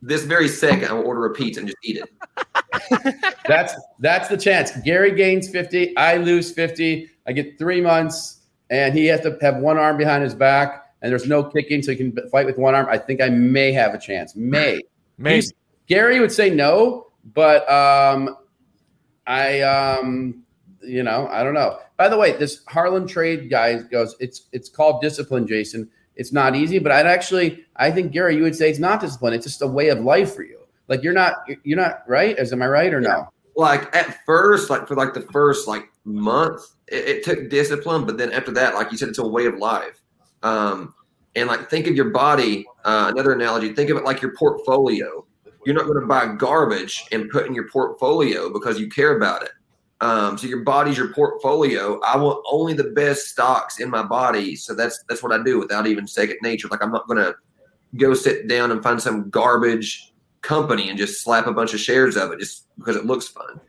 This 0.03 0.23
very 0.25 0.47
second, 0.49 0.89
I 0.89 0.93
will 0.93 1.05
order 1.07 1.25
a 1.27 1.31
pizza 1.35 1.61
and 1.61 1.69
just 1.69 1.79
eat 1.83 1.97
it. 1.99 3.15
That's 3.49 3.75
that's 3.99 4.29
the 4.29 4.37
chance. 4.37 4.71
Gary 4.85 5.11
gains 5.13 5.49
fifty. 5.49 5.97
I 5.97 6.17
lose 6.19 6.53
fifty. 6.53 7.11
I 7.27 7.33
get 7.33 7.59
three 7.59 7.81
months, 7.81 8.38
and 8.71 8.95
he 8.95 9.07
has 9.07 9.21
to 9.23 9.37
have 9.41 9.57
one 9.57 9.79
arm 9.79 9.97
behind 9.97 10.23
his 10.23 10.35
back, 10.35 10.93
and 11.03 11.11
there's 11.11 11.27
no 11.27 11.45
kicking, 11.45 11.83
so 11.83 11.93
he 11.93 11.97
can 11.97 12.17
fight 12.31 12.47
with 12.47 12.59
one 12.59 12.75
arm. 12.75 12.87
I 12.89 12.99
think 12.99 13.21
I 13.21 13.29
may 13.29 13.73
have 13.73 13.95
a 13.95 13.99
chance. 13.99 14.35
May. 14.37 14.81
Maybe. 15.19 15.35
He's- 15.37 15.53
Gary 15.87 16.21
would 16.21 16.31
say 16.33 16.51
no, 16.51 17.07
but 17.33 17.69
um, 17.71 18.37
I 19.27 19.63
um, 19.63 20.45
you 20.83 21.03
know, 21.03 21.27
I 21.29 21.43
don't 21.43 21.55
know. 21.55 21.79
By 21.97 22.09
the 22.09 22.17
way, 22.19 22.37
this 22.37 22.63
Harlan 22.69 23.07
trade 23.07 23.49
guy 23.51 23.79
goes, 23.79 24.15
it's 24.21 24.49
it's 24.53 24.69
called 24.69 25.01
discipline, 25.01 25.47
Jason. 25.47 25.89
It's 26.15 26.33
not 26.33 26.57
easy, 26.57 26.79
but 26.79 26.91
I'd 26.93 27.07
actually, 27.07 27.65
I 27.77 27.91
think 27.91 28.13
Gary, 28.13 28.37
you 28.37 28.43
would 28.43 28.57
say 28.57 28.69
it's 28.69 28.79
not 28.81 29.01
discipline. 29.01 29.35
It's 29.35 29.47
just 29.47 29.63
a 29.63 29.67
way 29.67 29.89
of 29.89 30.01
life 30.01 30.35
for 30.35 30.43
you. 30.43 30.59
Like 30.89 31.03
you're 31.03 31.13
not, 31.13 31.35
you're 31.63 31.79
not 31.79 32.03
right. 32.09 32.37
Is 32.37 32.53
am 32.53 32.61
I 32.61 32.67
right 32.67 32.93
or 32.93 33.01
no? 33.01 33.29
Like 33.59 33.93
at 33.95 34.25
first, 34.25 34.71
like 34.71 34.87
for 34.87 34.95
like 34.95 35.15
the 35.15 35.23
first 35.33 35.67
like 35.67 35.91
month, 36.05 36.63
it, 36.87 37.09
it 37.09 37.25
took 37.25 37.51
discipline, 37.51 38.07
but 38.07 38.17
then 38.17 38.33
after 38.33 38.53
that, 38.53 38.77
like 38.77 38.93
you 38.93 38.97
said, 38.97 39.09
it's 39.09 39.19
a 39.19 39.27
way 39.27 39.47
of 39.47 39.57
life. 39.57 40.01
Um, 40.45 40.95
and 41.35 41.49
like 41.49 41.69
think 41.69 41.89
of 41.89 41.97
your 41.97 42.11
body. 42.11 42.65
Uh, 42.85 43.11
another 43.13 43.33
analogy: 43.33 43.75
think 43.75 43.91
of 43.91 43.97
it 43.97 44.05
like 44.05 44.23
your 44.23 44.33
portfolio. 44.37 45.27
You're 45.67 45.75
not 45.75 45.87
going 45.87 46.01
to 46.01 46.07
buy 46.07 46.37
garbage 46.37 47.05
and 47.11 47.29
put 47.31 47.47
in 47.47 47.55
your 47.55 47.69
portfolio 47.69 48.49
because 48.49 48.79
you 48.79 48.89
care 48.89 49.17
about 49.17 49.43
it. 49.43 49.51
Um, 50.01 50.39
so 50.39 50.47
your 50.47 50.63
body's 50.63 50.97
your 50.97 51.13
portfolio. 51.13 51.99
I 52.03 52.17
want 52.17 52.45
only 52.49 52.75
the 52.75 52.93
best 52.93 53.27
stocks 53.27 53.81
in 53.81 53.91
my 53.91 54.05
body. 54.05 54.55
So 54.55 54.73
that's 54.73 55.03
that's 55.09 55.21
what 55.21 55.33
I 55.33 55.43
do 55.43 55.59
without 55.59 55.89
even 55.89 56.07
second 56.07 56.39
nature. 56.43 56.69
Like 56.69 56.81
I'm 56.81 56.93
not 56.93 57.09
going 57.09 57.19
to 57.19 57.35
go 57.97 58.15
sit 58.15 58.47
down 58.47 58.71
and 58.71 58.85
find 58.85 59.03
some 59.03 59.31
garbage 59.31 60.13
company 60.43 60.91
and 60.91 60.97
just 60.97 61.25
slap 61.25 61.49
a 61.49 61.53
bunch 61.53 61.75
of 61.75 61.81
shares 61.81 62.17
of 62.17 62.31
it 62.31 62.39
just 62.39 62.68
because 62.79 62.97
it 62.97 63.05
looks 63.07 63.29
fun. 63.29 63.61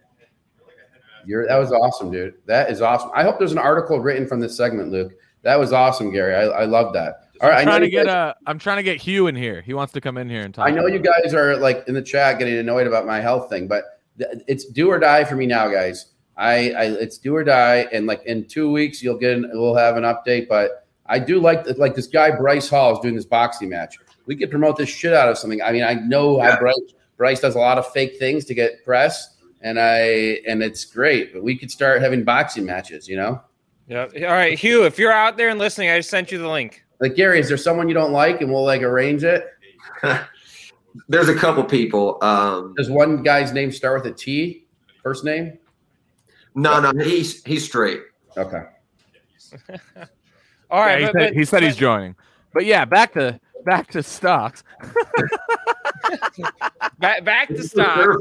You're 1.25 1.47
that 1.47 1.57
was 1.57 1.71
awesome, 1.71 2.11
dude. 2.11 2.35
That 2.45 2.71
is 2.71 2.81
awesome. 2.81 3.11
I 3.13 3.23
hope 3.23 3.37
there's 3.39 3.51
an 3.51 3.57
article 3.57 3.99
written 3.99 4.27
from 4.27 4.39
this 4.39 4.55
segment, 4.55 4.91
Luke. 4.91 5.13
That 5.41 5.59
was 5.59 5.73
awesome, 5.73 6.11
Gary. 6.11 6.35
I, 6.35 6.43
I 6.43 6.65
love 6.65 6.93
that. 6.93 7.23
All 7.41 7.49
right, 7.49 7.61
I'm 7.61 7.67
I 7.67 7.71
trying 7.71 7.81
to 7.81 7.89
get 7.89 8.05
guys- 8.05 8.13
uh, 8.13 8.33
I'm 8.45 8.59
trying 8.59 8.77
to 8.77 8.83
get 8.83 8.97
Hugh 8.97 9.27
in 9.27 9.35
here. 9.35 9.61
He 9.61 9.73
wants 9.73 9.93
to 9.93 10.01
come 10.01 10.17
in 10.17 10.29
here 10.29 10.41
and 10.41 10.53
talk. 10.53 10.67
I 10.67 10.71
know 10.71 10.87
you 10.87 10.99
guys 10.99 11.33
are 11.33 11.55
like 11.57 11.83
in 11.87 11.93
the 11.93 12.01
chat 12.01 12.39
getting 12.39 12.57
annoyed 12.57 12.87
about 12.87 13.05
my 13.05 13.19
health 13.19 13.49
thing, 13.49 13.67
but 13.67 13.83
th- 14.17 14.43
it's 14.47 14.65
do 14.65 14.89
or 14.89 14.99
die 14.99 15.23
for 15.23 15.35
me 15.35 15.45
now, 15.45 15.67
guys. 15.69 16.13
I, 16.37 16.71
I 16.71 16.83
it's 16.85 17.17
do 17.17 17.35
or 17.35 17.43
die, 17.43 17.87
and 17.91 18.07
like 18.07 18.23
in 18.25 18.45
two 18.47 18.71
weeks 18.71 19.03
you'll 19.03 19.17
get 19.17 19.37
an, 19.37 19.49
we'll 19.53 19.75
have 19.75 19.97
an 19.97 20.03
update. 20.03 20.47
But 20.47 20.85
I 21.05 21.19
do 21.19 21.39
like 21.39 21.65
like 21.77 21.95
this 21.95 22.07
guy 22.07 22.31
Bryce 22.31 22.69
Hall 22.69 22.93
is 22.93 22.99
doing 22.99 23.15
this 23.15 23.25
boxing 23.25 23.69
match. 23.69 23.97
We 24.25 24.35
could 24.35 24.49
promote 24.51 24.77
this 24.77 24.89
shit 24.89 25.13
out 25.13 25.27
of 25.29 25.37
something. 25.37 25.61
I 25.61 25.71
mean, 25.71 25.83
I 25.83 25.95
know 25.95 26.39
how 26.39 26.57
Bryce 26.59 26.75
Bryce 27.19 27.39
does 27.41 27.53
a 27.55 27.59
lot 27.59 27.77
of 27.77 27.85
fake 27.91 28.17
things 28.17 28.45
to 28.45 28.55
get 28.55 28.83
press, 28.83 29.37
and 29.61 29.79
I 29.79 30.39
and 30.47 30.63
it's 30.63 30.85
great. 30.85 31.33
But 31.33 31.43
we 31.43 31.55
could 31.55 31.69
start 31.69 32.01
having 32.01 32.23
boxing 32.23 32.65
matches. 32.65 33.07
You 33.07 33.17
know, 33.17 33.41
Yeah. 33.87 34.07
All 34.27 34.33
right, 34.33 34.57
Hugh, 34.57 34.85
if 34.85 34.97
you're 34.97 35.11
out 35.11 35.37
there 35.37 35.49
and 35.49 35.59
listening, 35.59 35.89
I 35.91 35.99
just 35.99 36.09
sent 36.09 36.31
you 36.31 36.37
the 36.39 36.47
link. 36.49 36.83
like 36.99 37.15
Gary, 37.15 37.39
is 37.39 37.47
there 37.49 37.57
someone 37.57 37.87
you 37.89 37.93
don't 37.93 38.13
like, 38.13 38.41
and 38.41 38.49
we'll 38.51 38.63
like 38.65 38.81
arrange 38.81 39.23
it? 39.23 39.45
There's 41.07 41.29
a 41.29 41.35
couple 41.35 41.63
people. 41.65 42.17
Um, 42.23 42.73
Does 42.75 42.89
one 42.89 43.21
guy's 43.21 43.51
name 43.53 43.71
start 43.71 44.01
with 44.03 44.11
a 44.11 44.15
T? 44.15 44.65
First 45.03 45.23
name? 45.23 45.57
no, 46.55 46.79
no, 46.79 46.91
he's 47.03 47.43
he's 47.43 47.63
straight. 47.65 48.01
Okay. 48.37 48.63
All 50.71 50.81
right, 50.81 50.99
Yeah, 51.01 51.07
he, 51.07 51.11
but, 51.13 51.19
said, 51.21 51.29
but- 51.29 51.33
he 51.33 51.45
said 51.45 51.63
he's 51.63 51.75
joining. 51.75 52.15
But 52.53 52.65
yeah, 52.65 52.85
back 52.85 53.13
to 53.13 53.39
back 53.69 53.87
to 53.91 54.01
stocks. 54.03 54.63
back, 56.99 57.23
back 57.23 57.47
to 57.49 57.63
stock. 57.63 58.17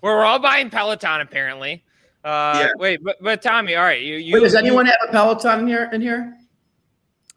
Where 0.00 0.14
we're 0.16 0.24
all 0.24 0.38
buying 0.38 0.70
Peloton 0.70 1.20
apparently. 1.20 1.84
Uh, 2.24 2.54
Yeah. 2.60 2.70
Wait, 2.76 3.00
but 3.02 3.16
but 3.20 3.42
Tommy, 3.42 3.74
all 3.76 3.84
right, 3.84 4.00
you 4.02 4.16
you. 4.16 4.34
Wait, 4.34 4.40
does 4.40 4.54
anyone 4.54 4.86
have 4.86 4.96
a 5.08 5.12
Peloton 5.12 5.60
in 5.60 5.66
here? 5.66 5.88
In 5.92 6.00
here? 6.00 6.34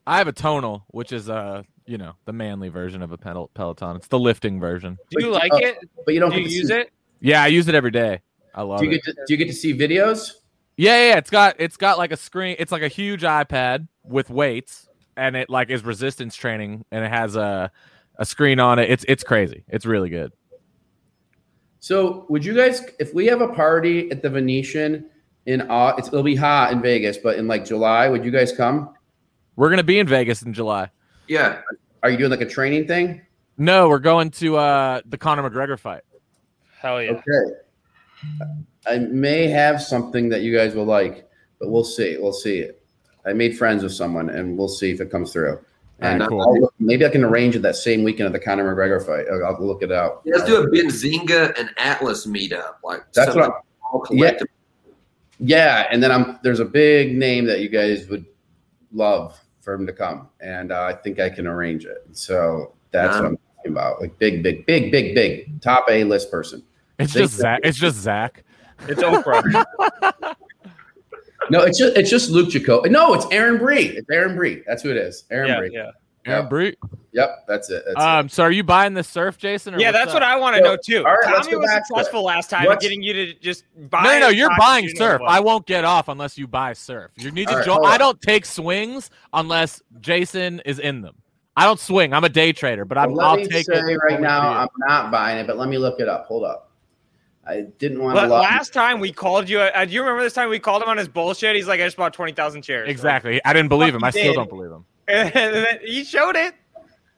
I 0.06 0.18
have 0.18 0.28
a 0.28 0.32
tonal, 0.34 0.86
which 0.90 1.12
is 1.12 1.30
uh 1.30 1.64
you 1.86 1.98
know 1.98 2.14
the 2.26 2.34
manly 2.34 2.70
version 2.70 3.02
of 3.02 3.12
a 3.12 3.18
Pel- 3.18 3.50
Peloton. 3.54 3.96
It's 3.96 4.08
the 4.08 4.20
lifting 4.20 4.60
version. 4.60 4.98
Do 5.12 5.24
you 5.26 5.32
like 5.32 5.54
uh, 5.54 5.58
it? 5.58 5.78
But 6.06 6.14
you 6.14 6.20
don't 6.20 6.32
Do 6.32 6.42
you 6.42 6.48
use 6.48 6.68
see, 6.68 6.74
it? 6.74 6.92
Yeah, 7.20 7.44
I 7.44 7.48
use 7.48 7.68
it 7.68 7.76
every 7.76 7.92
day. 7.92 8.22
I 8.54 8.64
love 8.64 8.80
Do 8.80 8.86
you 8.86 8.92
it. 8.92 9.04
get 9.04 9.16
to, 9.16 9.24
do 9.28 9.34
you 9.34 9.38
get 9.38 9.48
to 9.48 9.54
see 9.54 9.74
videos? 9.74 10.32
Yeah, 10.76 10.98
yeah, 10.98 11.10
yeah, 11.10 11.18
it's 11.18 11.30
got 11.30 11.56
it's 11.60 11.78
got 11.78 11.98
like 11.98 12.12
a 12.12 12.18
screen. 12.18 12.56
It's 12.60 12.72
like 12.72 12.82
a 12.82 12.88
huge 12.88 13.22
iPad 13.22 13.88
with 14.04 14.30
weights, 14.30 14.90
and 15.22 15.36
it 15.36 15.50
like 15.50 15.70
is 15.70 15.84
resistance 15.86 16.36
training, 16.36 16.84
and 16.92 17.06
it 17.06 17.12
has 17.12 17.36
a 17.36 17.72
a 18.18 18.26
screen 18.26 18.60
on 18.60 18.80
it. 18.80 18.90
It's 18.90 19.06
it's 19.08 19.24
crazy. 19.24 19.64
It's 19.68 19.86
really 19.86 20.10
good. 20.10 20.34
So, 21.80 22.26
would 22.30 22.44
you 22.44 22.56
guys, 22.56 22.84
if 23.00 23.14
we 23.14 23.26
have 23.28 23.42
a 23.42 23.48
party 23.48 24.12
at 24.12 24.22
the 24.22 24.30
Venetian 24.30 25.10
in, 25.48 25.62
Au- 25.70 25.96
it's, 25.98 26.10
it'll 26.10 26.22
be 26.22 26.36
hot 26.36 26.72
in 26.72 26.82
Vegas, 26.82 27.18
but 27.18 27.38
in 27.38 27.48
like 27.48 27.66
July, 27.66 28.08
would 28.08 28.24
you 28.24 28.30
guys 28.32 28.52
come? 28.52 28.94
We're 29.56 29.70
gonna 29.70 29.84
be 29.84 30.00
in 30.00 30.08
Vegas 30.08 30.42
in 30.42 30.54
July. 30.54 30.90
Yeah. 31.28 31.62
Are 32.04 32.10
you 32.10 32.18
doing 32.18 32.32
like 32.32 32.42
a 32.42 32.50
training 32.50 32.88
thing? 32.88 33.22
No, 33.58 33.90
we're 33.90 34.00
going 34.00 34.32
to 34.32 34.58
uh 34.58 35.02
the 35.06 35.18
Conor 35.18 35.48
McGregor 35.48 35.78
fight. 35.78 36.02
Hell 36.80 37.02
yeah. 37.02 37.12
Okay. 37.12 38.50
I 38.88 38.98
may 38.98 39.48
have 39.48 39.82
something 39.82 40.30
that 40.30 40.42
you 40.42 40.56
guys 40.56 40.74
will 40.74 40.86
like, 40.86 41.30
but 41.60 41.70
we'll 41.70 41.84
see. 41.84 42.18
We'll 42.18 42.34
see. 42.34 42.70
I 43.26 43.34
made 43.34 43.58
friends 43.58 43.84
with 43.84 43.94
someone, 43.94 44.30
and 44.30 44.58
we'll 44.58 44.68
see 44.68 44.92
if 44.92 45.02
it 45.02 45.12
comes 45.12 45.32
through. 45.34 45.60
And 46.00 46.22
Alright, 46.24 46.30
cool. 46.30 46.64
I'll- 46.64 46.74
maybe 46.80 47.06
I 47.06 47.10
can 47.10 47.24
arrange 47.24 47.56
it 47.56 47.62
that 47.62 47.76
same 47.76 48.04
weekend 48.04 48.28
of 48.28 48.34
the 48.34 48.40
Conor 48.40 48.76
McGregor 48.76 49.06
fight. 49.06 49.26
I'll, 49.32 49.46
I'll 49.56 49.66
look 49.66 49.84
it 49.84 49.92
out. 49.92 50.22
Yeah, 50.26 50.36
let's 50.38 50.48
do 50.48 50.58
a 50.64 50.68
Benzinga 50.68 51.58
and 51.60 51.70
Atlas 51.78 52.26
meetup. 52.26 52.76
Like 52.84 53.02
That's 53.14 53.36
what 53.36 53.44
I'm- 53.44 53.62
all 53.92 54.00
collective. 54.00 54.48
Yeah, 55.40 55.88
and 55.92 56.02
then 56.02 56.12
I'm 56.12 56.40
there's 56.44 56.60
a 56.60 56.66
big 56.66 57.16
name 57.16 57.46
that 57.46 57.62
you 57.62 57.70
guys 57.70 58.08
would 58.10 58.26
love 58.94 59.40
for 59.62 59.74
him 59.74 59.86
to 59.88 59.94
come, 59.94 60.28
and 60.40 60.72
uh, 60.72 60.84
I 60.84 60.94
think 60.94 61.20
I 61.20 61.30
can 61.30 61.46
arrange 61.48 61.86
it. 61.86 62.06
So 62.14 62.74
that's 62.92 63.16
what 63.16 63.26
I'm 63.26 63.38
talking 63.58 63.72
about. 63.72 64.02
Like 64.02 64.18
big, 64.20 64.44
big, 64.44 64.66
big, 64.66 64.92
big, 64.92 65.16
big 65.16 65.62
top 65.62 65.86
A 65.90 66.04
list 66.04 66.30
person. 66.32 66.64
It's 67.00 67.14
Think 67.14 67.24
just 67.26 67.40
Zach. 67.40 67.60
It's 67.64 67.78
just 67.78 67.98
Zach. 67.98 68.44
It's 68.88 69.02
Oprah. 69.02 69.66
No, 71.50 71.62
it's 71.62 71.78
just 71.80 71.98
it's 71.98 72.10
just 72.10 72.30
Luke 72.30 72.50
Jacobi. 72.50 72.90
No, 72.92 73.14
it's 73.14 73.26
Aaron 73.32 73.58
Bree. 73.58 73.88
It's 73.88 74.10
Aaron 74.10 74.36
Bree. 74.36 74.62
That's 74.68 74.84
who 74.84 74.92
it 74.92 74.98
is. 74.98 75.26
Aaron 75.32 75.48
yeah, 75.50 75.58
Bree. 75.58 75.70
yeah. 75.74 75.92
Aaron 76.28 76.42
Yep. 76.44 76.50
Bree. 76.52 76.76
Yep, 77.14 77.46
that's 77.48 77.70
it. 77.72 77.84
That's 77.86 77.98
it. 78.00 78.02
Um, 78.02 78.30
so 78.30 78.44
are 78.44 78.52
you 78.52 78.64
buying 78.64 78.94
the 78.94 79.04
surf, 79.04 79.38
Jason? 79.40 79.74
Or 79.76 79.80
Yeah, 79.80 79.92
that's 79.92 80.10
up? 80.10 80.14
what 80.14 80.24
I 80.24 80.36
want 80.38 80.56
to 80.56 80.62
So, 80.62 80.70
know 80.70 80.78
too. 80.78 80.98
all 81.06 81.12
right, 81.16 81.24
Tommy 81.44 81.56
was 81.56 81.66
back 81.68 81.82
to 81.82 81.86
successful 81.88 82.24
last 82.24 82.50
time 82.52 82.68
What's- 82.68 82.84
getting 82.84 83.02
you 83.02 83.12
to 83.14 83.34
just 83.34 83.66
buy. 83.90 84.04
No, 84.04 84.12
no, 84.12 84.20
no, 84.20 84.28
you're 84.30 84.52
buying 84.58 84.84
you 84.86 84.96
surf. 84.96 85.20
I 85.28 85.40
won't 85.40 85.66
get 85.66 85.84
off 85.84 86.10
unless 86.10 86.38
you 86.38 86.46
buy 86.48 86.74
surf. 86.74 87.10
You 87.18 87.32
need 87.32 87.48
to 87.48 87.52
All 87.54 87.58
right, 87.58 87.66
join. 87.66 87.86
I 87.86 87.98
don't 87.98 88.22
take 88.22 88.46
swings 88.46 89.10
unless 89.34 89.82
Jason 90.00 90.62
is 90.64 90.78
in 90.78 91.02
them. 91.02 91.16
I 91.58 91.66
don't 91.66 91.80
swing. 91.80 92.14
I'm 92.14 92.24
a 92.24 92.30
day 92.30 92.54
trader, 92.54 92.86
but 92.86 92.98
I'm, 92.98 93.12
Well, 93.14 93.26
I'll 93.26 93.32
let 93.36 93.42
me 93.42 93.48
take 93.50 93.66
say 93.66 93.74
it. 93.80 93.98
right 94.08 94.22
now. 94.22 94.52
I'm 94.54 94.68
not 94.88 95.12
buying 95.12 95.40
it, 95.40 95.48
but 95.48 95.58
let 95.58 95.68
me 95.70 95.78
look 95.80 96.00
it 96.00 96.08
up. 96.08 96.26
Hold 96.28 96.46
up. 96.46 96.71
I 97.48 97.62
didn't 97.80 98.02
want 98.04 98.18
to. 98.20 98.28
La- 98.28 98.40
Last 98.42 98.72
time 98.74 99.00
we 99.00 99.12
called 99.12 99.50
you, 99.50 99.60
uh, 99.60 99.86
do 99.86 99.92
you 99.92 100.02
remember 100.02 100.22
this 100.24 100.34
time 100.34 100.50
we 100.50 100.60
called 100.60 100.84
him 100.84 100.90
on 100.90 100.98
his 100.98 101.08
bullshit? 101.08 101.56
He's 101.56 101.68
like, 101.68 101.80
I 101.82 101.86
just 101.86 101.98
bought 101.98 102.14
twenty 102.14 102.34
thousand 102.34 102.64
shares. 102.64 102.88
exactly. 102.90 103.44
I 103.44 103.54
didn't 103.54 103.70
believe 103.70 103.96
him. 103.96 104.04
I 104.04 104.12
still 104.12 104.34
did. 104.34 104.36
don't 104.36 104.50
believe 104.50 104.72
him. 104.72 104.86
He 105.84 106.04
showed 106.04 106.36
it. 106.36 106.54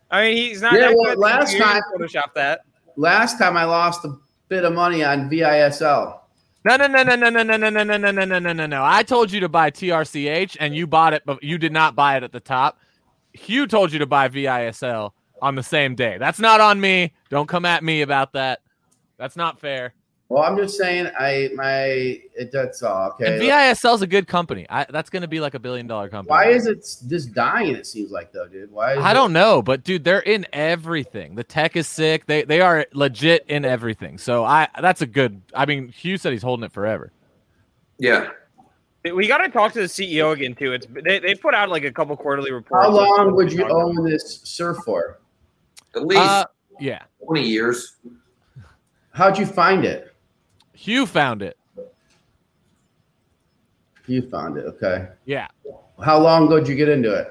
I 0.10 0.26
mean, 0.26 0.38
he's 0.38 0.62
not 0.62 0.74
Yeah, 0.74 0.94
well, 0.96 1.18
last 1.18 1.58
time- 1.58 1.82
Photoshop 1.98 2.34
that. 2.36 2.62
Last 2.96 3.38
time 3.40 3.58
I 3.58 3.64
lost 3.66 4.06
a 4.06 4.16
bit 4.48 4.64
of 4.64 4.74
money 4.74 5.04
on 5.04 5.30
VISL. 5.30 6.20
No, 6.66 6.76
no, 6.78 6.88
no, 6.88 7.04
no, 7.04 7.16
no, 7.16 7.30
no, 7.30 7.44
no, 7.44 7.58
no, 7.58 7.70
no, 7.70 7.84
no, 7.84 7.98
no, 7.98 8.12
no, 8.12 8.26
no, 8.26 8.40
no, 8.40 8.54
no, 8.54 8.66
no. 8.68 8.84
I 8.86 9.04
told 9.04 9.32
you 9.32 9.40
to 9.42 9.50
buy 9.50 9.70
TRCH, 9.72 10.56
and 10.60 10.74
you 10.76 10.88
bought 10.88 11.14
it, 11.14 11.24
but 11.26 11.44
you 11.44 11.58
did 11.58 11.74
not 11.74 11.96
buy 11.96 12.16
it 12.16 12.24
at 12.24 12.32
the 12.32 12.40
top. 12.40 12.80
Hugh 13.34 13.68
told 13.68 13.92
you 13.92 14.00
to 14.00 14.06
buy 14.06 14.30
VISL 14.30 15.12
on 15.42 15.56
the 15.56 15.64
same 15.64 15.96
day. 15.96 16.18
That's 16.20 16.40
not 16.40 16.62
on 16.62 16.80
me. 16.80 17.14
Don't 17.30 17.48
come 17.50 17.66
at 17.66 17.84
me 17.84 18.02
about 18.02 18.34
that. 18.34 18.62
That's 19.18 19.36
not 19.36 19.60
fair. 19.60 19.94
Well, 20.30 20.42
I'm 20.44 20.58
just 20.58 20.78
saying, 20.78 21.10
I 21.20 21.50
my 21.54 21.82
it, 22.36 22.52
that's 22.52 22.82
all 22.82 23.10
okay. 23.12 23.34
And 23.34 23.42
VISL 23.42 23.96
is 23.96 24.02
a 24.02 24.08
good 24.08 24.28
company. 24.28 24.66
I, 24.70 24.86
that's 24.90 25.10
going 25.10 25.22
to 25.22 25.28
be 25.28 25.40
like 25.40 25.54
a 25.54 25.60
billion 25.60 25.86
dollar 25.86 26.10
company. 26.10 26.32
Why 26.32 26.48
is 26.50 26.66
it 26.66 26.80
just 27.08 27.34
dying? 27.34 27.76
It 27.76 27.86
seems 27.86 28.10
like 28.10 28.32
though, 28.32 28.48
dude. 28.48 28.72
Why? 28.72 28.94
Is 28.94 29.00
I 29.00 29.12
it- 29.12 29.14
don't 29.14 29.34
know, 29.34 29.62
but 29.62 29.84
dude, 29.84 30.04
they're 30.04 30.22
in 30.22 30.48
everything. 30.54 31.36
The 31.36 31.44
tech 31.44 31.76
is 31.76 31.88
sick. 31.88 32.26
They 32.26 32.44
they 32.44 32.62
are 32.62 32.88
legit 32.94 33.46
in 33.48 33.64
everything. 33.66 34.18
So 34.18 34.44
I 34.44 34.70
that's 34.82 35.02
a 35.02 35.06
good. 35.08 35.42
I 35.54 35.66
mean, 35.68 35.90
Hugh 35.90 36.18
said 36.18 36.32
he's 36.32 36.42
holding 36.42 36.64
it 36.64 36.72
forever. 36.72 37.12
Yeah. 38.00 38.30
We 39.14 39.28
got 39.28 39.40
to 39.40 39.50
talk 39.50 39.74
to 39.74 39.80
the 39.82 39.86
CEO 39.88 40.32
again 40.32 40.56
too. 40.56 40.72
It's 40.72 40.88
they, 40.90 41.20
they 41.20 41.36
put 41.36 41.54
out 41.54 41.68
like 41.70 41.84
a 41.84 41.92
couple 41.92 42.16
quarterly 42.16 42.54
reports. 42.54 42.86
How 42.86 42.92
long 42.92 43.36
would 43.36 43.52
you 43.52 43.68
own 43.70 44.04
this 44.04 44.40
surf 44.46 44.78
for? 44.86 45.20
At 45.94 46.08
least 46.08 46.22
Uh, 46.22 46.46
yeah, 46.80 47.04
20 47.26 47.46
years. 47.46 47.98
How'd 49.12 49.38
you 49.38 49.46
find 49.46 49.84
it? 49.86 50.13
Hugh 50.74 51.06
found 51.06 51.42
it. 51.42 51.58
You 54.08 54.22
found 54.30 54.58
it. 54.58 54.66
Okay. 54.66 55.08
Yeah, 55.26 55.48
How 56.04 56.20
long 56.20 56.48
ago 56.48 56.60
did 56.60 56.68
you 56.68 56.76
get 56.76 56.90
into 56.90 57.14
it? 57.14 57.28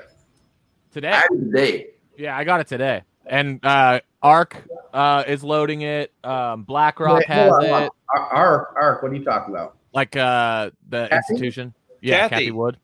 today. 0.92 1.10
Back 1.10 1.28
in. 1.30 1.84
Yeah, 2.16 2.36
I 2.36 2.44
got 2.44 2.60
it 2.60 2.66
today. 2.68 3.02
And 3.26 3.64
uh 3.64 4.00
ARK 4.22 4.56
uh 4.92 5.24
is 5.26 5.42
loading 5.44 5.82
it. 5.82 6.12
Um 6.24 6.64
BlackRock 6.64 7.18
Wait, 7.18 7.26
has 7.26 7.52
on, 7.52 7.64
it. 7.64 7.70
on. 7.70 7.88
Ar- 8.14 8.28
ARK, 8.32 8.74
ARK. 8.76 9.02
What 9.02 9.12
are 9.12 9.14
you 9.14 9.24
talking 9.24 9.54
about? 9.54 9.76
Like 9.92 10.16
uh 10.16 10.70
the 10.88 11.08
Cathie? 11.08 11.16
institution. 11.16 11.74
Yeah, 12.00 12.28
Cathie. 12.28 12.46
Cathie 12.46 12.50
Wood. 12.52 12.76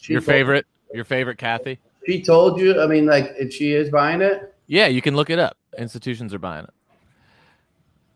She 0.00 0.12
Your 0.12 0.20
told- 0.20 0.26
favorite. 0.26 0.66
Your 0.92 1.04
favorite 1.04 1.38
Cathie. 1.38 1.78
She 2.06 2.22
told 2.22 2.58
you. 2.60 2.80
I 2.80 2.86
mean, 2.86 3.06
like, 3.06 3.32
if 3.38 3.52
she 3.52 3.72
is 3.72 3.90
buying 3.90 4.20
it. 4.22 4.54
Yeah, 4.66 4.86
you 4.88 5.00
can 5.02 5.14
look 5.14 5.30
it 5.30 5.38
up. 5.38 5.56
Institutions 5.78 6.32
are 6.34 6.38
buying 6.38 6.64
it. 6.64 6.70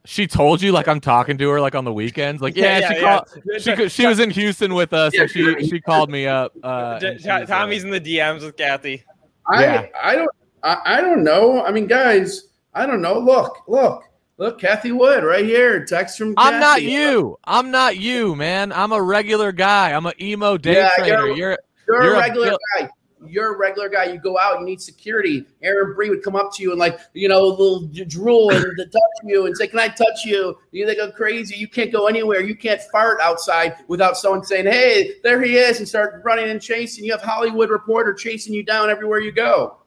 She 0.07 0.27
told 0.27 0.61
you 0.61 0.71
like 0.73 0.87
I'm 0.87 1.01
talking 1.01 1.39
to 1.39 1.49
her 1.51 1.61
like 1.61 1.75
on 1.75 1.85
the 1.85 1.93
weekends. 1.93 2.43
Like 2.43 2.57
yeah, 2.57 2.79
Yeah, 2.79 2.89
she 2.89 2.95
yeah, 2.97 3.01
called. 3.01 3.43
yeah. 3.53 3.59
She 3.59 3.75
could- 3.75 3.91
she 3.93 4.07
was 4.07 4.19
in 4.19 4.29
Houston 4.31 4.75
with 4.75 4.93
us, 4.93 5.15
Yeah, 5.15 5.23
and 5.23 5.31
she 5.31 5.67
she 5.67 5.81
called 5.81 6.11
me 6.11 6.27
up. 6.27 6.53
Uh, 6.63 6.99
J- 6.99 7.09
and 7.09 7.21
she 7.21 7.27
Tommy's 7.47 7.85
in 7.85 7.91
the 7.91 8.01
DMs 8.01 8.43
with 8.43 8.57
Cathie. 8.57 9.03
I, 9.49 9.63
Yeah. 9.63 9.87
I 10.03 10.17
don't. 10.17 10.31
I, 10.63 10.77
I 10.85 11.01
don't 11.01 11.25
know. 11.25 11.65
I 11.65 11.71
mean, 11.73 11.87
guys, 11.87 12.49
I 12.75 12.87
don't 12.87 13.01
know. 13.03 13.19
Look, 13.19 13.59
look, 13.69 14.05
look. 14.39 14.59
Cathie 14.61 14.93
Wood 14.93 15.25
right 15.25 15.45
here. 15.45 15.85
Text 15.85 16.19
from. 16.19 16.35
I'm 16.37 16.61
not 16.61 16.83
you. 16.83 17.39
I'm 17.45 17.71
not 17.71 17.97
you, 17.97 18.35
man. 18.35 18.73
I'm 18.73 18.93
a 18.93 19.01
regular 19.03 19.53
guy. 19.53 19.93
I'm 19.93 20.05
an 20.07 20.15
emo 20.21 20.57
day 20.59 20.75
Yeah, 20.75 20.91
trader. 20.99 21.27
you're- 21.29 21.37
You're 21.39 21.59
You're, 21.89 22.03
You're 22.05 22.15
a 22.15 22.17
a 22.17 22.21
regular 22.21 22.49
bill- 22.51 22.59
guy. 22.79 22.89
You're 23.27 23.55
a 23.55 23.59
regular 23.59 23.89
guy. 23.89 24.05
You 24.05 24.19
go 24.19 24.39
out, 24.39 24.61
you 24.61 24.67
need 24.67 24.81
security. 24.81 25.45
Aaron 25.63 25.95
Bree 25.95 26.11
would 26.11 26.23
come 26.23 26.37
up 26.37 26.53
to 26.55 26.63
you 26.63 26.71
and 26.71 26.79
like, 26.79 26.99
you 27.13 27.29
know, 27.29 27.45
a 27.45 27.47
little 27.47 27.89
drool 28.07 28.51
and 28.51 28.65
to 28.77 28.85
touch 28.87 29.03
you 29.25 29.47
and 29.47 29.57
say, 29.57 29.67
"Can 29.67 29.79
I 29.79 29.89
touch 29.89 30.25
you?" 30.25 30.57
You 30.73 30.87
they 30.87 30.95
go 30.95 31.11
crazy. 31.11 31.57
You 31.57 31.69
can't 31.69 31.93
go 31.93 32.07
anywhere. 32.07 32.41
You 32.41 32.57
can't 32.57 32.81
fart 32.93 33.21
outside 33.21 33.77
without 33.89 34.17
someone 34.17 34.45
saying, 34.45 34.67
"Hey, 34.67 35.15
there 35.23 35.43
he 35.43 35.57
is," 35.57 35.79
and 35.79 35.89
start 35.89 36.23
running 36.25 36.51
and 36.51 36.61
chasing. 36.61 37.05
You 37.05 37.13
have 37.13 37.23
Hollywood 37.23 37.71
Reporter 37.71 38.15
chasing 38.15 38.55
you 38.55 38.63
down 38.63 38.91
everywhere 38.91 39.21
you 39.21 39.33
go. 39.33 39.79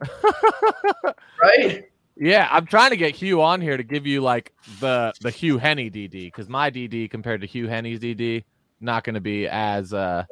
right? 1.42 1.84
Yeah, 2.18 2.48
I'm 2.50 2.66
trying 2.66 2.90
to 2.90 2.96
get 2.96 3.14
Hugh 3.14 3.42
on 3.42 3.60
here 3.60 3.76
to 3.76 3.82
give 3.82 4.06
you 4.06 4.22
like 4.22 4.52
the 4.80 5.12
the 5.20 5.30
Hugh 5.30 5.58
Henne 5.58 5.90
DD 5.90 6.10
because 6.10 6.48
my 6.48 6.70
DD 6.70 7.10
compared 7.10 7.42
to 7.42 7.46
Hugh 7.46 7.68
Henne's 7.68 8.00
DD 8.00 8.44
not 8.80 9.04
going 9.04 9.14
to 9.14 9.20
be 9.20 9.46
as 9.46 9.92
uh 9.92 10.24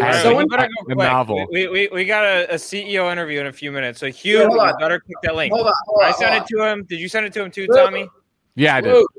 right, 0.00 0.22
someone, 0.22 0.48
better 0.48 0.68
go 0.88 0.94
novel. 0.94 1.46
We, 1.50 1.68
we, 1.68 1.88
we 1.92 2.04
got 2.04 2.24
a, 2.24 2.52
a 2.52 2.56
CEO 2.56 3.10
interview 3.10 3.40
in 3.40 3.46
a 3.46 3.52
few 3.52 3.70
minutes. 3.70 4.00
So 4.00 4.10
Hugh, 4.10 4.38
Yeah, 4.38 4.44
you 4.44 4.74
better 4.78 5.00
click 5.00 5.16
that 5.22 5.34
link. 5.34 5.52
hold 5.52 5.66
on, 5.66 5.72
hold 5.86 6.02
on. 6.02 6.08
I 6.08 6.12
sent 6.12 6.30
hold 6.32 6.42
it 6.42 6.48
to 6.48 6.64
him. 6.64 6.84
Did 6.84 7.00
you 7.00 7.08
send 7.08 7.26
it 7.26 7.32
to 7.34 7.42
him 7.44 7.50
too, 7.50 7.66
Look. 7.68 7.84
Tommy? 7.84 8.08
yeah 8.54 8.76
I 8.76 8.80
did. 8.80 8.92
Luke, 8.92 9.12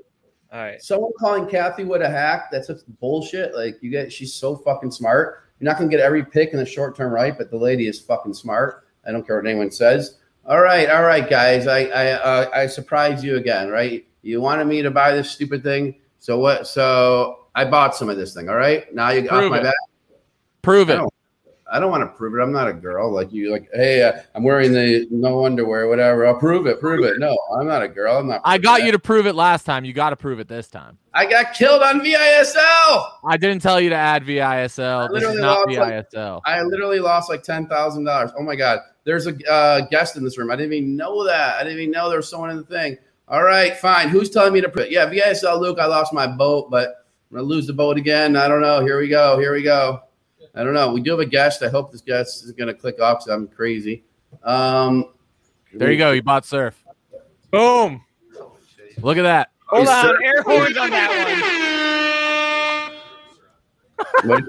All 0.51 0.59
right. 0.59 0.81
Someone 0.81 1.11
calling 1.19 1.45
Cathie 1.47 1.83
Wood 1.83 2.01
a 2.01 2.09
hack, 2.09 2.49
that's 2.51 2.67
just 2.67 2.85
bullshit. 2.99 3.55
Like 3.55 3.77
you 3.81 3.89
get 3.89 4.11
she's 4.11 4.33
so 4.33 4.55
fucking 4.55 4.91
smart. 4.91 5.43
You're 5.59 5.65
not 5.71 5.77
gonna 5.77 5.89
get 5.89 5.99
every 5.99 6.25
pick 6.25 6.51
in 6.51 6.57
the 6.57 6.65
short 6.65 6.95
term 6.95 7.11
right, 7.11 7.37
but 7.37 7.49
the 7.51 7.57
lady 7.57 7.87
is 7.87 7.99
fucking 7.99 8.33
smart. 8.33 8.85
I 9.07 9.11
don't 9.11 9.25
care 9.25 9.37
what 9.37 9.47
anyone 9.47 9.71
says. 9.71 10.17
All 10.45 10.61
right, 10.61 10.89
all 10.89 11.03
right, 11.03 11.27
guys. 11.29 11.67
I 11.67 11.85
I 11.85 12.11
uh, 12.11 12.49
I 12.53 12.67
surprised 12.67 13.23
you 13.23 13.37
again, 13.37 13.69
right? 13.69 14.05
You 14.21 14.41
wanted 14.41 14.65
me 14.65 14.81
to 14.81 14.91
buy 14.91 15.11
this 15.11 15.31
stupid 15.31 15.63
thing. 15.63 15.95
So 16.19 16.39
what 16.39 16.67
so 16.67 17.45
I 17.55 17.65
bought 17.65 17.95
some 17.95 18.09
of 18.09 18.17
this 18.17 18.33
thing, 18.33 18.49
all 18.49 18.55
right? 18.55 18.93
Now 18.93 19.11
you 19.11 19.27
off 19.29 19.49
my 19.49 19.59
it. 19.59 19.63
back. 19.63 19.75
Prove 20.65 20.89
it. 20.89 20.99
I 21.71 21.79
don't 21.79 21.89
want 21.89 22.03
to 22.03 22.15
prove 22.15 22.35
it. 22.35 22.41
I'm 22.43 22.51
not 22.51 22.67
a 22.67 22.73
girl 22.73 23.11
like 23.11 23.33
you. 23.33 23.51
Like, 23.51 23.67
hey, 23.73 24.03
uh, 24.03 24.13
I'm 24.35 24.43
wearing 24.43 24.71
the 24.71 25.07
no 25.09 25.45
underwear, 25.45 25.87
whatever. 25.87 26.25
I'll 26.25 26.37
prove 26.37 26.67
it. 26.67 26.79
Prove 26.79 27.03
it. 27.03 27.17
No, 27.19 27.35
I'm 27.57 27.67
not 27.67 27.81
a 27.81 27.87
girl. 27.87 28.17
I'm 28.17 28.27
not. 28.27 28.41
I 28.43 28.57
got 28.59 28.79
that. 28.79 28.85
you 28.85 28.91
to 28.91 28.99
prove 28.99 29.25
it 29.25 29.33
last 29.33 29.63
time. 29.65 29.83
You 29.83 29.91
got 29.91 30.11
to 30.11 30.15
prove 30.15 30.39
it 30.39 30.47
this 30.47 30.67
time. 30.67 30.97
I 31.13 31.25
got 31.25 31.53
killed 31.53 31.81
on 31.81 32.01
VISL. 32.01 33.09
I 33.25 33.37
didn't 33.37 33.61
tell 33.61 33.81
you 33.81 33.89
to 33.89 33.95
add 33.95 34.23
VISL. 34.23 35.09
I 35.09 35.13
This 35.13 35.23
is 35.23 35.39
not 35.39 35.67
lost, 35.67 35.77
like- 35.77 36.09
VISL. 36.11 36.41
I 36.45 36.61
literally 36.61 36.99
lost 36.99 37.29
like 37.29 37.41
ten 37.41 37.67
thousand 37.67 38.03
dollars. 38.03 38.31
Oh 38.37 38.43
my 38.43 38.55
god! 38.55 38.79
There's 39.03 39.25
a 39.27 39.35
uh, 39.51 39.81
guest 39.87 40.17
in 40.17 40.23
this 40.23 40.37
room. 40.37 40.51
I 40.51 40.55
didn't 40.55 40.73
even 40.73 40.95
know 40.95 41.25
that. 41.25 41.55
I 41.59 41.63
didn't 41.63 41.79
even 41.79 41.91
know 41.91 42.09
there 42.09 42.17
was 42.19 42.29
someone 42.29 42.51
in 42.51 42.57
the 42.57 42.63
thing. 42.63 42.97
All 43.27 43.43
right, 43.43 43.75
fine. 43.75 44.09
Who's 44.09 44.29
telling 44.29 44.53
me 44.53 44.61
to 44.61 44.69
prove 44.69 44.85
It? 44.85 44.91
Yeah, 44.91 45.09
VISL 45.09 45.59
Luke. 45.59 45.79
I 45.79 45.87
lost 45.87 46.13
my 46.13 46.27
boat, 46.27 46.69
but 46.69 47.05
I'm 47.31 47.37
gonna 47.37 47.43
lose 47.43 47.65
the 47.65 47.73
boat 47.73 47.97
again. 47.97 48.35
I 48.35 48.47
don't 48.47 48.61
know. 48.61 48.81
Here 48.81 48.99
we 48.99 49.07
go. 49.07 49.39
Here 49.39 49.51
we 49.51 49.63
go. 49.63 50.01
I 50.55 50.63
don't 50.63 50.73
know. 50.73 50.93
We 50.93 51.01
do 51.01 51.11
have 51.11 51.19
a 51.19 51.25
guest. 51.25 51.61
I 51.63 51.69
hope 51.69 51.91
this 51.91 52.01
guest 52.01 52.43
is 52.45 52.51
gonna 52.53 52.73
click 52.73 53.01
off 53.01 53.19
because 53.19 53.33
I'm 53.33 53.47
crazy. 53.47 54.03
Um, 54.43 55.11
There 55.73 55.91
you 55.91 55.97
go. 55.97 56.11
You 56.11 56.21
bought 56.23 56.45
surf. 56.45 56.81
Boom. 57.51 58.03
Look 59.01 59.17
at 59.17 59.23
that. 59.23 59.49
Hold 59.67 59.87
Hey, 59.87 59.93
on. 59.93 60.05
sir. 60.05 60.19
Air 60.23 60.41
horns 60.43 60.77
on 60.77 60.89
that 60.91 62.91
What, 64.23 64.43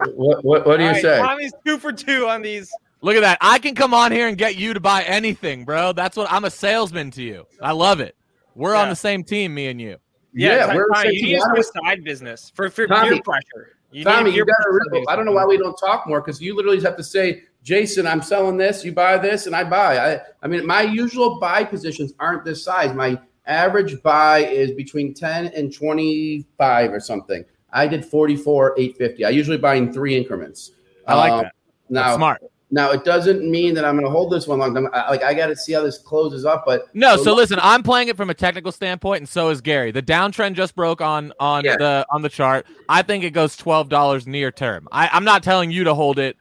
what, 0.00 0.44
what, 0.44 0.66
what 0.66 0.76
do 0.76 0.76
one. 0.78 0.80
you 0.80 0.86
All 0.86 0.92
right, 0.92 1.02
say? 1.02 1.18
Tommy's 1.18 1.52
two 1.64 1.78
for 1.78 1.92
two 1.92 2.26
on 2.26 2.42
these. 2.42 2.70
Look 3.00 3.16
at 3.16 3.20
that. 3.20 3.38
I 3.40 3.58
can 3.58 3.74
come 3.74 3.94
on 3.94 4.12
here 4.12 4.28
and 4.28 4.36
get 4.36 4.56
you 4.56 4.74
to 4.74 4.80
buy 4.80 5.02
anything, 5.02 5.64
bro. 5.64 5.92
That's 5.92 6.16
what 6.16 6.30
I'm 6.32 6.44
a 6.44 6.50
salesman 6.50 7.10
to 7.12 7.22
you. 7.22 7.46
I 7.60 7.72
love 7.72 8.00
it. 8.00 8.16
We're 8.54 8.74
on 8.74 8.88
the 8.88 8.96
same 8.96 9.24
team, 9.24 9.54
me 9.54 9.66
and 9.66 9.80
you. 9.80 9.96
Yeah, 10.32 10.68
Yeah, 10.68 10.74
we're 10.74 10.88
Tommy, 10.88 11.02
saying 11.10 11.14
you 11.16 11.26
need 11.34 11.40
to 11.40 11.50
do 11.54 11.60
a 11.60 11.84
side 11.84 12.04
business 12.04 12.50
for, 12.54 12.70
for 12.70 12.86
Tommy, 12.86 13.10
peer 13.10 13.22
pressure. 13.22 13.76
You 13.94 14.02
Tommy, 14.02 14.32
you 14.32 14.44
got 14.44 14.56
to. 14.56 14.80
pressure 14.90 15.04
I 15.08 15.14
don't 15.14 15.24
know 15.24 15.30
why 15.30 15.44
we 15.44 15.56
don't 15.56 15.76
talk 15.76 16.08
more 16.08 16.20
because 16.20 16.42
you 16.42 16.56
literally 16.56 16.80
have 16.80 16.96
to 16.96 17.04
say, 17.04 17.44
Jason, 17.62 18.08
I'm 18.08 18.22
selling 18.22 18.56
this. 18.56 18.84
You 18.84 18.90
buy 18.90 19.18
this, 19.18 19.46
and 19.46 19.54
I 19.54 19.62
buy. 19.62 20.14
I, 20.14 20.20
I 20.42 20.48
mean, 20.48 20.66
my 20.66 20.82
usual 20.82 21.38
buy 21.38 21.62
positions 21.62 22.12
aren't 22.18 22.44
this 22.44 22.64
size. 22.64 22.92
My 22.92 23.16
average 23.46 24.02
buy 24.02 24.38
is 24.46 24.72
between 24.72 25.14
10 25.14 25.46
and 25.46 25.72
25 25.72 26.92
or 26.92 26.98
something. 26.98 27.44
I 27.72 27.86
did 27.86 28.04
44, 28.04 28.74
850. 28.76 29.24
I 29.26 29.30
usually 29.30 29.58
buy 29.58 29.76
in 29.76 29.92
three 29.92 30.16
increments. 30.16 30.72
I 31.06 31.14
like 31.14 31.32
Um, 31.32 31.42
that. 31.42 31.54
Now, 31.88 32.02
That's 32.02 32.16
smart. 32.16 32.42
Now 32.74 32.90
it 32.90 33.04
doesn't 33.04 33.48
mean 33.48 33.72
that 33.74 33.84
I'm 33.84 33.94
going 33.94 34.04
to 34.04 34.10
hold 34.10 34.32
this 34.32 34.46
one 34.48 34.58
long 34.58 34.74
time. 34.74 34.88
I, 34.92 35.08
like 35.08 35.22
I 35.22 35.32
got 35.32 35.46
to 35.46 35.56
see 35.56 35.72
how 35.72 35.82
this 35.82 35.96
closes 35.98 36.44
up, 36.44 36.64
but 36.66 36.92
No, 36.94 37.16
so 37.16 37.32
listen, 37.32 37.58
I'm 37.62 37.82
playing 37.84 38.08
it 38.08 38.16
from 38.16 38.30
a 38.30 38.34
technical 38.34 38.72
standpoint, 38.72 39.20
and 39.20 39.28
so 39.28 39.48
is 39.50 39.60
Gary. 39.60 39.92
The 39.92 40.02
downtrend 40.02 40.54
just 40.54 40.74
broke 40.74 41.00
on 41.00 41.32
on 41.38 41.64
Yeah. 41.64 41.76
the 41.76 42.06
on 42.10 42.20
the 42.22 42.28
chart. 42.28 42.66
I 42.88 43.02
think 43.02 43.22
it 43.24 43.30
goes 43.30 43.56
twelve 43.56 43.88
dollars 43.88 44.26
near 44.26 44.50
term. 44.50 44.88
I, 44.90 45.08
I'm 45.12 45.24
not 45.24 45.42
telling 45.44 45.70
you 45.70 45.84
to 45.84 45.94
hold 45.94 46.18
it 46.18 46.36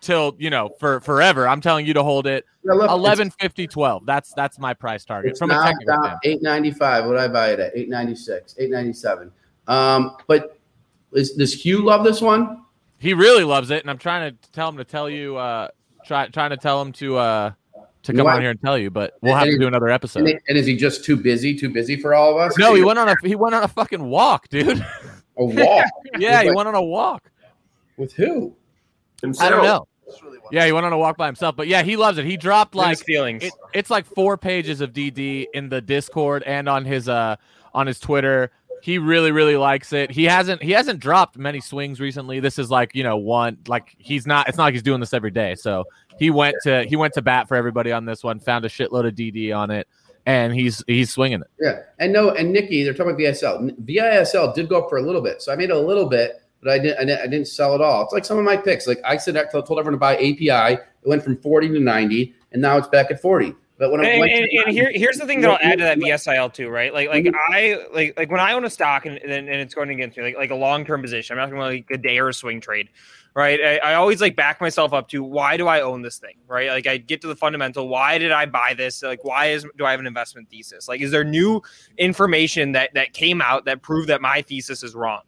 till 0.00 0.34
you 0.38 0.50
know 0.50 0.70
for 0.80 1.00
forever. 1.00 1.46
I'm 1.48 1.60
telling 1.60 1.86
you 1.86 1.94
to 1.94 2.02
hold 2.02 2.26
it 2.26 2.44
Yeah, 2.64 2.72
look, 2.74 2.90
11, 2.90 3.30
50, 3.40 3.66
12. 3.68 4.04
That's 4.06 4.32
that's 4.34 4.58
my 4.58 4.74
price 4.74 5.04
target 5.04 5.30
It's 5.30 5.38
from 5.38 5.50
a 5.52 5.54
standpoint. 5.60 6.18
eight 6.24 6.42
ninety 6.42 6.72
five. 6.72 7.04
What 7.06 7.12
did 7.12 7.20
I 7.20 7.28
buy 7.28 7.50
it 7.52 7.60
at? 7.60 7.76
Eight 7.76 7.88
ninety 7.88 8.14
six, 8.16 8.54
eight 8.58 8.70
ninety 8.70 8.92
seven. 8.92 9.30
Um, 9.68 10.16
but 10.26 10.58
is, 11.12 11.32
does 11.32 11.54
Hugh 11.54 11.84
love 11.84 12.04
this 12.04 12.20
one? 12.20 12.62
He 12.98 13.14
really 13.14 13.44
loves 13.44 13.70
it, 13.70 13.82
and 13.82 13.90
I'm 13.90 13.98
trying 13.98 14.30
to 14.32 14.50
tell 14.52 14.68
him 14.68 14.76
to 14.78 14.84
tell 14.84 15.08
you. 15.10 15.36
Uh, 15.36 15.68
try 16.04 16.28
trying 16.28 16.50
to 16.50 16.56
tell 16.56 16.80
him 16.80 16.92
to 16.92 17.16
uh 17.16 17.50
to 18.04 18.12
You 18.12 18.16
know 18.16 18.20
come 18.20 18.24
what? 18.26 18.34
on 18.36 18.40
here 18.42 18.50
and 18.50 18.60
tell 18.62 18.78
you, 18.78 18.90
but 18.90 19.14
we'll 19.22 19.34
have 19.34 19.46
to 19.48 19.58
do 19.58 19.66
another 19.66 19.88
episode. 19.88 20.28
and 20.48 20.56
is 20.56 20.66
he 20.66 20.76
just 20.76 21.04
too 21.04 21.16
busy? 21.16 21.54
Too 21.58 21.68
busy 21.68 21.96
for 22.00 22.14
all 22.14 22.30
of 22.30 22.36
us? 22.36 22.56
No, 22.58 22.74
he 22.74 22.82
went 22.84 22.98
on 22.98 23.08
a 23.08 23.16
he 23.24 23.34
went 23.34 23.54
on 23.54 23.62
a 23.64 23.68
fucking 23.68 24.02
walk, 24.04 24.48
dude. 24.48 24.78
a 25.36 25.44
walk 25.44 25.84
yeah, 26.18 26.42
he 26.42 26.48
Like- 26.48 26.56
went 26.56 26.68
on 26.68 26.74
a 26.74 26.82
walk. 26.82 27.30
with 27.96 28.12
who? 28.12 28.54
Himself. 29.20 29.46
I 29.46 29.50
don't 29.54 29.64
know. 29.64 29.88
Yeah, 30.52 30.64
he 30.66 30.70
went 30.72 30.86
on 30.86 30.92
a 30.92 30.98
walk 30.98 31.16
by 31.16 31.26
himself, 31.26 31.56
but 31.56 31.66
yeah, 31.66 31.82
he 31.82 31.96
loves 31.96 32.16
it. 32.18 32.24
He 32.24 32.36
dropped 32.36 32.76
Like 32.76 32.98
like 32.98 33.04
feelings. 33.04 33.42
it, 33.42 33.52
it's 33.74 33.90
like 33.90 34.06
four 34.06 34.36
pages 34.38 34.80
of 34.80 34.92
DD 34.92 35.46
in 35.52 35.68
the 35.68 35.80
Discord 35.80 36.44
and 36.44 36.68
on 36.68 36.84
his 36.84 37.08
uh 37.08 37.34
on 37.74 37.86
his 37.88 37.98
Twitter. 37.98 38.52
He 38.86 38.98
really 38.98 39.32
really 39.32 39.56
likes 39.56 39.92
it. 39.92 40.12
He 40.12 40.22
hasn't 40.26 40.62
he 40.62 40.70
hasn't 40.70 41.00
dropped 41.00 41.36
many 41.36 41.58
swings 41.58 41.98
recently. 41.98 42.38
This 42.38 42.56
is 42.56 42.70
like 42.70 42.94
you 42.94 43.02
know 43.02 43.16
one 43.16 43.58
like 43.66 43.96
he's 43.98 44.28
not. 44.28 44.48
It's 44.48 44.56
not 44.56 44.62
like 44.62 44.74
he's 44.74 44.82
doing 44.84 45.00
this 45.00 45.12
every 45.12 45.32
day. 45.32 45.56
So 45.56 45.86
he 46.20 46.30
went 46.30 46.54
to 46.62 46.84
he 46.84 46.94
went 46.94 47.12
to 47.14 47.20
bat 47.20 47.48
for 47.48 47.56
everybody 47.56 47.90
on 47.90 48.04
this 48.04 48.22
one. 48.22 48.38
Found 48.38 48.64
a 48.64 48.68
shitload 48.68 49.08
of 49.08 49.16
DD 49.16 49.52
on 49.52 49.72
it, 49.72 49.88
and 50.24 50.54
he's 50.54 50.84
he's 50.86 51.10
swinging 51.10 51.40
it. 51.40 51.48
Yeah, 51.58 51.80
and 51.98 52.12
no, 52.12 52.30
and 52.30 52.52
Nikki, 52.52 52.84
they're 52.84 52.94
talking 52.94 53.10
about 53.10 53.18
VSL. 53.18 53.76
VISL 53.84 54.54
did 54.54 54.68
go 54.68 54.84
up 54.84 54.88
for 54.88 54.98
a 54.98 55.02
little 55.02 55.20
bit, 55.20 55.42
so 55.42 55.52
I 55.52 55.56
made 55.56 55.72
a 55.72 55.80
little 55.80 56.06
bit, 56.06 56.40
but 56.62 56.70
I 56.70 56.78
didn't. 56.78 57.10
I 57.10 57.26
didn't, 57.26 57.48
sell 57.48 57.74
it 57.74 57.80
all. 57.80 58.04
It's 58.04 58.12
like 58.12 58.24
some 58.24 58.38
of 58.38 58.44
my 58.44 58.56
picks. 58.56 58.86
Like 58.86 59.00
I 59.04 59.16
said, 59.16 59.36
I 59.36 59.46
told 59.46 59.80
everyone 59.80 59.94
to 59.94 59.98
buy 59.98 60.14
API. 60.14 60.74
It 60.74 60.80
went 61.02 61.24
from 61.24 61.38
forty 61.38 61.66
to 61.70 61.80
ninety, 61.80 62.36
and 62.52 62.62
now 62.62 62.76
it's 62.76 62.86
back 62.86 63.10
at 63.10 63.20
forty. 63.20 63.52
But 63.78 63.90
when 63.90 64.04
and, 64.04 64.22
and, 64.22 64.48
and 64.50 64.74
here, 64.74 64.90
here's 64.94 65.18
the 65.18 65.26
thing 65.26 65.42
that 65.42 65.50
I'll 65.50 65.58
add 65.60 65.78
to 65.78 65.84
that 65.84 65.98
VSIL 65.98 66.52
too, 66.52 66.70
right? 66.70 66.94
Like, 66.94 67.10
like 67.10 67.24
mm-hmm. 67.24 67.52
I 67.52 67.84
like 67.92 68.14
like 68.16 68.30
when 68.30 68.40
I 68.40 68.52
own 68.52 68.64
a 68.64 68.70
stock 68.70 69.04
and, 69.04 69.18
and, 69.18 69.32
and 69.32 69.48
it's 69.48 69.74
going 69.74 69.90
against 69.90 70.16
me, 70.16 70.24
like 70.24 70.36
like 70.36 70.50
a 70.50 70.54
long 70.54 70.86
term 70.86 71.02
position. 71.02 71.38
I'm 71.38 71.42
not 71.42 71.54
going 71.54 71.60
to 71.60 71.76
like 71.76 71.90
a 71.90 71.98
day 71.98 72.18
or 72.18 72.30
a 72.30 72.34
swing 72.34 72.58
trade, 72.58 72.88
right? 73.34 73.60
I, 73.60 73.76
I 73.78 73.94
always 73.94 74.22
like 74.22 74.34
back 74.34 74.62
myself 74.62 74.94
up 74.94 75.08
to 75.10 75.22
why 75.22 75.58
do 75.58 75.68
I 75.68 75.82
own 75.82 76.00
this 76.00 76.16
thing, 76.16 76.36
right? 76.48 76.70
Like 76.70 76.86
I 76.86 76.96
get 76.96 77.20
to 77.20 77.28
the 77.28 77.36
fundamental. 77.36 77.88
Why 77.88 78.16
did 78.16 78.32
I 78.32 78.46
buy 78.46 78.72
this? 78.74 79.02
Like 79.02 79.24
why 79.24 79.46
is 79.46 79.66
do 79.76 79.84
I 79.84 79.90
have 79.90 80.00
an 80.00 80.06
investment 80.06 80.48
thesis? 80.48 80.88
Like 80.88 81.02
is 81.02 81.10
there 81.10 81.24
new 81.24 81.62
information 81.98 82.72
that 82.72 82.94
that 82.94 83.12
came 83.12 83.42
out 83.42 83.66
that 83.66 83.82
proved 83.82 84.08
that 84.08 84.22
my 84.22 84.40
thesis 84.40 84.82
is 84.82 84.94
wrong? 84.94 85.20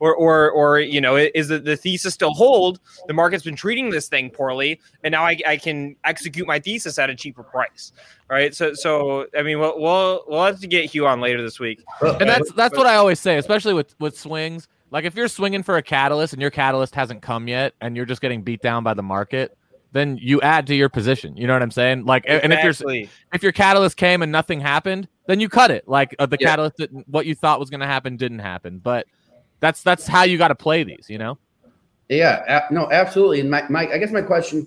Or, 0.00 0.14
or, 0.14 0.50
or, 0.50 0.80
you 0.80 1.00
know, 1.00 1.16
is 1.16 1.48
the, 1.48 1.58
the 1.58 1.76
thesis 1.76 2.14
still 2.14 2.32
hold? 2.32 2.80
The 3.06 3.14
market's 3.14 3.44
been 3.44 3.56
treating 3.56 3.90
this 3.90 4.08
thing 4.08 4.30
poorly, 4.30 4.80
and 5.02 5.12
now 5.12 5.24
I, 5.24 5.38
I 5.46 5.56
can 5.56 5.96
execute 6.04 6.46
my 6.46 6.58
thesis 6.58 6.98
at 6.98 7.10
a 7.10 7.14
cheaper 7.14 7.42
price, 7.42 7.92
right? 8.28 8.54
So, 8.54 8.74
so 8.74 9.26
I 9.38 9.42
mean, 9.42 9.60
we'll 9.60 9.80
we'll, 9.80 10.24
we'll 10.26 10.44
have 10.44 10.60
to 10.60 10.66
get 10.66 10.86
Hugh 10.86 11.06
on 11.06 11.20
later 11.20 11.42
this 11.42 11.60
week. 11.60 11.82
And 12.20 12.28
that's 12.28 12.52
that's 12.52 12.76
what 12.76 12.86
I 12.86 12.96
always 12.96 13.20
say, 13.20 13.38
especially 13.38 13.74
with 13.74 13.94
with 14.00 14.18
swings. 14.18 14.68
Like 14.90 15.04
if 15.04 15.14
you're 15.14 15.28
swinging 15.28 15.62
for 15.62 15.76
a 15.76 15.82
catalyst 15.82 16.32
and 16.32 16.42
your 16.42 16.50
catalyst 16.50 16.94
hasn't 16.94 17.22
come 17.22 17.48
yet, 17.48 17.74
and 17.80 17.96
you're 17.96 18.06
just 18.06 18.20
getting 18.20 18.42
beat 18.42 18.60
down 18.60 18.84
by 18.84 18.94
the 18.94 19.02
market, 19.02 19.56
then 19.92 20.18
you 20.20 20.40
add 20.40 20.66
to 20.66 20.74
your 20.74 20.88
position. 20.88 21.36
You 21.36 21.46
know 21.46 21.52
what 21.52 21.62
I'm 21.62 21.70
saying? 21.70 22.04
Like, 22.04 22.24
and 22.26 22.52
if 22.52 22.62
you're 22.62 22.96
if 23.32 23.42
your 23.42 23.52
catalyst 23.52 23.96
came 23.96 24.22
and 24.22 24.30
nothing 24.30 24.60
happened, 24.60 25.08
then 25.26 25.40
you 25.40 25.48
cut 25.48 25.70
it. 25.70 25.88
Like 25.88 26.14
uh, 26.18 26.26
the 26.26 26.36
Yeah. 26.38 26.50
catalyst, 26.50 26.76
didn't, 26.76 27.08
what 27.08 27.26
you 27.26 27.34
thought 27.34 27.60
was 27.60 27.70
going 27.70 27.80
to 27.80 27.86
happen 27.86 28.16
didn't 28.16 28.40
happen. 28.40 28.78
But 28.78 29.06
that's 29.60 29.82
that's 29.82 30.06
how 30.06 30.24
you 30.24 30.38
got 30.38 30.48
to 30.48 30.54
play 30.54 30.84
these. 30.84 31.06
You 31.08 31.18
know? 31.18 31.38
Yeah, 32.08 32.66
no, 32.70 32.90
absolutely. 32.90 33.40
And 33.40 33.50
my, 33.50 33.64
my 33.68 33.90
I 33.90 33.98
guess 33.98 34.12
my 34.12 34.22
question, 34.22 34.66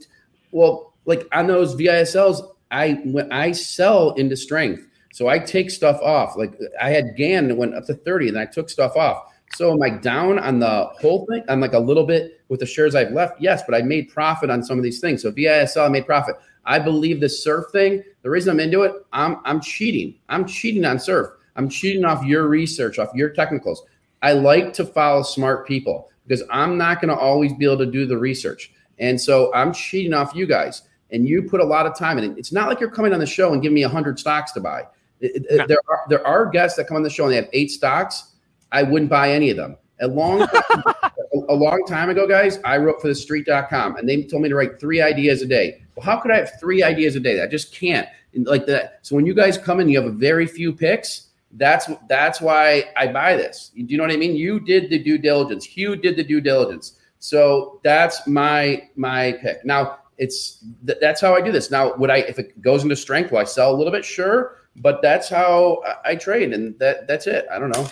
well, 0.51 0.93
like 1.05 1.27
on 1.31 1.47
those 1.47 1.75
VISLs, 1.75 2.41
I 2.71 2.99
when 3.05 3.31
I 3.31 3.51
sell 3.51 4.11
into 4.13 4.35
strength, 4.35 4.85
so 5.13 5.27
I 5.27 5.39
take 5.39 5.69
stuff 5.71 5.99
off. 6.01 6.35
Like 6.35 6.57
I 6.81 6.89
had 6.89 7.15
GAN 7.15 7.47
that 7.49 7.55
went 7.55 7.75
up 7.75 7.85
to 7.85 7.93
thirty, 7.93 8.27
and 8.27 8.37
I 8.37 8.45
took 8.45 8.69
stuff 8.69 8.95
off. 8.95 9.33
So 9.55 9.71
am 9.71 9.81
I 9.81 9.89
down 9.89 10.39
on 10.39 10.59
the 10.59 10.89
whole 10.99 11.25
thing? 11.27 11.43
I'm 11.47 11.61
like 11.61 11.73
a 11.73 11.79
little 11.79 12.05
bit 12.05 12.41
with 12.49 12.59
the 12.59 12.65
shares 12.65 12.95
I've 12.95 13.11
left, 13.11 13.39
yes, 13.41 13.63
but 13.65 13.75
I 13.75 13.81
made 13.81 14.09
profit 14.09 14.49
on 14.49 14.61
some 14.61 14.77
of 14.77 14.83
these 14.83 14.99
things. 14.99 15.21
So 15.21 15.31
VISL, 15.31 15.85
I 15.85 15.89
made 15.89 16.05
profit. 16.05 16.35
I 16.65 16.79
believe 16.79 17.21
the 17.21 17.29
surf 17.29 17.65
thing. 17.71 18.03
The 18.23 18.29
reason 18.29 18.51
I'm 18.51 18.59
into 18.59 18.81
it, 18.81 18.93
I'm 19.13 19.37
I'm 19.45 19.61
cheating. 19.61 20.15
I'm 20.27 20.45
cheating 20.45 20.83
on 20.85 20.99
surf. 20.99 21.29
I'm 21.55 21.69
cheating 21.69 22.05
off 22.05 22.25
your 22.25 22.47
research, 22.47 22.99
off 22.99 23.09
your 23.15 23.29
technicals. 23.29 23.83
I 24.27 24.33
like 24.33 24.73
to 24.73 24.83
follow 24.85 25.23
smart 25.23 25.65
people 25.65 26.09
because 26.27 26.43
I'm 26.51 26.77
not 26.77 26.99
going 26.99 27.15
to 27.15 27.17
always 27.17 27.53
be 27.53 27.63
able 27.63 27.77
to 27.77 27.85
do 27.85 28.05
the 28.05 28.17
research. 28.17 28.73
And 28.99 29.19
so 29.21 29.53
I'm 29.53 29.71
cheating 29.71 30.13
off 30.13 30.35
you 30.35 30.45
guys. 30.45 30.81
And 31.11 31.25
you 31.25 31.43
put 31.43 31.61
a 31.61 31.63
lot 31.63 31.85
of 31.85 31.97
time 31.97 32.17
in 32.17 32.25
it. 32.25 32.37
It's 32.37 32.51
not 32.51 32.67
like 32.67 32.81
you're 32.81 32.91
coming 32.91 33.13
on 33.13 33.19
the 33.21 33.25
show 33.25 33.53
and 33.53 33.61
giving 33.61 33.75
me 33.75 33.83
100 33.85 34.19
stocks 34.19 34.51
to 34.51 34.59
buy. 34.59 34.81
It- 35.21 35.45
it- 35.49 35.57
No. 35.59 35.65
There, 35.65 35.77
are, 35.87 35.99
there 36.09 36.27
are 36.27 36.45
guests 36.47 36.75
that 36.75 36.87
come 36.87 36.97
on 36.97 37.03
the 37.03 37.09
show 37.09 37.23
and 37.23 37.31
they 37.31 37.37
have 37.37 37.47
eight 37.53 37.71
stocks. 37.71 38.33
I 38.73 38.83
wouldn't 38.83 39.09
buy 39.09 39.31
any 39.31 39.49
of 39.49 39.55
them. 39.55 39.77
A 40.01 40.07
long, 40.09 40.41
a, 40.41 41.11
a 41.47 41.55
long 41.55 41.85
time 41.87 42.09
ago, 42.09 42.27
guys, 42.27 42.59
I 42.65 42.75
wrote 42.79 43.01
for 43.01 43.07
TheStreet.com 43.07 43.95
and 43.95 44.09
they 44.09 44.23
told 44.23 44.41
me 44.43 44.49
to 44.49 44.55
write 44.55 44.77
three 44.81 44.99
ideas 45.01 45.41
a 45.41 45.45
day. 45.47 45.81
Well, 45.95 46.05
how 46.05 46.17
could 46.17 46.31
I 46.31 46.37
have 46.39 46.59
three 46.59 46.83
ideas 46.83 47.15
a 47.15 47.21
day? 47.21 47.41
I 47.41 47.47
just 47.47 47.73
can't. 47.73 48.09
And 48.33 48.45
like 48.45 48.65
that. 48.65 48.99
So 49.03 49.15
when 49.15 49.25
you 49.25 49.33
guys 49.33 49.57
come 49.57 49.79
in, 49.79 49.87
you 49.87 49.97
have 50.01 50.09
a 50.09 50.13
very 50.13 50.45
few 50.47 50.73
picks. 50.73 51.26
That's 51.57 51.89
that's 52.07 52.39
why 52.39 52.85
I 52.95 53.07
buy 53.07 53.35
this. 53.35 53.71
Do 53.75 53.83
you 53.87 53.97
know 53.97 54.03
what 54.03 54.11
I 54.13 54.17
mean? 54.17 54.35
You 54.35 54.59
did 54.59 54.89
the 54.89 54.99
due 55.03 55.17
diligence. 55.17 55.65
Hugh 55.65 55.95
did 55.95 56.15
the 56.15 56.23
due 56.23 56.39
diligence. 56.41 56.99
So 57.19 57.79
that's 57.83 58.27
my 58.27 58.83
my 58.95 59.33
pick. 59.41 59.65
Now 59.65 59.99
it's 60.17 60.63
th- 60.85 60.99
that's 61.01 61.19
how 61.21 61.35
I 61.35 61.41
do 61.41 61.51
this. 61.51 61.71
Now, 61.71 61.95
would 61.95 62.09
I 62.09 62.17
if 62.17 62.39
it 62.39 62.61
goes 62.61 62.83
into 62.83 62.95
strength, 62.95 63.31
will 63.31 63.39
I 63.39 63.43
sell 63.43 63.73
a 63.73 63.75
little 63.75 63.91
bit? 63.91 64.05
Sure, 64.05 64.57
but 64.77 65.01
that's 65.01 65.29
how 65.29 65.81
I, 65.85 66.11
I 66.11 66.15
trade, 66.15 66.53
and 66.53 66.77
that 66.79 67.07
that's 67.07 67.27
it. 67.27 67.45
I 67.51 67.59
don't 67.59 67.69
know. 67.69 67.87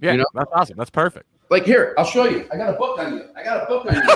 Yeah, 0.00 0.12
You 0.12 0.18
know? 0.18 0.24
that's 0.34 0.50
awesome. 0.52 0.76
That's 0.76 0.90
perfect. 0.90 1.26
Like 1.50 1.64
here, 1.64 1.94
I'll 1.98 2.04
show 2.04 2.24
you. 2.24 2.48
I 2.52 2.56
got 2.56 2.70
a 2.72 2.78
book 2.78 2.98
on 2.98 3.14
you. 3.14 3.24
I 3.36 3.42
got 3.42 3.64
a 3.64 3.66
book 3.66 3.86
on 3.86 3.94
you. 3.94 4.02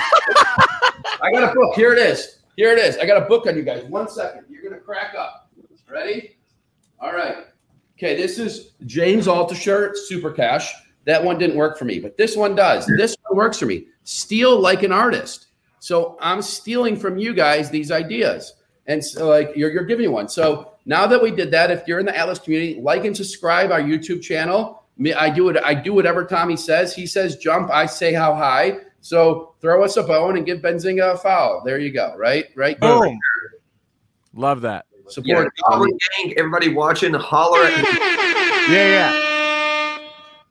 I 1.23 1.33
got 1.33 1.51
a 1.51 1.55
book. 1.55 1.75
Here 1.75 1.93
it 1.93 1.99
is. 1.99 2.39
Here 2.57 2.73
it 2.73 2.79
is. 2.79 2.97
I 2.99 3.07
got 3.07 3.21
a 3.21 3.27
book 3.27 3.47
on 3.47 3.57
you 3.57 3.63
guys. 3.63 3.85
One 3.85 4.09
second. 4.09 4.45
You're 4.49 4.63
gonna 4.63 4.81
crack 4.81 5.15
up. 5.19 5.51
Ready? 5.91 6.37
All 7.01 7.13
right. 7.13 7.47
Okay, 7.97 8.17
this 8.17 8.39
is 8.39 8.73
James 8.87 9.27
Altucher 9.27 9.97
Super 9.97 10.33
Cash. 10.33 10.73
That 11.05 11.23
one 11.23 11.39
didn't 11.39 11.57
work 11.57 11.79
for 11.79 11.85
me, 11.85 12.01
but 12.01 12.17
this 12.17 12.37
one 12.37 12.55
does. 12.55 12.87
This 12.99 13.17
one 13.29 13.37
works 13.37 13.59
for 13.59 13.67
me. 13.67 13.87
Steal 14.05 14.59
like 14.59 14.83
an 14.83 14.93
artist. 14.93 15.49
So 15.79 16.17
I'm 16.21 16.43
stealing 16.43 16.97
from 16.97 17.19
you 17.19 17.35
guys 17.35 17.71
these 17.71 17.93
ideas. 17.93 18.55
And 18.87 19.05
so 19.05 19.29
like 19.29 19.53
you're, 19.55 19.71
you're 19.71 19.85
giving 19.85 20.11
one. 20.13 20.29
So 20.29 20.73
now 20.87 21.07
that 21.07 21.23
we 21.23 21.31
did 21.31 21.51
that, 21.53 21.71
if 21.71 21.87
you're 21.87 22.01
in 22.01 22.07
the 22.07 22.17
Atlas 22.17 22.39
community, 22.39 22.81
like 22.81 23.05
and 23.05 23.17
subscribe 23.17 23.71
our 23.71 23.81
YouTube 23.81 24.23
channel. 24.23 24.83
I 25.17 25.29
do 25.29 25.49
it. 25.49 25.57
I 25.63 25.75
do 25.75 25.93
whatever 25.93 26.25
Tommy 26.25 26.57
says. 26.57 26.95
He 26.95 27.07
says 27.07 27.37
jump. 27.37 27.71
I 27.71 27.87
say 27.87 28.13
how 28.13 28.35
high. 28.35 28.79
So 29.01 29.55
throw 29.61 29.85
us 29.85 29.97
a 29.97 30.03
bone 30.03 30.37
and 30.37 30.47
give 30.47 30.61
Benzinga 30.61 31.15
a 31.15 31.17
foul. 31.19 31.63
There 31.65 31.79
you 31.79 31.93
go. 31.93 32.15
Right. 32.17 32.47
Right. 32.57 32.79
Boom. 32.81 33.19
Love 34.33 34.63
that. 34.63 34.87
Yeah, 35.05 35.11
Support. 35.11 35.53
Goblin 35.69 35.99
Gang, 36.17 36.35
everybody 36.37 36.73
watching, 36.73 37.15
holler 37.15 37.61
at 37.65 37.77
me. 37.77 38.75
Yeah, 38.75 38.89
yeah. 38.89 39.99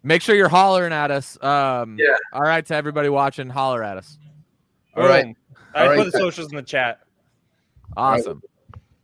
Make 0.03 0.21
sure 0.21 0.35
you're 0.35 0.49
hollering 0.49 0.93
at 0.93 1.11
us. 1.11 1.41
Um, 1.41 1.97
Yeah. 1.99 2.15
All 2.33 2.41
right, 2.41 2.65
to 2.65 2.75
everybody 2.75 3.09
watching, 3.09 3.49
holler 3.49 3.83
at 3.83 3.97
us. 3.97 4.17
All 4.95 5.07
right. 5.07 5.25
Boom. 5.25 5.35
I 5.73 5.81
All 5.81 5.87
put 5.87 5.97
right. 5.97 6.11
the 6.11 6.11
socials 6.11 6.51
in 6.51 6.55
the 6.55 6.61
chat. 6.61 6.99
Awesome. 7.97 8.41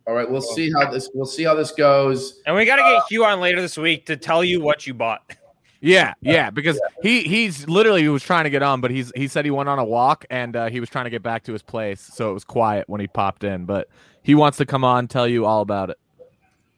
All 0.06 0.14
right, 0.14 0.30
we'll 0.30 0.42
see 0.42 0.72
how 0.72 0.90
this 0.90 1.10
we'll 1.14 1.26
see 1.26 1.44
how 1.44 1.54
this 1.54 1.72
goes. 1.72 2.42
And 2.46 2.56
we 2.56 2.66
got 2.66 2.78
to 2.78 2.82
get 2.82 3.04
Hugh 3.10 3.26
on 3.26 3.40
later 3.40 3.62
this 3.62 3.78
week 3.78 4.08
to 4.08 4.18
tell 4.18 4.44
you 4.44 4.60
what 4.60 4.88
you 4.88 4.94
bought. 4.94 5.36
Yeah, 5.82 6.14
yeah, 6.22 6.50
because 6.50 6.80
he 7.02 7.22
he's 7.24 7.68
literally 7.68 8.02
he 8.02 8.10
was 8.10 8.24
trying 8.24 8.44
to 8.44 8.50
get 8.50 8.62
on, 8.62 8.82
but 8.82 8.92
he's 8.92 9.12
he 9.16 9.28
said 9.28 9.46
he 9.46 9.52
went 9.52 9.70
on 9.70 9.80
a 9.80 9.84
walk 9.86 10.26
and 10.30 10.56
uh, 10.56 10.70
he 10.70 10.80
was 10.80 10.90
trying 10.90 11.06
to 11.06 11.10
get 11.10 11.24
back 11.24 11.44
to 11.44 11.54
his 11.54 11.62
place, 11.62 12.02
so 12.02 12.32
it 12.32 12.34
was 12.34 12.44
quiet 12.44 12.90
when 12.90 13.00
he 13.00 13.08
popped 13.08 13.44
in. 13.44 13.66
But 13.66 13.88
he 14.24 14.36
wants 14.36 14.58
to 14.58 14.66
come 14.66 14.84
on, 14.84 15.08
tell 15.08 15.28
you 15.28 15.46
all 15.46 15.62
about 15.62 15.90
it. 15.90 15.98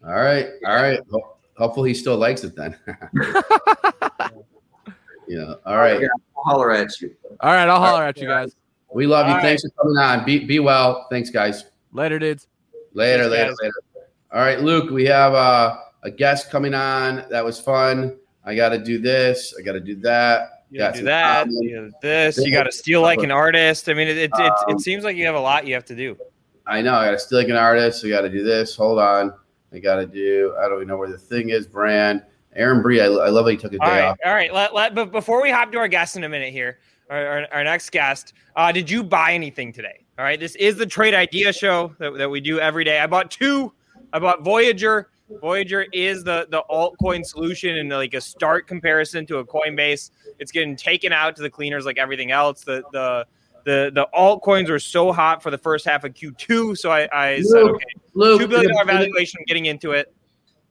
All 0.06 0.14
right, 0.14 0.48
all 0.66 0.76
right. 0.76 1.00
Ho- 1.12 1.36
Hopefully 1.58 1.89
he 1.89 1.94
still 1.96 2.18
likes 2.18 2.44
it 2.44 2.56
then. 2.56 2.76
yeah. 5.28 5.54
All 5.66 5.78
right. 5.78 6.02
Yeah, 6.02 6.08
I'll 6.36 6.44
holler 6.44 6.72
at 6.72 7.00
you. 7.02 7.16
All 7.39 7.54
right, 7.54 7.68
I'll 7.68 7.80
holler 7.80 8.04
at 8.04 8.18
you 8.18 8.28
guys 8.28 8.56
We 8.94 9.06
love 9.06 9.28
you. 9.28 9.34
All 9.36 9.42
Thanks 9.42 9.62
for 9.64 9.70
coming 9.82 9.98
on. 9.98 10.26
Be 10.26 10.39
be 10.46 10.60
well. 10.60 11.08
Thanks, 11.10 11.30
guys. 11.30 11.66
later, 11.94 12.20
dudes. 12.20 12.48
Later, 12.94 13.30
Thanks, 13.30 13.32
later, 13.32 13.50
guys. 13.52 13.58
later. 13.62 14.08
All 14.34 14.39
right, 14.42 14.62
Luke, 14.62 14.89
we 14.89 15.06
have 15.06 15.34
uh, 15.34 15.78
a 16.04 16.12
guest 16.12 16.50
coming 16.50 16.74
on. 16.74 17.26
That 17.30 17.44
was 17.46 17.60
fun. 17.60 18.18
I 18.44 18.56
got 18.56 18.70
to 18.70 18.80
do 18.80 18.98
this. 18.98 19.54
I 19.60 19.62
got 19.62 19.74
to 19.74 19.80
do 19.80 19.96
that. 19.98 20.64
You 20.72 20.80
Got 20.80 20.94
gotta 20.94 21.00
do 21.00 21.06
that. 21.06 21.34
comments. 21.44 21.62
You 21.62 21.76
gotta 21.76 21.92
this. 22.02 22.38
You 22.38 22.52
got 22.52 22.64
to 22.64 22.72
steal 22.72 23.02
like 23.02 23.20
an 23.24 23.30
artist. 23.32 23.89
I 23.89 23.94
mean, 23.94 24.08
it 24.08 24.18
it, 24.18 24.32
it, 24.34 24.54
it 24.70 24.80
seems 24.80 25.04
like 25.04 25.18
you 25.18 25.26
have 25.26 25.36
a 25.36 25.39
lot 25.39 25.68
you 25.68 25.74
have 25.74 25.84
to 25.86 25.96
do. 25.96 26.18
I 26.72 26.82
know. 26.82 26.95
I 26.95 27.05
got 27.05 27.11
to 27.11 27.19
steal 27.19 27.39
like 27.39 27.49
an 27.49 27.55
artist. 27.57 28.05
I 28.05 28.09
got 28.09 28.22
to 28.22 28.30
do 28.30 28.43
this. 28.43 28.76
Hold 28.76 28.99
on. 28.99 29.34
I 29.74 29.80
got 29.80 29.97
to 29.97 30.05
do. 30.05 30.55
I 30.59 30.67
don't 30.67 30.78
even 30.78 30.88
know 30.88 30.97
where 30.97 31.11
the 31.11 31.17
thing 31.17 31.49
is. 31.49 31.67
Brand. 31.67 32.24
Aaron 32.55 32.82
Bree. 32.82 33.01
I, 33.01 33.05
I 33.05 33.30
love 33.30 33.45
that 33.45 33.51
he 33.51 33.57
took 33.57 33.74
a 33.74 33.78
day 33.78 33.86
All 33.86 33.91
right, 33.91 34.03
off. 34.03 34.17
all 34.26 34.34
right. 34.34 34.53
Let, 34.53 34.74
let, 34.74 34.95
but 34.95 35.11
before 35.11 35.41
we 35.41 35.51
hop 35.51 35.72
to 35.74 35.78
our 35.78 35.88
guest 35.88 36.15
in 36.15 36.24
a 36.24 36.30
minute 36.30 36.51
here, 36.51 36.80
our, 37.09 37.26
our, 37.26 37.47
our 37.51 37.63
next 37.63 37.91
guest, 37.91 38.34
uh, 38.55 38.72
did 38.72 38.89
you 38.89 39.03
buy 39.03 39.34
anything 39.34 39.72
today? 39.72 40.05
All 40.17 40.26
right, 40.26 40.39
this 40.39 40.55
is 40.55 40.76
the 40.78 40.86
trade 40.86 41.13
idea 41.13 41.51
show 41.51 41.95
that, 41.97 42.17
that 42.17 42.30
we 42.30 42.41
do 42.41 42.59
every 42.59 42.84
day. 42.84 42.99
I 42.99 43.07
bought 43.07 43.32
two. 43.32 43.74
I 44.13 44.19
bought 44.19 44.43
Voyager. 44.43 45.09
Voyager 45.39 45.86
is 45.93 46.24
the 46.24 46.45
the 46.51 46.63
altcoin 46.69 47.26
solution 47.26 47.78
and 47.78 47.89
like 47.89 48.13
a 48.13 48.22
start 48.22 48.67
comparison 48.67 49.26
to 49.28 49.38
a 49.38 49.45
Coinbase. 49.45 50.11
It's 50.39 50.51
getting 50.51 50.76
taken 50.76 51.13
out 51.13 51.36
to 51.38 51.41
the 51.41 51.49
cleaners 51.49 51.86
like 51.86 51.97
everything 51.97 52.32
else. 52.32 52.63
The 52.63 52.84
the 52.91 53.26
the 53.66 53.91
the 53.93 54.07
altcoins 54.14 54.70
were 54.70 54.80
so 54.80 55.12
hot 55.12 55.41
for 55.43 55.51
the 55.51 55.57
first 55.57 55.86
half 55.86 56.03
of 56.03 56.14
Q2, 56.14 56.78
so 56.78 56.91
I, 56.91 57.07
I 57.12 57.41
said, 57.41 57.62
okay, 57.64 57.84
Luke, 58.14 58.41
two 58.41 58.47
billion 58.47 58.72
dollar 58.72 58.86
valuation. 58.86 59.39
I'm 59.39 59.45
getting 59.45 59.66
into 59.66 59.91
it. 59.91 60.14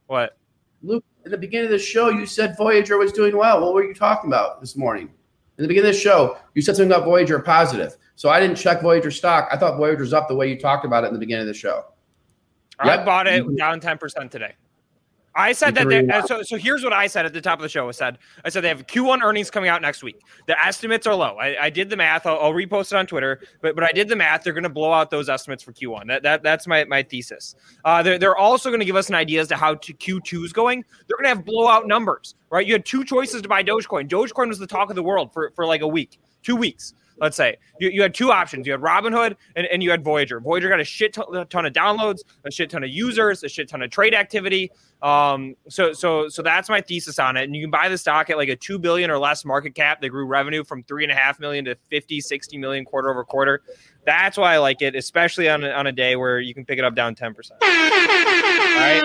What? 0.07 0.37
Luke, 0.83 1.03
in 1.25 1.31
the 1.31 1.37
beginning 1.37 1.65
of 1.65 1.71
the 1.71 1.79
show, 1.79 2.09
you 2.09 2.25
said 2.25 2.55
Voyager 2.57 2.97
was 2.97 3.11
doing 3.11 3.37
well. 3.37 3.61
What 3.61 3.73
were 3.73 3.83
you 3.83 3.93
talking 3.93 4.29
about 4.29 4.59
this 4.61 4.75
morning? 4.75 5.09
In 5.57 5.63
the 5.63 5.67
beginning 5.67 5.89
of 5.89 5.95
the 5.95 5.99
show, 6.01 6.37
you 6.55 6.61
said 6.61 6.75
something 6.75 6.91
about 6.91 7.05
Voyager 7.05 7.37
positive. 7.39 7.95
So 8.15 8.29
I 8.29 8.39
didn't 8.39 8.55
check 8.55 8.81
Voyager 8.81 9.11
stock. 9.11 9.47
I 9.51 9.57
thought 9.57 9.77
Voyager's 9.77 10.13
up 10.13 10.27
the 10.27 10.35
way 10.35 10.49
you 10.49 10.59
talked 10.59 10.85
about 10.85 11.03
it 11.03 11.07
in 11.07 11.13
the 11.13 11.19
beginning 11.19 11.41
of 11.41 11.47
the 11.47 11.53
show. 11.53 11.85
I 12.79 12.95
Yep. 12.95 13.05
bought 13.05 13.27
it 13.27 13.57
down 13.57 13.79
ten 13.79 13.97
percent 13.97 14.31
today. 14.31 14.55
I 15.35 15.53
said 15.53 15.75
that. 15.75 15.87
They, 15.87 16.05
uh, 16.07 16.25
so, 16.25 16.41
so 16.43 16.57
here's 16.57 16.83
what 16.83 16.93
I 16.93 17.07
said 17.07 17.25
at 17.25 17.33
the 17.33 17.41
top 17.41 17.59
of 17.59 17.63
the 17.63 17.69
show. 17.69 17.87
I 17.87 17.91
said, 17.91 18.17
I 18.43 18.49
said 18.49 18.63
they 18.63 18.67
have 18.67 18.85
Q1 18.85 19.21
earnings 19.21 19.49
coming 19.49 19.69
out 19.69 19.81
next 19.81 20.03
week. 20.03 20.21
The 20.47 20.59
estimates 20.63 21.07
are 21.07 21.15
low. 21.15 21.37
I, 21.37 21.65
I 21.65 21.69
did 21.69 21.89
the 21.89 21.95
math. 21.95 22.25
I'll, 22.25 22.39
I'll 22.39 22.53
repost 22.53 22.91
it 22.91 22.97
on 22.97 23.07
Twitter. 23.07 23.39
But 23.61 23.75
but 23.75 23.83
I 23.83 23.91
did 23.91 24.09
the 24.09 24.15
math. 24.15 24.43
They're 24.43 24.53
going 24.53 24.63
to 24.63 24.69
blow 24.69 24.91
out 24.91 25.09
those 25.09 25.29
estimates 25.29 25.63
for 25.63 25.71
Q1. 25.71 26.07
That, 26.07 26.23
that 26.23 26.43
that's 26.43 26.67
my 26.67 26.83
my 26.85 27.03
thesis. 27.03 27.55
Uh, 27.85 28.03
they're 28.03 28.19
they're 28.19 28.37
also 28.37 28.69
going 28.69 28.79
to 28.81 28.85
give 28.85 28.95
us 28.95 29.09
an 29.09 29.15
idea 29.15 29.41
as 29.41 29.47
to 29.49 29.55
how 29.55 29.75
to 29.75 29.93
Q2 29.93 30.45
is 30.45 30.53
going. 30.53 30.83
They're 31.07 31.17
going 31.17 31.25
to 31.31 31.35
have 31.35 31.45
blowout 31.45 31.87
numbers, 31.87 32.35
right? 32.49 32.65
You 32.65 32.73
had 32.73 32.85
two 32.85 33.05
choices 33.05 33.41
to 33.41 33.47
buy 33.47 33.63
Dogecoin. 33.63 34.09
Dogecoin 34.09 34.49
was 34.49 34.59
the 34.59 34.67
talk 34.67 34.89
of 34.89 34.95
the 34.95 35.03
world 35.03 35.33
for 35.33 35.51
for 35.55 35.65
like 35.65 35.81
a 35.81 35.87
week, 35.87 36.19
two 36.43 36.55
weeks 36.55 36.93
let's 37.21 37.37
say 37.37 37.55
you, 37.79 37.89
you 37.89 38.01
had 38.01 38.13
two 38.13 38.31
options. 38.31 38.67
You 38.67 38.73
had 38.73 38.81
robinhood 38.81 39.35
and, 39.55 39.65
and 39.67 39.81
you 39.81 39.91
had 39.91 40.03
voyager. 40.03 40.39
Voyager 40.41 40.67
got 40.67 40.81
a 40.81 40.83
shit 40.83 41.13
ton, 41.13 41.25
of 41.35 41.73
downloads 41.73 42.19
a 42.43 42.51
shit 42.51 42.69
ton 42.69 42.83
of 42.83 42.89
users 42.89 43.43
a 43.43 43.49
shit 43.49 43.69
ton 43.69 43.81
of 43.81 43.89
trade 43.89 44.13
activity. 44.13 44.71
Um 45.01 45.55
so 45.69 45.93
so 45.93 46.27
so 46.27 46.41
that's 46.41 46.67
my 46.67 46.81
thesis 46.81 47.17
on 47.19 47.37
it. 47.37 47.43
And 47.45 47.55
you 47.55 47.63
can 47.63 47.71
buy 47.71 47.87
the 47.87 47.97
stock 47.97 48.29
at 48.29 48.37
like 48.37 48.49
a 48.49 48.55
2 48.55 48.79
billion 48.79 49.09
or 49.09 49.17
less 49.17 49.45
market 49.45 49.75
cap. 49.75 50.01
They 50.01 50.09
grew 50.09 50.25
revenue 50.25 50.63
from 50.63 50.83
three 50.83 51.03
and 51.03 51.11
a 51.11 51.15
half 51.15 51.39
million 51.39 51.63
to 51.65 51.75
50 51.89 52.19
60 52.19 52.57
million 52.57 52.83
quarter 52.83 53.09
over 53.09 53.23
quarter. 53.23 53.61
That's 54.03 54.37
why 54.37 54.55
i 54.55 54.57
like 54.57 54.81
it 54.81 54.95
especially 54.95 55.47
on 55.47 55.63
a, 55.63 55.69
on 55.69 55.87
a 55.87 55.91
day 55.91 56.15
where 56.15 56.39
you 56.39 56.53
can 56.53 56.65
pick 56.65 56.79
it 56.79 56.83
up 56.83 56.95
down 56.95 57.15
10% 57.15 57.35
all 57.61 57.67
right? 58.81 59.03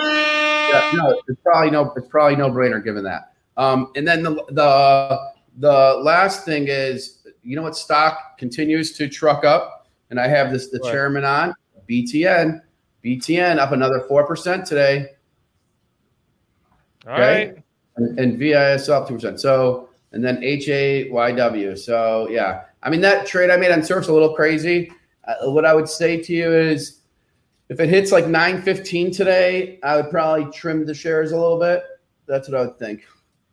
Yeah, 0.73 0.91
no, 0.95 1.23
it's 1.29 1.41
probably 1.43 1.71
no, 1.71 1.93
it's 1.97 2.09
probably 2.09 2.37
no 2.37 2.51
brainer 2.51 2.83
given 2.83 3.05
that. 3.05 3.33
Um, 3.57 3.93
and 3.97 4.07
then 4.07 4.23
the 4.23 4.35
the 4.51 5.33
the 5.59 6.01
last 6.03 6.45
thing 6.45 6.67
is, 6.69 7.16
you 7.47 7.57
know 7.57 7.63
what 7.63 7.77
stock 7.77 8.39
continues 8.39 8.93
to 8.93 9.09
truck 9.09 9.45
up, 9.45 9.89
and 10.11 10.21
I 10.21 10.29
have 10.29 10.51
this 10.51 10.69
the 10.69 10.81
chairman 10.81 11.25
on 11.25 11.55
BTN, 11.89 12.61
BTN 13.05 13.59
up 13.59 13.73
another 13.73 14.05
four 14.09 14.27
percent 14.27 14.67
today, 14.67 15.11
all 17.07 17.15
Okay. 17.15 17.47
right 17.49 17.63
and, 17.97 18.19
and 18.19 18.39
VIS 18.39 18.89
up 18.89 19.09
two 19.09 19.15
percent. 19.15 19.41
So 19.41 19.89
and 20.13 20.25
then 20.25 20.41
HAYW. 20.41 21.79
So 21.79 22.29
yeah, 22.31 22.65
I 22.83 22.91
mean 22.91 23.01
that 23.01 23.27
trade 23.27 23.51
I 23.51 23.57
made 23.57 23.73
on 23.73 23.83
Surf's 23.83 24.09
a 24.09 24.13
little 24.13 24.35
crazy. 24.35 24.93
Uh, 25.25 25.51
what 25.51 25.65
I 25.65 25.75
would 25.75 25.89
say 25.89 26.23
to 26.23 26.33
you 26.33 26.53
is, 26.53 27.01
if 27.69 27.81
it 27.81 27.89
hits 27.89 28.13
like 28.13 28.27
nine 28.27 28.63
fifteen 28.63 29.11
today, 29.11 29.81
I 29.83 29.97
would 29.97 30.11
probably 30.11 30.51
trim 30.53 30.87
the 30.87 30.95
shares 30.95 31.33
a 31.33 31.37
little 31.37 31.59
bit. 31.59 31.83
That's 32.27 32.49
what 32.49 32.59
I 32.61 32.65
would 32.67 32.79
think. 32.79 33.05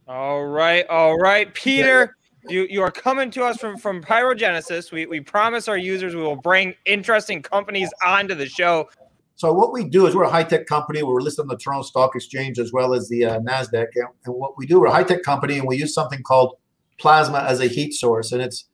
All 0.07 0.45
right, 0.45 0.85
all 0.87 1.17
right, 1.17 1.53
Peter. 1.53 2.15
You 2.49 2.67
you 2.69 2.81
are 2.81 2.91
coming 2.91 3.31
to 3.31 3.43
us 3.43 3.57
from 3.57 3.77
from 3.77 4.03
Pyrogenesis. 4.03 4.91
We 4.91 5.05
we 5.05 5.21
promise 5.21 5.67
our 5.67 5.77
users 5.77 6.15
we 6.15 6.21
will 6.21 6.35
bring 6.35 6.73
interesting 6.85 7.41
companies 7.41 7.89
onto 8.05 8.35
the 8.35 8.47
show. 8.47 8.89
So 9.35 9.51
what 9.51 9.73
we 9.73 9.83
do 9.83 10.05
is 10.05 10.15
we're 10.15 10.23
a 10.23 10.29
high 10.29 10.43
tech 10.43 10.67
company. 10.67 11.01
We're 11.03 11.19
listed 11.19 11.43
on 11.43 11.47
the 11.47 11.57
Toronto 11.57 11.83
Stock 11.83 12.15
Exchange 12.15 12.59
as 12.59 12.71
well 12.71 12.93
as 12.93 13.09
the 13.09 13.25
uh, 13.25 13.39
Nasdaq. 13.39 13.87
And, 13.95 14.07
and 14.25 14.35
what 14.35 14.57
we 14.57 14.67
do, 14.67 14.79
we're 14.79 14.87
a 14.87 14.91
high 14.91 15.03
tech 15.03 15.23
company, 15.23 15.57
and 15.57 15.67
we 15.67 15.77
use 15.77 15.93
something 15.93 16.21
called 16.21 16.57
plasma 16.99 17.39
as 17.39 17.59
a 17.59 17.67
heat 17.67 17.93
source. 17.93 18.31
And 18.31 18.41
it's 18.41 18.65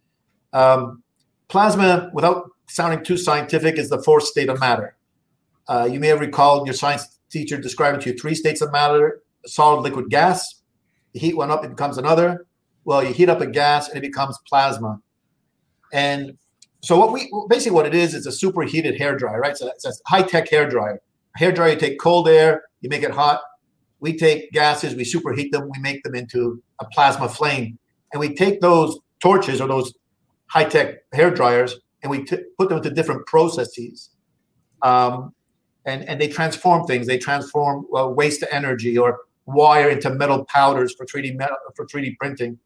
um, 0.52 1.02
plasma, 1.48 2.12
without 2.14 2.52
sounding 2.68 3.04
too 3.04 3.18
scientific, 3.18 3.78
is 3.78 3.90
the 3.90 4.02
fourth 4.04 4.24
state 4.24 4.50
of 4.50 4.60
matter. 4.60 4.96
Uh, 5.68 5.88
you 5.90 6.00
may 6.00 6.08
have 6.08 6.20
recalled 6.20 6.68
your 6.68 6.74
science 6.74 7.20
teacher 7.30 7.58
describing 7.58 8.02
to 8.02 8.12
you 8.12 8.18
three 8.18 8.36
states 8.36 8.62
of 8.62 8.72
matter: 8.72 9.22
solid, 9.46 9.82
liquid, 9.82 10.10
gas. 10.10 10.62
You 11.14 11.22
heat 11.22 11.38
one 11.38 11.52
up, 11.52 11.64
it 11.64 11.70
becomes 11.70 11.98
another. 11.98 12.46
Well, 12.90 13.04
you 13.04 13.14
heat 13.14 13.30
up 13.30 13.40
a 13.40 13.46
gas, 13.46 13.88
and 13.88 14.00
it 14.00 14.02
becomes 14.02 14.40
plasma. 14.48 15.00
And 15.94 16.40
so 16.82 16.98
what 16.98 17.14
we 17.14 17.32
basically 17.48 17.76
what 17.76 17.86
it 17.86 17.94
is 17.94 18.16
is 18.16 18.26
a 18.26 18.32
superheated 18.32 18.98
hair 18.98 19.16
dryer, 19.16 19.40
right? 19.40 19.56
So 19.56 19.68
it's 19.68 19.86
a 19.86 19.92
high 20.08 20.24
tech 20.24 20.50
hair 20.50 20.68
dryer. 20.68 21.00
Hair 21.36 21.52
dryer, 21.52 21.74
you 21.74 21.76
take 21.76 22.00
cold 22.00 22.28
air, 22.28 22.64
you 22.82 22.90
make 22.90 23.04
it 23.04 23.12
hot. 23.12 23.42
We 24.00 24.18
take 24.18 24.52
gases, 24.54 24.96
we 24.96 25.04
superheat 25.04 25.52
them, 25.52 25.70
we 25.70 25.80
make 25.80 26.02
them 26.02 26.16
into 26.16 26.64
a 26.80 26.86
plasma 26.86 27.30
flame, 27.30 27.78
and 28.12 28.20
we 28.20 28.34
take 28.34 28.60
those 28.60 28.98
torches 29.20 29.62
or 29.62 29.68
those 29.68 29.94
high 30.48 30.64
tech 30.64 30.96
hair 31.14 31.30
dryers 31.30 31.76
and 32.02 32.10
we 32.10 32.24
t- 32.24 32.44
put 32.58 32.70
them 32.70 32.80
into 32.80 32.90
different 32.90 33.24
processes. 33.28 34.10
Um, 34.82 35.36
and, 35.86 36.10
and 36.10 36.20
they 36.20 36.28
transform 36.28 36.88
things. 36.88 37.06
They 37.06 37.20
transform 37.20 37.86
uh, 37.96 38.08
waste 38.08 38.40
to 38.40 38.52
energy 38.52 38.98
or 38.98 39.20
wire 39.46 39.90
into 39.90 40.10
metal 40.10 40.44
powders 40.46 40.96
for 40.96 41.06
3D 41.06 41.36
metal, 41.36 41.58
for 41.76 41.86
3D 41.86 42.18
printing. 42.18 42.58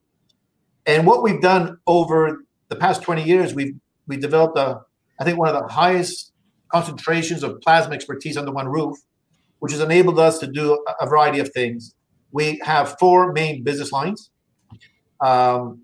And 0.86 1.08
what 1.08 1.24
we've 1.24 1.42
done 1.42 1.78
over 1.88 2.44
the 2.70 2.76
past 2.76 3.02
20 3.02 3.24
years, 3.24 3.54
we've 3.54 3.76
we 4.08 4.18
developed 4.18 4.58
a, 4.58 4.82
I 5.20 5.24
think 5.24 5.38
one 5.38 5.48
of 5.48 5.62
the 5.62 5.74
highest 5.74 6.32
concentrations 6.70 7.44
of 7.44 7.62
plasma 7.62 7.94
expertise 7.94 8.36
under 8.36 8.52
one 8.52 8.68
roof, 8.68 8.98
which 9.60 9.72
has 9.72 9.82
enabled 9.82 10.20
us 10.20 10.40
to 10.40 10.48
do 10.48 10.84
a, 11.00 11.06
variety 11.08 11.40
of 11.40 11.50
things. 11.54 11.96
We 12.32 12.60
have 12.64 12.98
four 13.00 13.32
main 13.32 13.64
business 13.64 13.92
lines. 13.92 14.32
Um, 15.22 15.84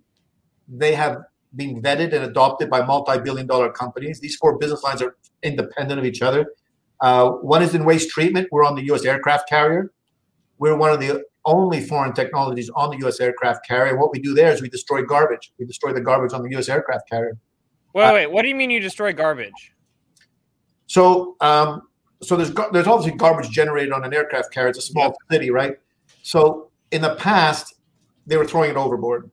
they 0.67 0.95
have 0.95 1.17
been 1.55 1.81
vetted 1.81 2.13
and 2.13 2.25
adopted 2.25 2.69
by 2.69 2.83
multi-billion-dollar 2.83 3.71
companies. 3.71 4.19
These 4.19 4.35
four 4.35 4.57
business 4.57 4.83
lines 4.83 5.01
are 5.01 5.15
independent 5.43 5.99
of 5.99 6.05
each 6.05 6.21
other. 6.21 6.47
Uh, 7.01 7.29
one 7.29 7.61
is 7.61 7.73
in 7.73 7.85
waste 7.85 8.09
treatment. 8.09 8.49
We're 8.51 8.65
on 8.65 8.75
the 8.75 8.83
U.S. 8.85 9.05
aircraft 9.05 9.47
carrier. 9.47 9.91
We're 10.57 10.75
one 10.75 10.91
of 10.91 10.99
the 10.99 11.23
only 11.49 11.81
foreign 11.81 12.13
technologies 12.13 12.69
on 12.75 12.91
the 12.91 12.97
U.S. 12.99 13.19
aircraft 13.19 13.67
carrier. 13.67 13.97
What 13.97 14.11
we 14.11 14.19
do 14.19 14.33
there 14.33 14.51
is 14.53 14.61
we 14.61 14.69
destroy 14.69 15.03
garbage. 15.03 15.51
We 15.57 15.65
destroy 15.65 15.91
the 15.91 16.01
garbage 16.01 16.33
on 16.33 16.43
the 16.43 16.49
U.S. 16.51 16.69
aircraft 16.69 17.09
carrier. 17.09 17.37
Wait, 17.93 18.13
wait. 18.13 18.31
What 18.31 18.43
do 18.43 18.49
you 18.49 18.55
mean 18.55 18.69
you 18.69 18.79
destroy 18.79 19.13
garbage? 19.13 19.73
So, 20.87 21.35
um, 21.41 21.81
so 22.21 22.35
there's 22.35 22.53
there's 22.71 22.87
obviously 22.87 23.17
garbage 23.17 23.49
generated 23.49 23.91
on 23.91 24.05
an 24.05 24.13
aircraft 24.13 24.53
carrier. 24.53 24.69
It's 24.69 24.79
a 24.79 24.81
small 24.83 25.15
city, 25.31 25.49
right? 25.49 25.77
So 26.21 26.69
in 26.91 27.01
the 27.01 27.15
past, 27.15 27.75
they 28.27 28.37
were 28.37 28.45
throwing 28.45 28.71
it 28.71 28.75
overboard, 28.75 29.29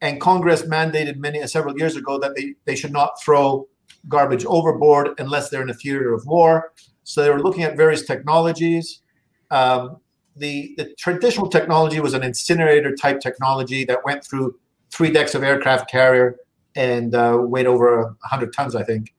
and 0.00 0.20
Congress 0.20 0.62
mandated 0.62 1.16
many 1.16 1.46
several 1.46 1.78
years 1.78 1.96
ago 1.96 2.18
that 2.18 2.34
they 2.34 2.54
they 2.64 2.76
should 2.76 2.92
not 2.92 3.22
throw 3.22 3.68
garbage 4.08 4.44
overboard 4.44 5.10
unless 5.18 5.48
they're 5.48 5.62
in 5.62 5.70
a 5.70 5.74
theater 5.74 6.12
of 6.12 6.26
war. 6.26 6.72
So 7.04 7.22
they 7.22 7.30
were 7.30 7.40
looking 7.40 7.62
at 7.62 7.76
various 7.76 8.02
technologies. 8.02 9.02
Um, 9.50 9.98
the 10.36 10.74
the 10.76 10.94
traditional 10.98 11.48
technology 11.48 12.00
was 12.00 12.14
an 12.14 12.22
incinerator 12.22 12.94
type 12.94 13.20
technology 13.20 13.84
that 13.84 14.04
went 14.04 14.24
through 14.24 14.58
three 14.90 15.10
decks 15.10 15.34
of 15.34 15.42
aircraft 15.42 15.90
carrier 15.90 16.36
and 16.74 17.14
uh, 17.14 17.38
weighed 17.40 17.66
over 17.66 18.16
hundred 18.22 18.52
tons, 18.52 18.74
I 18.74 18.82
think. 18.82 19.14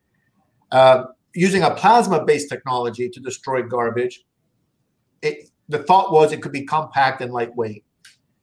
Uh, 0.71 1.05
using 1.35 1.63
a 1.63 1.71
plasma-based 1.71 2.49
technology 2.49 3.09
to 3.09 3.19
destroy 3.19 3.61
garbage, 3.61 4.23
it, 5.21 5.49
the 5.69 5.79
thought 5.79 6.11
was 6.11 6.31
it 6.31 6.41
could 6.41 6.51
be 6.51 6.63
compact 6.63 7.21
and 7.21 7.31
lightweight. 7.31 7.83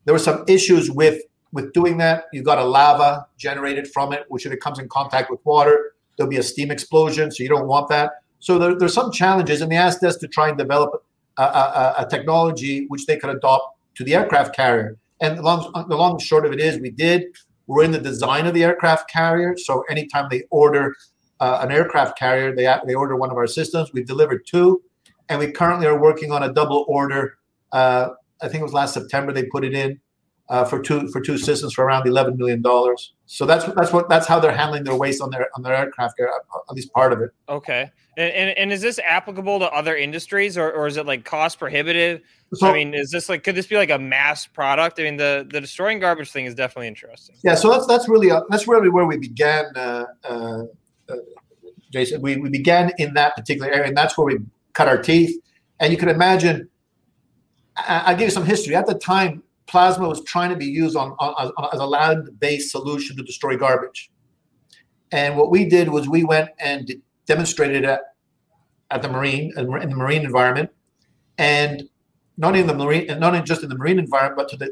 There 0.05 0.15
were 0.15 0.19
some 0.19 0.45
issues 0.49 0.91
with 0.91 1.23
with 1.53 1.73
doing 1.73 1.99
that. 1.99 2.25
You 2.33 2.43
got 2.43 2.59
a 2.59 2.65
lava 2.65 3.27
generated 3.37 3.89
from 3.89 4.13
it, 4.13 4.25
which 4.29 4.47
if 4.47 4.53
it 4.53 4.61
comes 4.61 4.79
in 4.79 4.89
contact 4.89 5.31
with 5.31 5.41
water, 5.45 5.95
there'll 6.17 6.31
be 6.31 6.39
a 6.39 6.43
steam 6.43 6.71
explosion. 6.71 7.31
So 7.31 7.43
you 7.43 7.49
don't 7.49 7.67
want 7.67 7.89
that. 7.89 8.13
So 8.39 8.59
there, 8.59 8.79
there's 8.79 8.95
some 8.95 9.13
challenges, 9.13 9.61
and 9.61 9.71
they 9.71 9.77
asked 9.77 10.03
us 10.03 10.17
to 10.19 10.29
try 10.29 10.49
and 10.49 10.57
develop 10.57 11.05
a, 11.43 11.95
a, 11.99 12.07
technology 12.09 12.87
which 12.89 13.07
they 13.07 13.17
could 13.17 13.31
adopt 13.31 13.79
to 13.95 14.05
the 14.05 14.15
aircraft 14.15 14.55
carrier. 14.55 14.97
And 15.21 15.39
the 15.39 15.43
long, 15.43 15.73
the 15.89 15.97
long 15.97 16.13
and 16.13 16.23
short 16.23 16.47
of 16.47 16.53
it 16.53 16.61
is, 16.61 16.79
we 16.79 16.91
did. 16.91 17.25
We're 17.67 17.85
in 17.85 17.93
the 17.93 18.01
design 18.01 18.47
of 18.47 18.55
the 18.55 18.65
aircraft 18.65 19.11
carrier. 19.11 19.57
So 19.57 19.85
anytime 19.91 20.29
they 20.31 20.45
order 20.51 20.95
uh, 21.39 21.61
an 21.63 21.71
aircraft 21.71 22.19
carrier, 22.19 22.55
they 22.55 22.73
they 22.87 22.95
order 22.95 23.17
one 23.17 23.31
of 23.31 23.37
our 23.37 23.47
systems. 23.47 23.93
We've 23.93 24.07
delivered 24.07 24.47
two, 24.47 24.83
and 25.29 25.39
we 25.39 25.53
currently 25.53 25.87
are 25.87 25.99
working 25.99 26.33
on 26.33 26.43
a 26.43 26.53
double 26.53 26.85
order. 26.89 27.39
Uh, 27.73 28.11
I 28.43 28.49
think 28.49 28.61
it 28.61 28.65
was 28.65 28.73
last 28.73 28.95
September 28.95 29.33
they 29.33 29.45
put 29.45 29.65
it 29.65 29.75
in 29.75 30.01
uh, 30.51 30.65
for 30.65 30.81
two 30.81 31.09
for 31.09 31.21
two 31.21 31.39
systems 31.39 31.73
for 31.73 31.85
around 31.85 32.07
eleven 32.07 32.37
million 32.37 32.61
dollars. 32.61 33.15
So 33.27 33.47
that's 33.47 33.65
that's 33.75 33.93
what 33.93 34.09
that's 34.09 34.27
how 34.27 34.41
they're 34.41 34.57
handling 34.57 34.85
their 34.85 34.97
waste 34.97 35.23
on 35.23 35.31
their 35.31 35.49
on 35.55 35.63
their 35.63 35.75
aircraft 35.75 36.21
at 36.21 36.75
least 36.75 36.93
part 36.93 37.13
of 37.13 37.21
it. 37.21 37.31
Okay. 37.49 37.91
And, 38.21 38.33
and, 38.35 38.59
and 38.59 38.73
is 38.73 38.83
this 38.83 38.99
applicable 38.99 39.61
to 39.61 39.73
other 39.73 39.97
industries 39.97 40.59
or, 40.59 40.71
or 40.71 40.87
is 40.87 40.99
it 40.99 41.07
like 41.07 41.25
cost 41.25 41.59
prohibitive? 41.59 42.21
So- 42.53 42.69
I 42.69 42.73
mean, 42.75 42.93
is 42.93 43.11
this 43.11 43.29
like 43.29 43.45
could 43.45 43.55
this 43.55 43.67
be 43.67 43.77
like 43.77 43.91
a 43.91 43.99
mass 43.99 44.47
product? 44.47 45.01
I 45.01 45.05
mean, 45.05 45.17
the 45.17 45.47
the 45.51 45.61
destroying 45.61 46.01
garbage 46.01 46.31
thing 46.31 46.45
is 46.45 46.55
definitely 46.55 46.89
interesting. 46.89 47.37
Yeah, 47.43 47.55
so 47.55 47.71
that's 47.71 47.87
that's 47.87 48.09
really 48.09 48.31
uh, 48.31 48.43
that's 48.51 48.69
really 48.69 48.91
where 48.91 49.07
we 49.07 49.17
began, 49.17 49.67
uh, 49.77 50.05
uh, 50.25 50.65
uh, 51.09 51.17
Jason. 51.93 52.21
We, 52.21 52.37
we 52.37 52.51
began 52.51 52.93
in 52.99 53.15
that 53.15 53.37
particular 53.37 53.71
area, 53.71 53.89
and 53.89 53.97
that's 53.97 54.19
where 54.19 54.27
we 54.27 54.39
cut 54.75 54.89
our 54.89 54.99
teeth. 54.99 55.41
And 55.79 55.93
you 55.93 55.99
can 55.99 56.09
imagine. 56.09 56.69
I, 57.77 58.03
I'll 58.07 58.17
give 58.17 58.27
you 58.27 58.31
some 58.33 58.45
history. 58.45 58.75
At 58.75 58.87
the 58.87 58.95
time, 58.95 59.45
plasma 59.67 60.09
was 60.09 60.23
trying 60.25 60.51
to 60.51 60.57
be 60.57 60.67
used 60.67 60.97
on, 60.97 61.13
on, 61.21 61.53
on 61.57 61.69
as 61.73 61.81
a 61.81 61.87
land-based 61.87 62.71
solution 62.71 63.17
to 63.17 63.23
destroy 63.23 63.57
garbage. 63.57 64.11
And 65.13 65.37
what 65.37 65.51
we 65.51 65.65
did 65.65 65.89
was 65.89 66.09
we 66.09 66.25
went 66.25 66.51
and 66.59 66.87
de- 66.87 67.01
demonstrated 67.27 67.85
it 67.85 68.01
at 68.91 69.03
the 69.03 69.09
marine 69.09 69.53
in 69.57 69.67
the 69.67 69.97
marine 69.97 70.25
environment, 70.25 70.71
and 71.39 71.89
not 72.37 72.57
in 72.57 72.67
the 72.67 72.75
marine, 72.75 73.07
not 73.19 73.35
in 73.35 73.45
just 73.45 73.63
in 73.63 73.69
the 73.69 73.77
marine 73.77 73.99
environment, 73.99 74.37
but 74.37 74.49
to 74.49 74.57
the, 74.57 74.71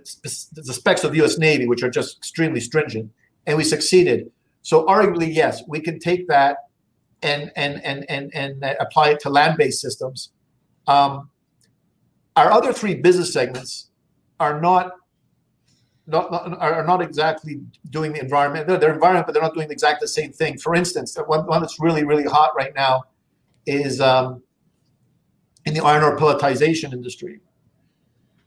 the 0.53 0.73
specs 0.73 1.05
of 1.05 1.13
the 1.13 1.19
U.S. 1.19 1.39
Navy, 1.39 1.67
which 1.67 1.83
are 1.83 1.91
just 1.91 2.17
extremely 2.17 2.61
stringent, 2.61 3.11
and 3.47 3.57
we 3.57 3.65
succeeded. 3.65 4.31
So 4.63 4.85
arguably, 4.87 5.33
yes, 5.33 5.63
we 5.69 5.81
can 5.81 5.99
take 5.99 6.29
that 6.29 6.59
and 7.23 7.53
and 7.57 7.85
and 7.85 8.05
and 8.09 8.35
and 8.35 8.77
apply 8.81 9.11
it 9.11 9.21
to 9.21 9.31
land-based 9.31 9.81
systems. 9.81 10.31
Um, 10.87 11.31
our 12.37 12.51
other 12.51 12.73
three 12.73 12.95
business 12.95 13.33
segments 13.33 13.91
are 14.41 14.61
not. 14.61 14.93
Not, 16.11 16.33
not 16.33 16.59
are 16.59 16.87
not 16.87 17.03
exactly 17.03 17.61
doing 17.91 18.15
the 18.15 18.21
environment. 18.23 18.67
They're, 18.67 18.79
they're 18.79 18.95
environment, 18.95 19.27
but 19.27 19.35
they're 19.35 19.43
not 19.43 19.53
doing 19.53 19.71
exactly 19.71 20.05
the 20.05 20.09
same 20.09 20.33
thing. 20.33 20.57
For 20.57 20.75
instance, 20.75 21.15
one, 21.27 21.45
one 21.45 21.61
that's 21.61 21.79
really 21.79 22.03
really 22.03 22.25
hot 22.25 22.53
right 22.57 22.75
now 22.75 23.05
is 23.69 24.01
um, 24.01 24.43
in 25.65 25.75
the 25.75 25.85
iron 25.85 26.03
ore 26.03 26.17
pelletization 26.17 26.93
industry. 26.93 27.41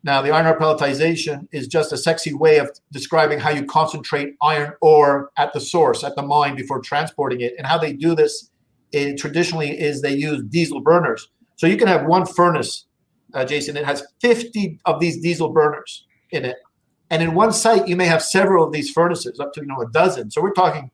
Now, 0.03 0.21
the 0.21 0.31
iron 0.31 0.47
ore 0.47 0.57
pelletization 0.57 1.47
is 1.51 1.67
just 1.67 1.93
a 1.93 1.97
sexy 1.97 2.33
way 2.33 2.57
of 2.57 2.71
describing 2.91 3.39
how 3.39 3.51
you 3.51 3.63
concentrate 3.65 4.35
iron 4.41 4.73
ore 4.81 5.29
at 5.37 5.53
the 5.53 5.59
source, 5.59 6.03
at 6.03 6.15
the 6.15 6.23
mine, 6.23 6.55
before 6.55 6.81
transporting 6.81 7.41
it. 7.41 7.53
And 7.57 7.67
how 7.67 7.77
they 7.77 7.93
do 7.93 8.15
this 8.15 8.49
eh, 8.93 9.13
traditionally 9.15 9.79
is 9.79 10.01
they 10.01 10.15
use 10.15 10.43
diesel 10.49 10.81
burners. 10.81 11.29
So 11.55 11.67
you 11.67 11.77
can 11.77 11.87
have 11.87 12.05
one 12.05 12.25
furnace, 12.25 12.87
uh, 13.35 13.45
Jason, 13.45 13.77
it 13.77 13.85
has 13.85 14.03
50 14.21 14.79
of 14.85 14.99
these 14.99 15.21
diesel 15.21 15.49
burners 15.49 16.07
in 16.31 16.45
it. 16.45 16.57
And 17.11 17.21
in 17.21 17.35
one 17.35 17.53
site, 17.53 17.87
you 17.87 17.95
may 17.95 18.05
have 18.05 18.23
several 18.23 18.65
of 18.65 18.71
these 18.71 18.89
furnaces, 18.89 19.39
up 19.39 19.53
to 19.53 19.61
you 19.61 19.67
know 19.67 19.81
a 19.81 19.89
dozen. 19.91 20.31
So 20.31 20.41
we're 20.41 20.53
talking 20.53 20.89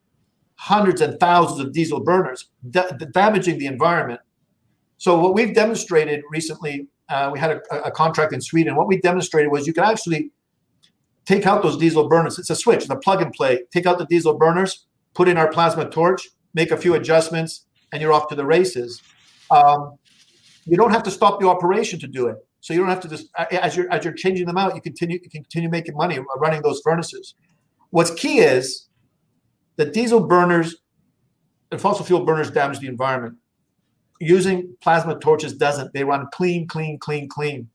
hundreds 0.57 1.01
and 1.01 1.19
thousands 1.19 1.59
of 1.59 1.71
diesel 1.71 1.99
burners, 1.99 2.49
da- 2.69 2.89
damaging 3.11 3.57
the 3.57 3.65
environment. 3.65 4.19
So 4.97 5.19
what 5.19 5.33
we've 5.33 5.53
demonstrated 5.53 6.23
recently, 6.31 6.87
uh, 7.09 7.29
we 7.31 7.39
had 7.39 7.51
a, 7.51 7.83
a 7.83 7.91
contract 7.91 8.33
in 8.33 8.41
Sweden. 8.41 8.75
What 8.75 8.87
we 8.87 8.99
demonstrated 8.99 9.51
was 9.51 9.67
you 9.67 9.73
can 9.73 9.83
actually 9.83 10.31
take 11.25 11.45
out 11.45 11.61
those 11.61 11.77
diesel 11.77 12.07
burners. 12.07 12.39
It's 12.39 12.49
a 12.49 12.55
switch, 12.55 12.81
it's 12.81 12.89
a 12.89 12.95
plug 12.95 13.21
and 13.21 13.31
play. 13.31 13.63
Take 13.71 13.85
out 13.85 13.99
the 13.99 14.05
diesel 14.05 14.37
burners, 14.37 14.85
put 15.13 15.27
in 15.27 15.37
our 15.37 15.49
plasma 15.49 15.89
torch, 15.89 16.27
make 16.53 16.71
a 16.71 16.77
few 16.77 16.95
adjustments, 16.95 17.65
and 17.91 18.01
you're 18.01 18.13
off 18.13 18.27
to 18.29 18.35
the 18.35 18.45
races. 18.45 19.01
Um, 19.51 19.97
you 20.65 20.75
don't 20.75 20.91
have 20.91 21.03
to 21.03 21.11
stop 21.11 21.39
the 21.39 21.47
operation 21.47 21.99
to 21.99 22.07
do 22.07 22.27
it. 22.27 22.37
So 22.61 22.73
you 22.73 22.79
don't 22.79 22.89
have 22.89 22.99
to 23.01 23.07
just 23.07 23.27
as 23.51 23.77
you're 23.77 23.89
as 23.93 24.03
you're 24.03 24.13
changing 24.13 24.45
them 24.45 24.57
out, 24.57 24.75
you 24.75 24.81
continue 24.81 25.19
you 25.21 25.29
continue 25.29 25.69
making 25.69 25.95
money 25.95 26.19
running 26.37 26.61
those 26.63 26.81
furnaces. 26.83 27.35
What's 27.91 28.11
key 28.11 28.39
is 28.39 28.87
the 29.77 29.85
diesel 29.85 30.19
burners 30.19 30.75
and 31.71 31.79
fossil 31.79 32.05
fuel 32.05 32.25
burners 32.25 32.51
damage 32.51 32.79
the 32.79 32.87
environment. 32.87 33.37
Using 34.19 34.75
plasma 34.81 35.17
torches 35.19 35.53
doesn't. 35.53 35.93
They 35.93 36.03
run 36.03 36.27
clean, 36.33 36.67
clean, 36.67 36.97
clean, 36.99 37.29
clean. 37.29 37.69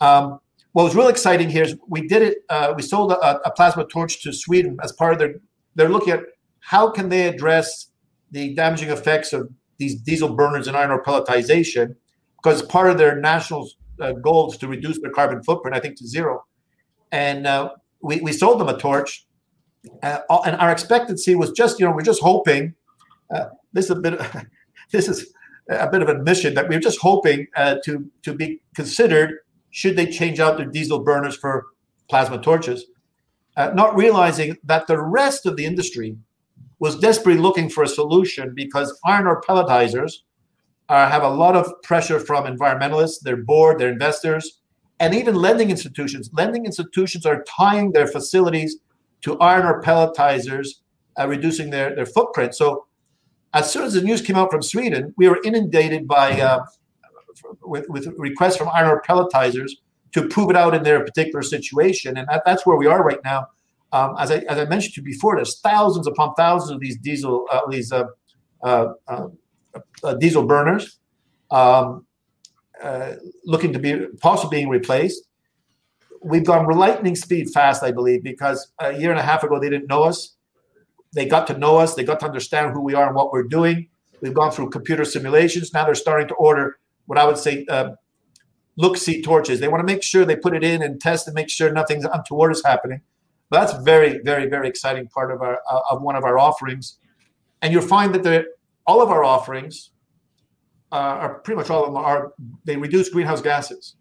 Um, 0.00 0.40
what 0.72 0.84
was 0.84 0.96
real 0.96 1.08
exciting 1.08 1.50
here 1.50 1.64
is 1.64 1.76
we 1.86 2.08
did 2.08 2.22
it. 2.22 2.38
Uh, 2.48 2.72
we 2.74 2.82
sold 2.82 3.12
a, 3.12 3.40
a 3.46 3.50
plasma 3.50 3.84
torch 3.86 4.22
to 4.22 4.32
Sweden 4.32 4.78
as 4.82 4.92
part 4.92 5.12
of 5.12 5.18
their. 5.18 5.34
They're 5.74 5.90
looking 5.90 6.14
at 6.14 6.20
how 6.60 6.90
can 6.90 7.08
they 7.08 7.28
address 7.28 7.88
the 8.30 8.54
damaging 8.54 8.88
effects 8.88 9.32
of 9.32 9.50
these 9.76 10.00
diesel 10.00 10.34
burners 10.34 10.66
and 10.66 10.76
iron 10.76 10.90
ore 10.90 11.02
pelletization, 11.02 11.96
because 12.36 12.62
part 12.62 12.88
of 12.90 12.96
their 12.96 13.20
national 13.20 13.68
uh, 14.00 14.12
goal 14.12 14.50
is 14.50 14.56
to 14.58 14.68
reduce 14.68 14.98
their 15.00 15.10
carbon 15.10 15.42
footprint, 15.42 15.76
I 15.76 15.80
think, 15.80 15.98
to 15.98 16.06
zero. 16.06 16.44
And 17.10 17.46
uh, 17.46 17.70
we, 18.00 18.20
we 18.20 18.32
sold 18.32 18.60
them 18.60 18.68
a 18.68 18.78
torch, 18.78 19.26
uh, 20.02 20.20
and 20.46 20.56
our 20.56 20.70
expectancy 20.70 21.34
was 21.34 21.50
just, 21.52 21.78
you 21.78 21.86
know, 21.86 21.92
we're 21.92 22.02
just 22.02 22.22
hoping. 22.22 22.74
Uh, 23.34 23.46
this 23.72 23.86
is 23.86 23.90
a 23.92 23.96
bit. 23.96 24.20
this 24.92 25.08
is 25.08 25.32
a 25.68 25.88
bit 25.88 26.02
of 26.02 26.08
admission 26.08 26.54
that 26.54 26.68
we're 26.68 26.80
just 26.80 27.00
hoping 27.00 27.46
uh, 27.56 27.76
to 27.84 28.10
to 28.22 28.34
be 28.34 28.60
considered 28.74 29.38
should 29.70 29.96
they 29.96 30.06
change 30.06 30.38
out 30.38 30.56
their 30.56 30.66
diesel 30.66 30.98
burners 30.98 31.34
for 31.34 31.66
plasma 32.08 32.38
torches, 32.38 32.84
uh, 33.56 33.70
not 33.74 33.96
realizing 33.96 34.56
that 34.64 34.86
the 34.86 35.00
rest 35.00 35.46
of 35.46 35.56
the 35.56 35.64
industry 35.64 36.16
was 36.78 36.98
desperately 36.98 37.40
looking 37.40 37.68
for 37.70 37.82
a 37.82 37.88
solution 37.88 38.52
because 38.54 38.98
iron 39.06 39.26
ore 39.26 39.40
pelletizers 39.40 40.12
uh, 40.88 41.08
have 41.08 41.22
a 41.22 41.28
lot 41.28 41.56
of 41.56 41.72
pressure 41.82 42.20
from 42.20 42.44
environmentalists, 42.44 43.20
their 43.22 43.36
board, 43.36 43.78
their 43.78 43.90
investors, 43.90 44.60
and 45.00 45.14
even 45.14 45.34
lending 45.34 45.70
institutions. 45.70 46.28
Lending 46.32 46.66
institutions 46.66 47.24
are 47.24 47.44
tying 47.44 47.92
their 47.92 48.06
facilities 48.06 48.76
to 49.22 49.38
iron 49.38 49.66
ore 49.66 49.82
pelletizers, 49.82 50.68
uh, 51.18 51.26
reducing 51.28 51.70
their, 51.70 51.94
their 51.94 52.06
footprint. 52.06 52.54
So, 52.54 52.86
as 53.54 53.70
soon 53.70 53.84
as 53.84 53.92
the 53.92 54.00
news 54.00 54.22
came 54.22 54.36
out 54.36 54.50
from 54.50 54.62
Sweden, 54.62 55.12
we 55.16 55.28
were 55.28 55.38
inundated 55.44 56.08
by 56.08 56.40
uh, 56.40 56.64
with, 57.62 57.88
with 57.88 58.06
requests 58.16 58.56
from 58.56 58.68
iron 58.72 58.90
ore 58.90 59.02
pelletizers 59.02 59.72
to 60.12 60.28
prove 60.28 60.50
it 60.50 60.56
out 60.56 60.74
in 60.74 60.82
their 60.82 61.04
particular 61.04 61.42
situation, 61.42 62.16
and 62.16 62.28
that, 62.28 62.42
that's 62.44 62.66
where 62.66 62.76
we 62.76 62.86
are 62.86 63.02
right 63.02 63.22
now. 63.24 63.46
Um, 63.92 64.16
as 64.18 64.30
I 64.30 64.38
as 64.48 64.58
I 64.58 64.64
mentioned 64.64 64.94
to 64.94 65.00
you 65.00 65.04
before, 65.04 65.36
there's 65.36 65.60
thousands 65.60 66.06
upon 66.06 66.34
thousands 66.34 66.70
of 66.70 66.80
these 66.80 66.96
diesel 66.98 67.46
uh, 67.52 67.60
these 67.68 67.92
uh, 67.92 68.04
uh, 68.62 68.94
uh, 70.02 70.14
diesel 70.14 70.46
burners 70.46 70.98
um, 71.50 72.06
uh, 72.82 73.14
looking 73.44 73.72
to 73.72 73.78
be 73.78 74.06
possibly 74.20 74.58
being 74.58 74.68
replaced. 74.68 75.28
We've 76.24 76.44
gone 76.44 76.66
lightning 76.66 77.16
speed 77.16 77.50
fast, 77.50 77.82
I 77.82 77.90
believe, 77.90 78.22
because 78.22 78.72
a 78.78 78.96
year 78.96 79.10
and 79.10 79.18
a 79.18 79.22
half 79.22 79.42
ago 79.42 79.58
they 79.58 79.68
didn't 79.68 79.88
know 79.88 80.04
us. 80.04 80.36
They 81.14 81.26
got 81.26 81.46
to 81.48 81.58
know 81.58 81.78
us. 81.78 81.94
They 81.94 82.04
got 82.04 82.20
to 82.20 82.26
understand 82.26 82.72
who 82.72 82.80
we 82.80 82.94
are 82.94 83.06
and 83.06 83.14
what 83.14 83.32
we're 83.32 83.42
doing. 83.42 83.88
We've 84.20 84.32
gone 84.32 84.52
through 84.52 84.70
computer 84.70 85.04
simulations. 85.04 85.72
Now 85.74 85.84
they're 85.84 85.94
starting 85.94 86.28
to 86.28 86.34
order 86.34 86.78
what 87.06 87.18
I 87.18 87.24
would 87.24 87.38
say 87.38 87.66
uh, 87.68 87.90
look 88.76 88.96
see 88.96 89.20
torches. 89.20 89.60
They 89.60 89.68
want 89.68 89.86
to 89.86 89.92
make 89.92 90.02
sure 90.02 90.24
they 90.24 90.36
put 90.36 90.54
it 90.54 90.64
in 90.64 90.82
and 90.82 91.00
test 91.00 91.26
and 91.26 91.34
make 91.34 91.50
sure 91.50 91.72
nothing 91.72 92.04
untoward 92.04 92.52
is 92.52 92.62
happening. 92.64 93.02
But 93.50 93.66
that's 93.66 93.82
very, 93.84 94.20
very, 94.22 94.48
very 94.48 94.68
exciting 94.68 95.08
part 95.08 95.30
of 95.30 95.42
our 95.42 95.60
uh, 95.70 95.80
of 95.90 96.02
one 96.02 96.16
of 96.16 96.24
our 96.24 96.38
offerings. 96.38 96.98
And 97.60 97.72
you'll 97.72 97.82
find 97.82 98.14
that 98.14 98.46
all 98.86 99.02
of 99.02 99.10
our 99.10 99.24
offerings 99.24 99.90
uh, 100.90 100.96
are 100.96 101.34
pretty 101.40 101.56
much 101.56 101.70
all 101.70 101.84
of 101.84 101.92
them 101.92 101.96
are 101.96 102.32
they 102.64 102.76
reduce 102.76 103.08
greenhouse 103.08 103.42
gases. 103.42 103.96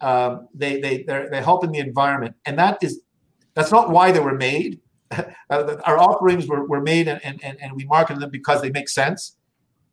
Um, 0.00 0.48
they 0.54 0.80
they 0.80 1.02
they 1.02 1.42
help 1.42 1.64
in 1.64 1.72
the 1.72 1.80
environment, 1.80 2.36
and 2.46 2.58
that 2.58 2.78
is 2.82 3.00
that's 3.54 3.72
not 3.72 3.90
why 3.90 4.12
they 4.12 4.20
were 4.20 4.36
made. 4.36 4.80
uh, 5.10 5.76
our 5.84 5.98
offerings 5.98 6.46
were, 6.46 6.66
were 6.66 6.82
made 6.82 7.08
and, 7.08 7.18
and, 7.24 7.42
and 7.42 7.72
we 7.72 7.84
marketed 7.86 8.20
them 8.22 8.30
because 8.30 8.60
they 8.60 8.70
make 8.70 8.88
sense. 8.90 9.38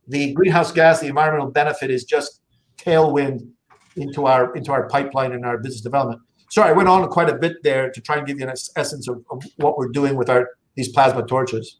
The 0.09 0.33
greenhouse 0.33 0.73
gas, 0.73 0.99
the 0.99 1.07
environmental 1.07 1.49
benefit 1.51 1.89
is 1.89 2.03
just 2.03 2.41
tailwind 2.77 3.47
into 3.95 4.25
our 4.25 4.55
into 4.55 4.71
our 4.71 4.87
pipeline 4.89 5.31
and 5.31 5.45
our 5.45 5.57
business 5.57 5.81
development. 5.81 6.21
Sorry, 6.51 6.69
I 6.69 6.73
went 6.73 6.89
on 6.89 7.07
quite 7.09 7.29
a 7.29 7.35
bit 7.35 7.63
there 7.63 7.89
to 7.89 8.01
try 8.01 8.17
and 8.17 8.27
give 8.27 8.39
you 8.39 8.45
an 8.45 8.53
essence 8.75 9.07
of, 9.07 9.23
of 9.31 9.43
what 9.57 9.77
we're 9.77 9.89
doing 9.89 10.15
with 10.15 10.29
our 10.29 10.49
these 10.75 10.89
plasma 10.89 11.25
torches. 11.25 11.79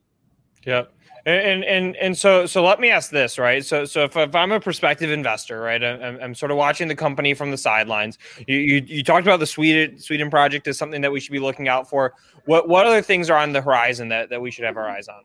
Yep. 0.65 0.91
And 1.27 1.63
and 1.63 1.95
and 1.95 2.15
so 2.15 2.45
so 2.45 2.63
let 2.63 2.79
me 2.79 2.91
ask 2.91 3.09
this, 3.09 3.39
right? 3.39 3.65
So 3.65 3.85
so 3.85 4.03
if, 4.03 4.15
if 4.15 4.35
I'm 4.35 4.51
a 4.51 4.59
prospective 4.59 5.09
investor, 5.09 5.59
right, 5.59 5.83
I'm, 5.83 6.19
I'm 6.21 6.35
sort 6.35 6.51
of 6.51 6.57
watching 6.57 6.87
the 6.87 6.95
company 6.95 7.33
from 7.33 7.49
the 7.49 7.57
sidelines. 7.57 8.19
You, 8.47 8.57
you 8.57 8.83
you 8.85 9.03
talked 9.03 9.25
about 9.25 9.39
the 9.39 9.47
Sweden 9.47 9.97
Sweden 9.97 10.29
project 10.29 10.67
as 10.67 10.77
something 10.77 11.01
that 11.01 11.11
we 11.11 11.19
should 11.19 11.31
be 11.31 11.39
looking 11.39 11.67
out 11.67 11.89
for. 11.89 12.13
What 12.45 12.69
what 12.69 12.85
other 12.85 13.01
things 13.01 13.31
are 13.31 13.39
on 13.39 13.53
the 13.53 13.61
horizon 13.61 14.07
that, 14.09 14.29
that 14.29 14.39
we 14.39 14.51
should 14.51 14.65
have 14.65 14.77
our 14.77 14.87
eyes 14.87 15.07
on? 15.07 15.23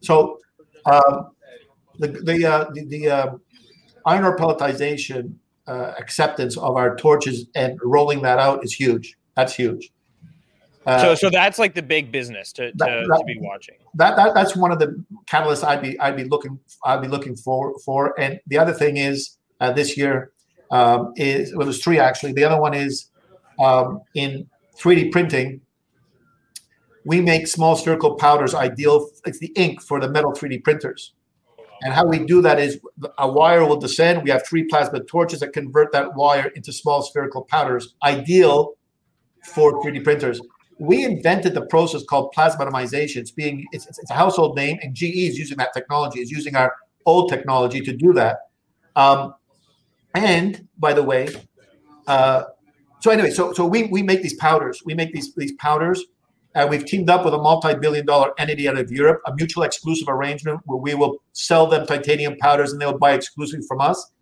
So, 0.00 0.38
um, 0.86 1.32
the 1.98 2.08
the 2.08 2.46
uh, 2.46 2.70
the, 2.72 2.84
the 2.86 3.10
uh, 3.10 3.34
iron 4.06 4.24
ore 4.24 4.34
pelletization 4.38 5.34
uh, 5.66 5.92
acceptance 5.98 6.56
of 6.56 6.76
our 6.76 6.96
torches 6.96 7.48
and 7.54 7.78
rolling 7.84 8.22
that 8.22 8.38
out 8.38 8.64
is 8.64 8.72
huge. 8.72 9.18
That's 9.36 9.54
huge. 9.54 9.92
Uh, 10.86 10.98
so 11.02 11.14
so 11.14 11.28
that's 11.28 11.58
like 11.58 11.74
the 11.74 11.82
big 11.82 12.10
business 12.10 12.50
to, 12.54 12.72
to, 12.72 12.78
that- 12.78 13.06
that- 13.08 13.18
to 13.18 13.24
be 13.26 13.36
watching. 13.42 13.74
That, 13.94 14.16
that 14.16 14.34
that's 14.34 14.56
one 14.56 14.72
of 14.72 14.78
the 14.78 15.04
catalysts 15.26 15.64
I'd 15.64 15.82
be 15.82 15.98
I'd 16.00 16.16
be 16.16 16.24
looking 16.24 16.58
I'd 16.84 17.02
be 17.02 17.08
looking 17.08 17.36
for 17.36 17.78
for. 17.80 18.18
And 18.18 18.40
the 18.46 18.58
other 18.58 18.72
thing 18.72 18.96
is 18.96 19.36
uh, 19.60 19.72
this 19.72 19.96
year 19.96 20.32
um, 20.70 21.12
is 21.16 21.54
well, 21.54 21.66
there's 21.66 21.82
three 21.82 21.98
actually. 21.98 22.32
The 22.32 22.44
other 22.44 22.60
one 22.60 22.74
is 22.74 23.10
um, 23.60 24.00
in 24.14 24.48
3D 24.78 25.12
printing. 25.12 25.60
We 27.04 27.20
make 27.20 27.48
small 27.48 27.76
spherical 27.76 28.14
powders 28.14 28.54
ideal. 28.54 29.08
It's 29.26 29.38
the 29.38 29.52
ink 29.56 29.82
for 29.82 30.00
the 30.00 30.08
metal 30.08 30.32
3D 30.32 30.62
printers. 30.62 31.12
And 31.82 31.92
how 31.92 32.06
we 32.06 32.24
do 32.24 32.40
that 32.42 32.60
is 32.60 32.78
a 33.18 33.30
wire 33.30 33.66
will 33.66 33.76
descend. 33.76 34.22
We 34.22 34.30
have 34.30 34.46
three 34.46 34.64
plasma 34.64 35.00
torches 35.02 35.40
that 35.40 35.52
convert 35.52 35.90
that 35.92 36.14
wire 36.14 36.46
into 36.54 36.72
small 36.72 37.02
spherical 37.02 37.42
powders, 37.42 37.94
ideal 38.04 38.74
for 39.44 39.82
3D 39.82 40.04
printers. 40.04 40.40
We 40.82 41.04
invented 41.04 41.54
the 41.54 41.66
process 41.66 42.02
called 42.02 42.34
plasmatomization. 42.36 43.18
It's 43.18 43.30
being 43.30 43.64
it's, 43.70 43.86
it's 43.86 44.10
a 44.10 44.14
household 44.14 44.56
name, 44.56 44.78
and 44.82 44.94
GE 44.94 45.28
is 45.30 45.38
using 45.38 45.56
that 45.58 45.72
technology. 45.72 46.20
Is 46.20 46.30
using 46.30 46.56
our 46.56 46.74
old 47.06 47.28
technology 47.28 47.80
to 47.82 47.92
do 47.96 48.12
that. 48.14 48.38
Um, 48.96 49.34
and 50.14 50.66
by 50.78 50.92
the 50.92 51.04
way, 51.04 51.28
uh, 52.08 52.44
so 52.98 53.12
anyway, 53.12 53.30
so 53.30 53.52
so 53.52 53.64
we 53.64 53.84
we 53.84 54.02
make 54.02 54.22
these 54.22 54.34
powders. 54.34 54.82
We 54.84 54.94
make 54.94 55.12
these 55.12 55.32
these 55.36 55.52
powders. 55.52 56.02
Uh, 56.56 56.66
we've 56.68 56.84
teamed 56.84 57.08
up 57.08 57.24
with 57.24 57.32
a 57.32 57.38
multi-billion-dollar 57.38 58.32
entity 58.38 58.68
out 58.68 58.76
of 58.76 58.90
Europe, 58.90 59.22
a 59.26 59.34
mutual 59.36 59.62
exclusive 59.62 60.08
arrangement 60.08 60.60
where 60.66 60.76
we 60.76 60.94
will 60.94 61.16
sell 61.32 61.66
them 61.66 61.86
titanium 61.86 62.36
powders 62.38 62.72
and 62.72 62.80
they'll 62.80 62.98
buy 62.98 63.12
exclusively 63.12 63.64
from 63.66 63.80
us. 63.80 64.12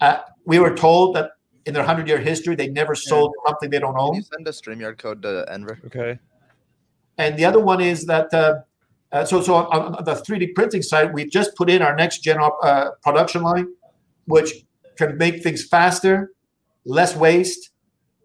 Uh, 0.00 0.18
we 0.46 0.58
were 0.58 0.74
told 0.74 1.14
that 1.14 1.32
in 1.66 1.74
their 1.74 1.82
hundred-year 1.82 2.18
history, 2.18 2.54
they 2.54 2.68
never 2.68 2.94
sold 2.94 3.32
something 3.46 3.70
they 3.70 3.78
don't 3.78 3.94
Can 3.94 4.00
own. 4.00 4.14
you 4.16 4.22
send 4.22 4.46
a 4.46 4.50
StreamYard 4.50 4.98
code 4.98 5.22
to 5.22 5.46
Enver? 5.50 5.78
Okay. 5.86 6.18
And 7.18 7.38
the 7.38 7.44
other 7.44 7.60
one 7.60 7.80
is 7.80 8.06
that 8.06 8.32
uh, 8.34 8.60
uh, 9.12 9.24
so 9.24 9.40
so 9.40 9.54
on, 9.54 9.94
on 9.94 10.04
the 10.04 10.14
3D 10.14 10.54
printing 10.54 10.82
side, 10.82 11.14
we've 11.14 11.30
just 11.30 11.54
put 11.54 11.70
in 11.70 11.82
our 11.82 11.94
next 11.94 12.18
gen 12.18 12.38
op- 12.38 12.58
uh, 12.62 12.90
production 13.02 13.42
line, 13.42 13.68
which 14.26 14.52
can 14.96 15.16
make 15.16 15.42
things 15.42 15.64
faster, 15.64 16.32
less 16.84 17.16
waste, 17.16 17.70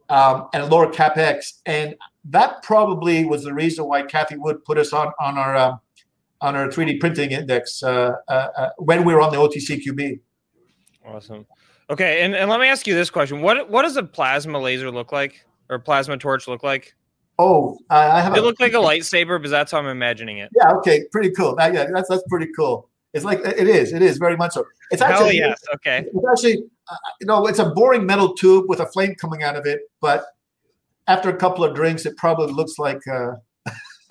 um, 0.09 0.47
and 0.53 0.69
lower 0.69 0.91
capex. 0.91 1.59
And 1.65 1.95
that 2.25 2.63
probably 2.63 3.25
was 3.25 3.43
the 3.43 3.53
reason 3.53 3.85
why 3.85 4.01
Cathie 4.03 4.37
Wood 4.37 4.65
put 4.65 4.77
us 4.77 4.91
on 4.91 5.11
on 5.19 5.37
our 5.37 5.55
um, 5.55 5.79
on 6.41 6.55
our 6.55 6.67
3D 6.67 6.99
printing 6.99 7.31
index 7.31 7.83
uh, 7.83 8.13
uh, 8.27 8.31
uh, 8.31 8.69
when 8.77 9.05
we 9.05 9.13
were 9.13 9.21
on 9.21 9.31
the 9.31 9.37
OTCQB. 9.37 10.19
Awesome. 11.05 11.45
Okay, 11.89 12.21
and, 12.21 12.35
and 12.35 12.49
let 12.49 12.59
me 12.59 12.67
ask 12.67 12.85
you 12.85 12.93
this 12.93 13.09
question: 13.09 13.41
what 13.41 13.69
what 13.69 13.83
does 13.83 13.97
a 13.97 14.03
plasma 14.03 14.59
laser 14.59 14.91
look 14.91 15.11
like, 15.11 15.45
or 15.69 15.79
plasma 15.79 16.17
torch 16.17 16.47
look 16.47 16.63
like? 16.63 16.95
Oh, 17.39 17.77
I 17.89 18.09
I 18.09 18.21
have 18.21 18.35
it 18.35 18.39
a, 18.39 18.41
look 18.41 18.59
like 18.59 18.73
a 18.73 18.77
lightsaber? 18.77 19.39
Because 19.39 19.51
that's 19.51 19.71
how 19.71 19.79
I'm 19.79 19.87
imagining 19.87 20.37
it. 20.37 20.49
yeah, 20.55 20.71
okay, 20.77 21.05
pretty 21.11 21.31
cool. 21.31 21.55
That, 21.55 21.73
yeah, 21.73 21.87
that's 21.91 22.09
that's 22.09 22.23
pretty 22.29 22.51
cool. 22.55 22.89
It's 23.13 23.25
like 23.25 23.39
it 23.39 23.67
is, 23.67 23.91
it 23.91 24.03
is 24.03 24.17
very 24.17 24.37
much 24.37 24.53
so. 24.53 24.65
It's 24.91 25.01
Hell 25.01 25.13
actually 25.13 25.37
yes. 25.37 25.59
Okay. 25.75 26.05
It's 26.05 26.27
actually, 26.31 26.63
uh, 26.91 26.95
you 27.19 27.25
know, 27.25 27.47
it's 27.47 27.57
a 27.57 27.69
boring 27.69 28.05
metal 28.05 28.35
tube 28.35 28.65
with 28.67 28.79
a 28.79 28.85
flame 28.87 29.15
coming 29.15 29.41
out 29.41 29.55
of 29.55 29.65
it, 29.65 29.81
but 29.99 30.25
after 31.07 31.29
a 31.29 31.35
couple 31.35 31.63
of 31.63 31.75
drinks, 31.75 32.05
it 32.05 32.15
probably 32.17 32.53
looks 32.53 32.77
like. 32.77 33.01
Uh, 33.07 33.31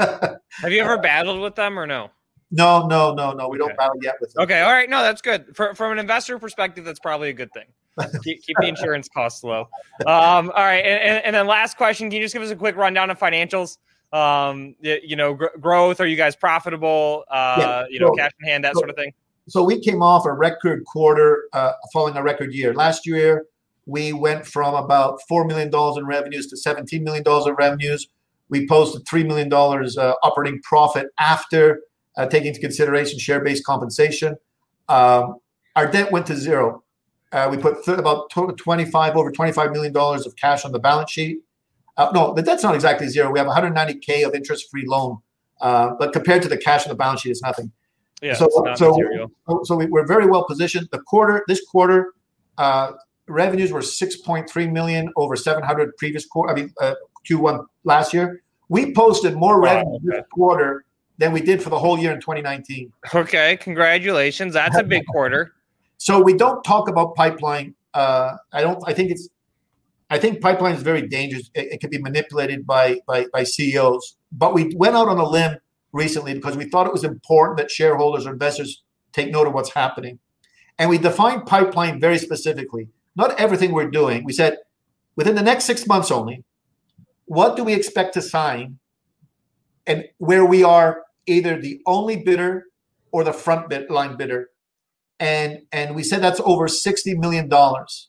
Have 0.51 0.72
you 0.72 0.81
ever 0.81 0.99
battled 0.99 1.41
with 1.41 1.55
them 1.55 1.79
or 1.79 1.87
no? 1.87 2.11
No, 2.51 2.86
no, 2.86 3.14
no, 3.14 3.32
no. 3.32 3.49
We 3.49 3.59
Okay. 3.59 3.68
don't 3.68 3.76
battle 3.76 3.96
yet 4.03 4.16
with 4.20 4.32
them. 4.32 4.42
Okay. 4.44 4.61
All 4.62 4.72
right. 4.72 4.88
No, 4.88 5.03
that's 5.03 5.20
good. 5.22 5.55
For, 5.55 5.74
from 5.74 5.92
an 5.92 5.99
investor 5.99 6.38
perspective, 6.38 6.84
that's 6.84 7.01
probably 7.01 7.28
a 7.28 7.32
good 7.32 7.53
thing. 7.53 7.66
keep, 8.22 8.42
keep 8.44 8.57
the 8.61 8.66
insurance 8.68 9.09
costs 9.09 9.42
low. 9.42 9.68
Um, 10.07 10.51
all 10.55 10.64
right. 10.64 10.84
And, 10.84 11.03
and, 11.03 11.24
and 11.26 11.34
then 11.36 11.46
last 11.46 11.76
question: 11.76 12.09
Can 12.11 12.16
you 12.18 12.24
just 12.24 12.32
give 12.34 12.42
us 12.42 12.51
a 12.51 12.57
quick 12.57 12.76
rundown 12.76 13.11
of 13.11 13.18
financials? 13.18 13.78
Um, 14.12 14.74
y- 14.82 15.01
you 15.03 15.16
know, 15.16 15.34
gr- 15.34 15.46
growth. 15.61 16.01
Are 16.01 16.07
you 16.07 16.16
guys 16.16 16.36
profitable? 16.36 17.24
Uh, 17.30 17.57
Yeah, 17.59 17.84
you 17.90 18.01
know, 18.01 18.07
so- 18.09 18.14
cash 18.14 18.30
in 18.40 18.49
hand, 18.49 18.64
that 18.64 18.74
so- 18.74 18.78
sort 18.80 18.90
of 18.90 18.96
thing. 18.96 19.12
So 19.49 19.62
we 19.64 19.80
came 19.80 20.03
off 20.03 20.26
a 20.26 20.32
record 20.32 20.84
quarter 20.84 21.44
uh, 21.55 21.72
following 21.92 22.16
a 22.16 22.22
record 22.22 22.53
year. 22.53 22.74
Last 22.74 23.07
year, 23.07 23.46
we 23.86 24.12
went 24.12 24.46
from 24.46 24.74
about 24.74 25.20
$4 25.30 25.46
million 25.46 25.70
in 25.96 26.07
revenues 26.07 26.46
to 26.49 26.57
$17 26.57 27.01
million 27.03 27.24
in 27.26 27.55
revenues. 27.55 28.09
We 28.51 28.68
posted 28.68 29.07
$3 29.07 29.26
million 29.26 29.51
uh, 29.51 30.12
operating 30.22 30.61
profit 30.62 31.07
after 31.18 31.80
uh, 32.18 32.26
taking 32.26 32.48
into 32.48 32.60
consideration 32.60 33.18
share 33.18 33.40
based 33.40 33.64
compensation. 33.64 34.36
Um, 34.88 35.36
our 35.76 35.90
debt 35.90 36.10
went 36.12 36.26
to 36.26 36.36
zero. 36.36 36.82
Uh, 37.30 37.48
we 37.50 37.56
put 37.56 37.84
th- 37.84 37.98
about 37.98 38.28
tw- 38.30 38.56
25 38.56 39.16
over 39.16 39.30
25 39.30 39.70
million 39.70 39.92
dollars 39.92 40.26
of 40.26 40.34
cash 40.36 40.64
on 40.64 40.72
the 40.72 40.78
balance 40.78 41.10
sheet. 41.10 41.38
Uh, 41.96 42.10
no, 42.12 42.34
the 42.34 42.42
debt's 42.42 42.62
not 42.62 42.74
exactly 42.74 43.08
zero. 43.08 43.30
We 43.30 43.38
have 43.38 43.48
190k 43.48 44.26
of 44.26 44.34
interest-free 44.34 44.84
loan, 44.86 45.18
uh, 45.60 45.94
but 45.98 46.12
compared 46.12 46.42
to 46.42 46.48
the 46.48 46.56
cash 46.56 46.84
on 46.84 46.90
the 46.90 46.94
balance 46.96 47.22
sheet, 47.22 47.30
it's 47.30 47.42
nothing. 47.42 47.72
Yeah. 48.22 48.34
so, 48.34 48.48
so, 48.52 48.62
material. 48.62 49.30
so, 49.64 49.76
we, 49.76 49.86
we're 49.86 50.06
very 50.06 50.26
well 50.26 50.44
positioned. 50.44 50.88
The 50.90 51.00
quarter, 51.00 51.44
this 51.46 51.64
quarter, 51.64 52.14
uh, 52.56 52.92
revenues 53.28 53.72
were 53.72 53.80
6.3 53.80 54.72
million 54.72 55.12
over 55.16 55.36
700 55.36 55.96
previous 55.96 56.26
quarter. 56.26 56.52
I 56.52 56.56
mean, 56.56 56.74
uh, 56.80 56.94
Q1 57.28 57.64
last 57.84 58.12
year. 58.14 58.42
We 58.68 58.92
posted 58.92 59.34
more 59.34 59.60
Wow, 59.60 59.76
revenue 59.76 59.98
this 60.02 60.24
quarter 60.32 60.84
than 61.18 61.32
we 61.32 61.40
did 61.40 61.62
for 61.62 61.68
the 61.68 61.78
whole 61.78 61.98
year 61.98 62.12
in 62.12 62.20
2019. 62.20 62.92
Okay. 63.14 63.56
Congratulations. 63.58 64.54
That's 64.54 64.78
a 64.78 64.84
big 64.84 65.04
quarter. 65.06 65.52
So 65.98 66.22
we 66.22 66.34
don't 66.34 66.62
talk 66.62 66.88
about 66.88 67.16
pipeline. 67.16 67.74
Uh, 67.92 68.36
I 68.52 68.62
don't. 68.62 68.82
I 68.86 68.92
think 68.94 69.10
it's. 69.10 69.28
I 70.10 70.18
think 70.18 70.40
pipeline 70.40 70.74
is 70.74 70.82
very 70.82 71.06
dangerous. 71.06 71.50
It, 71.54 71.72
it 71.72 71.80
can 71.80 71.90
be 71.90 71.98
manipulated 71.98 72.66
by, 72.66 73.00
by 73.06 73.26
by 73.32 73.42
CEOs. 73.42 74.16
But 74.32 74.54
we 74.54 74.72
went 74.76 74.96
out 74.96 75.08
on 75.08 75.18
a 75.18 75.28
limb 75.28 75.58
recently 75.92 76.34
because 76.34 76.56
we 76.56 76.64
thought 76.64 76.86
it 76.86 76.92
was 76.92 77.04
important 77.04 77.58
that 77.58 77.70
shareholders 77.70 78.26
or 78.26 78.32
investors 78.32 78.82
take 79.12 79.30
note 79.30 79.46
of 79.46 79.54
what's 79.54 79.72
happening, 79.72 80.20
and 80.78 80.88
we 80.88 80.98
defined 80.98 81.46
pipeline 81.46 82.00
very 82.00 82.18
specifically. 82.18 82.88
Not 83.16 83.38
everything 83.40 83.72
we're 83.72 83.90
doing. 83.90 84.24
We 84.24 84.32
said 84.32 84.58
within 85.16 85.34
the 85.34 85.42
next 85.42 85.64
six 85.64 85.86
months 85.86 86.10
only. 86.10 86.44
What 87.24 87.56
do 87.56 87.64
we 87.64 87.74
expect 87.74 88.14
to 88.14 88.22
sign, 88.22 88.78
and 89.86 90.04
where 90.18 90.46
we 90.46 90.62
are 90.62 91.02
either 91.29 91.61
the 91.61 91.81
only 91.87 92.16
bidder 92.16 92.64
or 93.12 93.24
the 93.24 93.33
front 93.33 93.68
bid 93.68 93.91
line 93.91 94.16
bidder. 94.16 94.51
And 95.20 95.62
and 95.72 95.95
we 95.97 96.03
said 96.03 96.22
that's 96.22 96.41
over 96.45 96.68
60 96.68 97.14
million 97.18 97.49
dollars. 97.49 98.09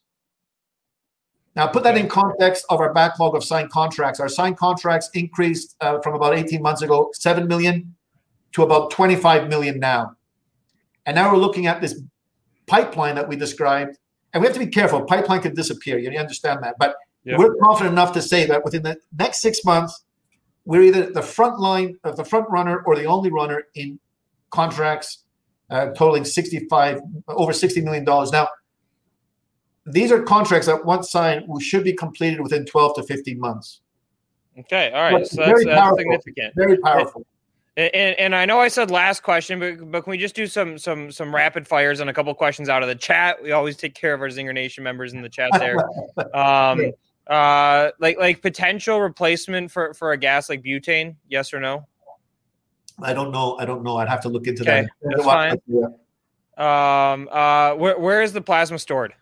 Now 1.56 1.66
put 1.66 1.82
that 1.82 1.96
in 1.96 2.08
context 2.08 2.64
of 2.70 2.80
our 2.80 2.92
backlog 2.94 3.34
of 3.34 3.42
signed 3.44 3.70
contracts. 3.70 4.20
Our 4.20 4.28
signed 4.28 4.56
contracts 4.56 5.10
increased 5.14 5.74
uh, 5.80 6.00
from 6.00 6.14
about 6.14 6.34
18 6.38 6.62
months 6.62 6.82
ago 6.82 7.10
7 7.14 7.48
million 7.48 7.96
to 8.52 8.62
about 8.62 8.90
25 8.90 9.48
million 9.48 9.80
now. 9.80 10.16
And 11.06 11.16
now 11.16 11.32
we're 11.32 11.38
looking 11.38 11.66
at 11.66 11.80
this 11.80 12.00
pipeline 12.66 13.16
that 13.16 13.28
we 13.28 13.36
described. 13.36 13.96
And 14.32 14.40
we 14.40 14.46
have 14.46 14.54
to 14.54 14.64
be 14.64 14.70
careful. 14.70 15.02
Pipeline 15.02 15.40
could 15.40 15.56
disappear. 15.56 15.98
You 15.98 16.16
understand 16.18 16.62
that. 16.62 16.76
But 16.78 16.94
Yep. 17.24 17.38
we're 17.38 17.54
confident 17.56 17.92
enough 17.92 18.12
to 18.12 18.22
say 18.22 18.46
that 18.46 18.64
within 18.64 18.82
the 18.82 18.96
next 19.18 19.42
six 19.42 19.62
months 19.62 20.04
we're 20.64 20.82
either 20.82 21.10
the 21.10 21.22
front 21.22 21.58
line 21.58 21.96
of 22.04 22.16
the 22.16 22.24
front 22.24 22.48
runner 22.50 22.82
or 22.86 22.96
the 22.96 23.04
only 23.04 23.30
runner 23.30 23.64
in 23.74 23.98
contracts 24.50 25.24
uh, 25.70 25.86
totaling 25.88 26.24
65 26.24 27.00
over 27.28 27.52
60 27.52 27.80
million 27.82 28.04
dollars 28.04 28.32
now 28.32 28.48
these 29.86 30.12
are 30.12 30.22
contracts 30.22 30.66
that 30.66 30.84
once 30.84 31.10
signed 31.10 31.44
should 31.62 31.84
be 31.84 31.92
completed 31.92 32.40
within 32.40 32.64
12 32.66 32.96
to 32.96 33.02
15 33.04 33.38
months 33.38 33.80
Okay. 34.58 34.90
All 34.92 35.00
right. 35.00 35.12
But 35.12 35.28
So 35.28 35.36
that's, 35.36 35.48
very 35.48 35.64
that's 35.64 35.78
powerful. 35.80 35.98
significant. 35.98 36.54
very 36.54 36.76
powerful 36.78 37.24
And, 37.76 37.94
and, 37.94 38.18
and 38.18 38.34
I 38.36 38.44
know 38.44 38.58
I 38.58 38.68
said 38.68 38.90
last 38.90 39.22
question, 39.22 39.58
but 39.60 39.90
but 39.90 40.02
can 40.04 40.10
we 40.10 40.18
just 40.18 40.34
do 40.34 40.46
some 40.46 40.76
some 40.76 41.10
some 41.12 41.34
rapid 41.34 41.66
fires 41.66 42.00
and 42.00 42.10
a 42.10 42.12
couple 42.12 42.34
questions 42.34 42.68
out 42.68 42.82
of 42.82 42.88
the 42.88 42.94
chat? 42.96 43.42
We 43.42 43.52
always 43.52 43.76
take 43.76 43.94
care 43.94 44.12
of 44.12 44.20
our 44.20 44.28
Zinger 44.28 44.52
Nation 44.52 44.82
members 44.84 45.12
in 45.12 45.22
the 45.22 45.28
chat 45.28 45.50
there. 45.58 45.76
Um, 46.34 46.92
uh, 47.30 47.90
like 47.98 48.18
like 48.18 48.42
potential 48.42 49.00
replacement 49.00 49.70
for 49.70 49.94
for 49.94 50.12
a 50.12 50.18
gas 50.18 50.48
like 50.48 50.62
butane? 50.62 51.16
Yes 51.28 51.54
or 51.54 51.60
no? 51.60 51.86
i 53.02 53.14
don't 53.14 53.32
know 53.32 53.56
i 53.58 53.64
don't 53.64 53.82
know 53.82 53.96
i'd 53.96 54.08
have 54.10 54.20
to 54.20 54.28
look 54.28 54.46
into 54.46 54.60
Okay, 54.60 54.82
that 54.82 54.90
that's 55.02 55.24
fine. 55.24 55.56
Yeah. 55.66 55.86
Um, 56.60 57.26
uh, 57.32 57.72
where 57.74 57.98
where 57.98 58.20
is 58.20 58.34
the 58.34 58.42
plasma 58.42 58.78
stored? 58.78 59.14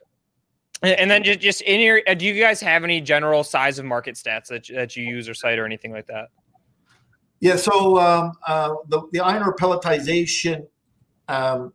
And, 0.83 1.09
then 1.09 1.23
just 1.23 1.39
just 1.39 1.61
in 1.63 1.81
your, 1.81 2.03
uh, 2.09 2.15
do 2.15 2.25
you 2.25 2.41
guys 2.41 2.61
have 2.61 2.83
any 2.83 3.01
general 3.01 3.45
size 3.45 3.79
of 3.79 3.85
market 3.85 4.17
stats 4.17 4.47
that 4.47 4.67
that 4.75 4.97
you 4.97 5.05
use 5.05 5.29
or 5.29 5.35
cite 5.35 5.59
or 5.59 5.65
anything 5.65 5.93
like 5.93 6.07
that? 6.09 6.31
Yeah, 7.41 7.55
so 7.55 7.99
um, 8.01 8.33
uh, 8.47 8.75
the, 8.89 9.03
the 9.13 9.21
iron 9.21 9.45
ore 9.45 9.55
pelletization 9.55 10.67
um, 11.29 11.73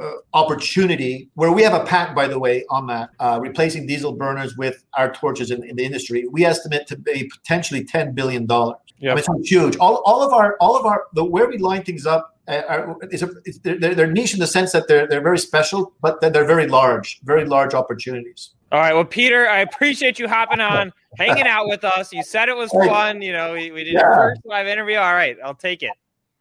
uh, 0.00 0.12
opportunity, 0.32 1.28
where 1.34 1.52
we 1.52 1.62
have 1.62 1.74
a 1.74 1.84
patent, 1.84 2.16
by 2.16 2.26
the 2.26 2.38
way, 2.38 2.64
on 2.70 2.86
that, 2.88 3.10
uh, 3.20 3.38
replacing 3.40 3.86
diesel 3.86 4.12
burners 4.12 4.56
with 4.56 4.84
our 4.94 5.12
torches 5.12 5.50
in, 5.50 5.62
in 5.64 5.76
the 5.76 5.84
industry, 5.84 6.26
we 6.30 6.44
estimate 6.44 6.86
to 6.88 6.96
be 6.96 7.30
potentially 7.36 7.84
ten 7.84 8.14
billion 8.14 8.46
dollars. 8.46 8.78
Yeah. 8.98 9.12
I 9.12 9.14
mean, 9.16 9.24
it's 9.28 9.50
huge. 9.50 9.76
All, 9.76 10.02
all 10.06 10.22
of 10.22 10.32
our, 10.32 10.56
all 10.60 10.76
of 10.76 10.86
our, 10.86 11.04
the 11.14 11.24
where 11.24 11.48
we 11.48 11.58
line 11.58 11.82
things 11.82 12.06
up 12.06 12.38
uh, 12.48 12.62
are, 12.68 12.96
is 13.10 13.22
a, 13.22 13.30
it's, 13.44 13.58
they're, 13.58 13.94
they're 13.94 14.10
niche 14.10 14.34
in 14.34 14.40
the 14.40 14.46
sense 14.46 14.72
that 14.72 14.88
they're 14.88 15.06
they're 15.06 15.20
very 15.20 15.38
special, 15.38 15.92
but 16.00 16.20
they're, 16.20 16.30
they're 16.30 16.46
very 16.46 16.66
large, 16.66 17.20
very 17.24 17.44
large 17.44 17.74
opportunities. 17.74 18.50
All 18.72 18.80
right. 18.80 18.94
Well, 18.94 19.04
Peter, 19.04 19.48
I 19.48 19.58
appreciate 19.60 20.18
you 20.18 20.26
hopping 20.26 20.60
on, 20.60 20.92
hanging 21.16 21.46
out 21.46 21.68
with 21.68 21.84
us. 21.84 22.12
You 22.12 22.24
said 22.24 22.48
it 22.48 22.56
was 22.56 22.70
fun. 22.70 23.22
You 23.22 23.32
know, 23.32 23.52
we, 23.52 23.70
we 23.70 23.84
did 23.84 23.94
Yeah. 23.94 24.10
a 24.10 24.14
first 24.14 24.40
live 24.44 24.66
interview. 24.66 24.96
All 24.96 25.14
right. 25.14 25.36
I'll 25.44 25.54
take 25.54 25.82
it. 25.82 25.92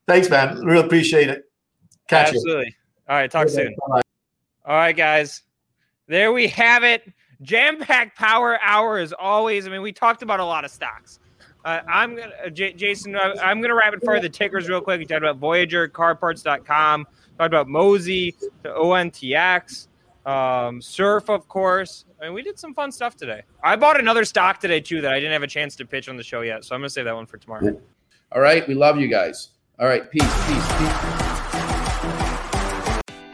Thanks, 0.07 0.29
man. 0.29 0.57
Really 0.65 0.85
appreciate 0.85 1.29
it. 1.29 1.43
Catch 2.07 2.33
you. 2.33 2.65
All 3.09 3.15
right. 3.17 3.29
Talk 3.29 3.49
soon. 3.49 3.75
Bye. 3.87 4.01
All 4.65 4.75
right, 4.75 4.95
guys. 4.95 5.41
There 6.07 6.31
we 6.31 6.47
have 6.47 6.83
it. 6.83 7.11
Jam 7.41 7.79
packed 7.79 8.17
power 8.17 8.59
hour 8.61 8.97
as 8.97 9.13
always. 9.13 9.67
I 9.67 9.69
mean, 9.69 9.81
we 9.81 9.91
talked 9.91 10.21
about 10.21 10.39
a 10.39 10.45
lot 10.45 10.63
of 10.63 10.71
stocks. 10.71 11.19
Uh, 11.65 11.79
I'm 11.87 12.15
gonna, 12.15 12.31
uh, 12.45 12.49
J- 12.49 12.73
Jason. 12.73 13.15
Uh, 13.15 13.35
I'm 13.41 13.61
gonna 13.61 13.75
rapid 13.75 14.01
fire 14.03 14.19
the 14.19 14.29
tickers 14.29 14.67
real 14.67 14.81
quick. 14.81 14.99
We 14.99 15.05
talked 15.05 15.19
about 15.23 15.37
Voyager, 15.37 15.87
CarParts.com. 15.87 17.05
Talked 17.37 17.47
about 17.47 17.67
Mosey, 17.67 18.35
the 18.63 18.69
ONTX, 18.69 19.87
um, 20.25 20.81
Surf, 20.81 21.29
of 21.29 21.47
course. 21.47 22.05
I 22.21 22.25
mean, 22.25 22.33
we 22.33 22.41
did 22.43 22.59
some 22.59 22.73
fun 22.73 22.91
stuff 22.91 23.15
today. 23.15 23.43
I 23.63 23.75
bought 23.75 23.99
another 23.99 24.23
stock 24.25 24.59
today 24.59 24.79
too 24.81 25.01
that 25.01 25.11
I 25.11 25.15
didn't 25.19 25.33
have 25.33 25.43
a 25.43 25.47
chance 25.47 25.75
to 25.77 25.85
pitch 25.85 26.09
on 26.09 26.17
the 26.17 26.23
show 26.23 26.41
yet, 26.41 26.63
so 26.65 26.75
I'm 26.75 26.81
gonna 26.81 26.89
save 26.89 27.05
that 27.05 27.15
one 27.15 27.25
for 27.25 27.37
tomorrow. 27.37 27.79
All 28.33 28.41
right. 28.41 28.67
We 28.67 28.73
love 28.73 28.99
you 28.99 29.07
guys. 29.07 29.49
All 29.79 29.87
right. 29.87 30.09
Peace, 30.11 30.23
peace, 30.47 30.77
peace. 30.77 31.22